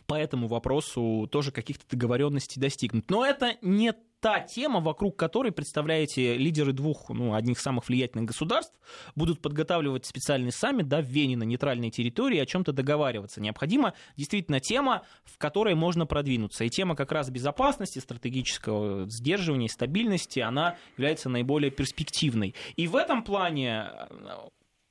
по 0.07 0.15
этому 0.15 0.47
вопросу 0.47 1.27
тоже 1.31 1.51
каких-то 1.51 1.85
договоренностей 1.89 2.59
достигнуть. 2.59 3.09
Но 3.09 3.25
это 3.25 3.57
не 3.61 3.93
та 4.19 4.39
тема, 4.39 4.79
вокруг 4.79 5.15
которой, 5.15 5.51
представляете, 5.51 6.37
лидеры 6.37 6.73
двух, 6.73 7.09
ну, 7.09 7.33
одних 7.33 7.59
самых 7.59 7.87
влиятельных 7.87 8.25
государств 8.25 8.73
будут 9.15 9.41
подготавливать 9.41 10.05
специальный 10.05 10.51
саммит, 10.51 10.87
да, 10.87 11.01
в 11.01 11.05
Вене 11.05 11.37
на 11.37 11.43
нейтральной 11.43 11.91
территории, 11.91 12.39
о 12.39 12.45
чем-то 12.45 12.71
договариваться. 12.71 13.41
Необходима 13.41 13.93
действительно 14.15 14.59
тема, 14.59 15.03
в 15.23 15.37
которой 15.37 15.75
можно 15.75 16.05
продвинуться. 16.05 16.63
И 16.63 16.69
тема 16.69 16.95
как 16.95 17.11
раз 17.11 17.29
безопасности, 17.29 17.99
стратегического 17.99 19.09
сдерживания, 19.09 19.69
стабильности, 19.69 20.39
она 20.39 20.77
является 20.97 21.29
наиболее 21.29 21.71
перспективной. 21.71 22.55
И 22.75 22.87
в 22.87 22.95
этом 22.95 23.23
плане 23.23 23.89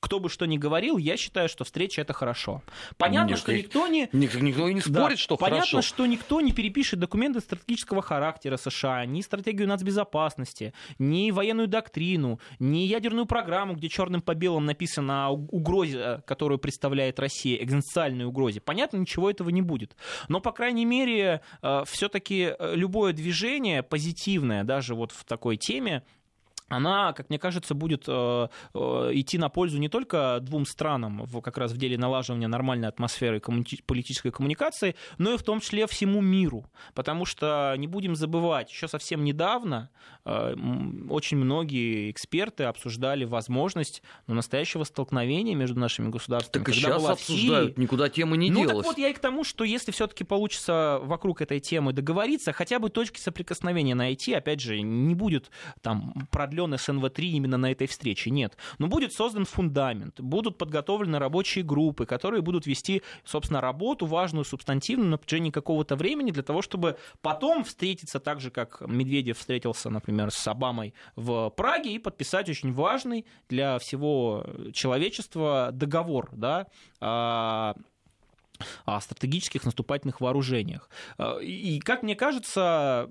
кто 0.07 0.20
бы 0.20 0.28
что 0.28 0.46
ни 0.46 0.57
говорил, 0.57 0.98
я 0.98 1.16
считаю, 1.16 1.48
что 1.48 1.64
встреча 1.64 2.00
это 2.00 2.12
хорошо. 2.12 2.62
Понятно, 2.96 3.30
Нет, 3.30 3.38
что 3.40 3.52
никто 3.52 3.88
не... 3.88 4.09
Никто, 4.12 4.38
никто 4.38 4.70
не 4.70 4.80
спорит, 4.80 4.94
да, 4.94 5.16
что 5.16 5.36
понятно, 5.36 5.66
хорошо. 5.66 5.82
что 5.82 6.07
никто 6.07 6.40
не 6.40 6.52
перепишет 6.52 7.00
документы 7.00 7.40
стратегического 7.40 8.02
характера 8.02 8.57
США, 8.57 9.04
ни 9.04 9.20
стратегию 9.20 9.66
нацбезопасности, 9.66 10.74
ни 11.00 11.32
военную 11.32 11.66
доктрину, 11.66 12.38
ни 12.61 12.78
ядерную 12.78 13.26
программу, 13.26 13.74
где 13.74 13.88
черным 13.88 14.22
по 14.22 14.36
белому 14.36 14.66
написано 14.66 15.26
о 15.26 15.30
угрозе, 15.32 16.22
которую 16.24 16.61
представляет 16.61 17.18
Россия, 17.18 17.57
экзистенциальной 17.57 18.26
угрозе. 18.26 18.61
Понятно, 18.61 18.98
ничего 18.98 19.28
этого 19.28 19.48
не 19.48 19.61
будет. 19.61 19.96
Но, 20.28 20.40
по 20.40 20.52
крайней 20.52 20.84
мере, 20.84 21.40
э, 21.62 21.82
все-таки 21.84 22.54
э, 22.57 22.76
любое 22.76 23.12
движение 23.12 23.82
позитивное, 23.82 24.62
даже 24.62 24.94
вот 24.94 25.11
в 25.11 25.24
такой 25.24 25.57
теме, 25.57 26.04
она, 26.68 27.12
как 27.12 27.28
мне 27.28 27.38
кажется, 27.38 27.74
будет 27.74 28.04
э, 28.08 28.48
э, 28.74 29.10
идти 29.12 29.38
на 29.38 29.48
пользу 29.48 29.78
не 29.78 29.88
только 29.88 30.38
двум 30.42 30.66
странам 30.66 31.24
в, 31.24 31.40
как 31.40 31.58
раз 31.58 31.72
в 31.72 31.76
деле 31.76 31.96
налаживания 31.96 32.48
нормальной 32.48 32.88
атмосферы 32.88 33.40
политической 33.86 34.30
коммуникации, 34.30 34.96
но 35.18 35.34
и 35.34 35.36
в 35.36 35.42
том 35.42 35.60
числе 35.60 35.86
всему 35.86 36.20
миру. 36.20 36.66
Потому 36.94 37.24
что, 37.24 37.74
не 37.78 37.86
будем 37.86 38.16
забывать, 38.16 38.70
еще 38.70 38.88
совсем 38.88 39.22
недавно 39.22 39.90
э, 40.24 40.56
очень 41.08 41.36
многие 41.36 42.10
эксперты 42.10 42.64
обсуждали 42.64 43.24
возможность 43.24 44.02
ну, 44.26 44.34
настоящего 44.34 44.82
столкновения 44.82 45.54
между 45.54 45.78
нашими 45.78 46.08
государствами. 46.08 46.64
Так 46.64 46.74
и 46.74 46.76
сейчас 46.76 47.04
обсуждают, 47.04 47.78
никуда 47.78 48.08
тема 48.08 48.36
не 48.36 48.50
ну, 48.50 48.60
делась. 48.60 48.72
Ну 48.72 48.82
так 48.82 48.86
вот 48.86 48.98
я 48.98 49.10
и 49.10 49.12
к 49.12 49.20
тому, 49.20 49.44
что 49.44 49.62
если 49.62 49.92
все-таки 49.92 50.24
получится 50.24 50.98
вокруг 51.02 51.42
этой 51.42 51.60
темы 51.60 51.92
договориться, 51.92 52.52
хотя 52.52 52.80
бы 52.80 52.90
точки 52.90 53.20
соприкосновения 53.20 53.94
найти, 53.94 54.32
опять 54.32 54.60
же, 54.60 54.80
не 54.80 55.14
будет 55.14 55.50
там 55.80 56.26
продления 56.32 56.55
продлен 56.57 56.74
СНВ-3 56.74 57.22
именно 57.22 57.57
на 57.59 57.70
этой 57.70 57.86
встрече. 57.86 58.30
Нет. 58.30 58.57
Но 58.78 58.86
будет 58.86 59.12
создан 59.12 59.44
фундамент, 59.44 60.20
будут 60.20 60.59
подготовлены 60.59 61.18
рабочие 61.18 61.64
группы, 61.64 62.07
которые 62.07 62.42
будут 62.42 62.66
вести, 62.66 63.02
собственно, 63.24 63.61
работу 63.61 64.07
важную, 64.07 64.44
субстантивную 64.44 65.11
на 65.11 65.18
протяжении 65.18 65.50
какого-то 65.50 65.96
времени 65.96 66.30
для 66.30 66.42
того, 66.42 66.62
чтобы 66.62 66.96
потом 67.20 67.64
встретиться 67.64 68.20
так 68.20 68.40
же, 68.40 68.50
как 68.50 68.82
Медведев 68.86 69.38
встретился, 69.38 69.90
например, 69.90 70.30
с 70.30 70.48
Обамой 70.48 70.94
в 71.14 71.50
Праге 71.50 71.92
и 71.92 71.98
подписать 71.98 72.48
очень 72.48 72.72
важный 72.72 73.26
для 73.48 73.78
всего 73.78 74.44
человечества 74.72 75.70
договор, 75.72 76.30
да, 76.32 76.66
а, 77.00 77.74
о 78.84 79.00
стратегических 79.00 79.64
наступательных 79.64 80.20
вооружениях. 80.20 80.88
Э, 81.18 81.42
и, 81.42 81.80
как 81.80 82.02
мне 82.02 82.14
кажется, 82.14 83.09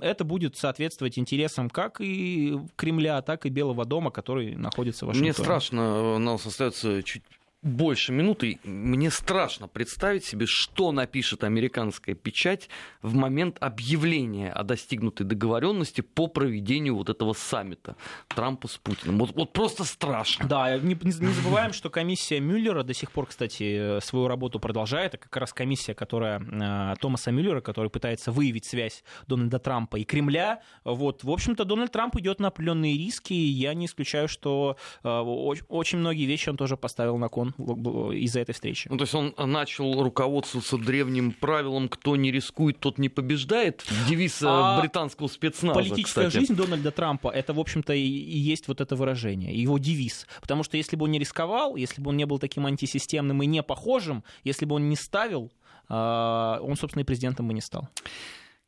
это 0.00 0.24
будет 0.24 0.56
соответствовать 0.56 1.18
интересам 1.18 1.70
как 1.70 2.00
и 2.00 2.58
Кремля, 2.76 3.22
так 3.22 3.46
и 3.46 3.48
Белого 3.48 3.84
дома, 3.84 4.10
который 4.10 4.54
находится 4.54 5.04
в 5.04 5.08
Вашингтоне. 5.08 5.32
Мне 5.32 5.44
страшно, 5.44 6.14
у 6.14 6.18
нас 6.18 6.46
остается 6.46 7.02
чуть 7.02 7.22
больше 7.62 8.12
минуты. 8.12 8.58
Мне 8.64 9.10
страшно 9.10 9.68
представить 9.68 10.24
себе, 10.24 10.46
что 10.46 10.92
напишет 10.92 11.44
американская 11.44 12.14
печать 12.14 12.70
в 13.02 13.14
момент 13.14 13.58
объявления 13.60 14.50
о 14.50 14.62
достигнутой 14.62 15.26
договоренности 15.26 16.00
по 16.00 16.26
проведению 16.26 16.96
вот 16.96 17.10
этого 17.10 17.34
саммита 17.34 17.96
Трампа 18.28 18.66
с 18.66 18.78
Путиным. 18.78 19.18
Вот, 19.18 19.34
вот 19.34 19.52
просто 19.52 19.84
страшно. 19.84 20.46
Да, 20.48 20.78
не, 20.78 20.96
не 21.02 21.32
забываем, 21.32 21.72
что 21.74 21.90
комиссия 21.90 22.40
Мюллера 22.40 22.82
до 22.82 22.94
сих 22.94 23.12
пор, 23.12 23.26
кстати, 23.26 24.00
свою 24.00 24.26
работу 24.26 24.58
продолжает. 24.58 25.14
Это 25.14 25.24
как 25.24 25.36
раз 25.36 25.52
комиссия, 25.52 25.94
которая 25.94 26.40
э, 26.40 26.96
Томаса 26.98 27.30
Мюллера, 27.30 27.60
который 27.60 27.90
пытается 27.90 28.32
выявить 28.32 28.64
связь 28.64 29.04
Дональда 29.26 29.58
Трампа 29.58 29.96
и 29.96 30.04
Кремля. 30.04 30.62
Вот, 30.84 31.24
в 31.24 31.30
общем-то, 31.30 31.66
Дональд 31.66 31.92
Трамп 31.92 32.16
идет 32.16 32.40
на 32.40 32.48
определенные 32.48 32.96
риски, 32.96 33.34
и 33.34 33.50
я 33.50 33.74
не 33.74 33.84
исключаю, 33.84 34.28
что 34.28 34.78
э, 35.04 35.08
очень 35.08 35.98
многие 35.98 36.24
вещи 36.24 36.48
он 36.48 36.56
тоже 36.56 36.78
поставил 36.78 37.18
на 37.18 37.28
кон 37.28 37.49
из-за 37.58 38.40
этой 38.40 38.52
встречи. 38.52 38.88
Ну, 38.88 38.96
то 38.96 39.02
есть 39.02 39.14
он 39.14 39.34
начал 39.38 40.02
руководствоваться 40.02 40.78
древним 40.78 41.32
правилом 41.32 41.88
«кто 41.88 42.16
не 42.16 42.30
рискует, 42.30 42.78
тот 42.78 42.98
не 42.98 43.08
побеждает», 43.08 43.84
девиз 44.08 44.42
э, 44.42 44.46
а 44.48 44.80
британского 44.80 45.28
спецназа, 45.28 45.80
Политическая 45.80 46.26
кстати. 46.26 46.40
жизнь 46.40 46.54
Дональда 46.54 46.90
Трампа, 46.90 47.28
это, 47.28 47.52
в 47.52 47.60
общем-то, 47.60 47.92
и 47.92 48.00
есть 48.00 48.68
вот 48.68 48.80
это 48.80 48.96
выражение, 48.96 49.54
его 49.54 49.78
девиз. 49.78 50.26
Потому 50.40 50.62
что 50.62 50.76
если 50.76 50.96
бы 50.96 51.04
он 51.04 51.12
не 51.12 51.18
рисковал, 51.18 51.76
если 51.76 52.00
бы 52.00 52.10
он 52.10 52.16
не 52.16 52.26
был 52.26 52.38
таким 52.38 52.66
антисистемным 52.66 53.42
и 53.42 53.46
не 53.46 53.62
похожим, 53.62 54.24
если 54.44 54.64
бы 54.64 54.76
он 54.76 54.88
не 54.88 54.96
ставил, 54.96 55.50
а, 55.88 56.60
он, 56.62 56.76
собственно, 56.76 57.02
и 57.02 57.04
президентом 57.04 57.48
бы 57.48 57.54
не 57.54 57.60
стал. 57.60 57.88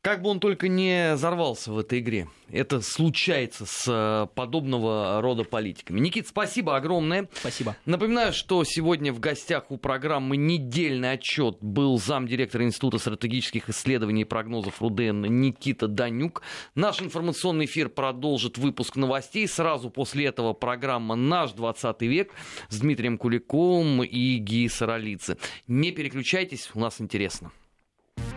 Как 0.03 0.21
бы 0.21 0.31
он 0.31 0.41
только 0.41 0.67
не 0.67 1.13
взорвался 1.13 1.71
в 1.71 1.79
этой 1.79 1.99
игре. 1.99 2.27
Это 2.51 2.81
случается 2.81 3.65
с 3.65 3.85
э, 3.87 4.27
подобного 4.35 5.21
рода 5.21 5.45
политиками. 5.45 6.01
Никит, 6.01 6.27
спасибо 6.27 6.75
огромное. 6.75 7.29
Спасибо. 7.33 7.77
Напоминаю, 7.85 8.33
что 8.33 8.65
сегодня 8.65 9.13
в 9.13 9.21
гостях 9.21 9.71
у 9.71 9.77
программы 9.77 10.35
«Недельный 10.35 11.13
отчет» 11.13 11.55
был 11.61 11.97
замдиректор 11.97 12.63
Института 12.63 12.97
стратегических 12.97 13.69
исследований 13.69 14.23
и 14.23 14.25
прогнозов 14.25 14.81
РУДН 14.81 15.23
Никита 15.23 15.87
Данюк. 15.87 16.41
Наш 16.75 17.01
информационный 17.01 17.63
эфир 17.63 17.87
продолжит 17.87 18.57
выпуск 18.57 18.97
новостей. 18.97 19.47
Сразу 19.47 19.89
после 19.89 20.25
этого 20.25 20.51
программа 20.51 21.15
«Наш 21.15 21.53
20 21.53 22.01
век» 22.01 22.33
с 22.67 22.77
Дмитрием 22.77 23.17
Куликовым 23.17 24.03
и 24.03 24.35
Ги 24.35 24.67
Саралидзе. 24.67 25.37
Не 25.67 25.93
переключайтесь, 25.93 26.71
у 26.73 26.81
нас 26.81 26.99
интересно. 26.99 27.53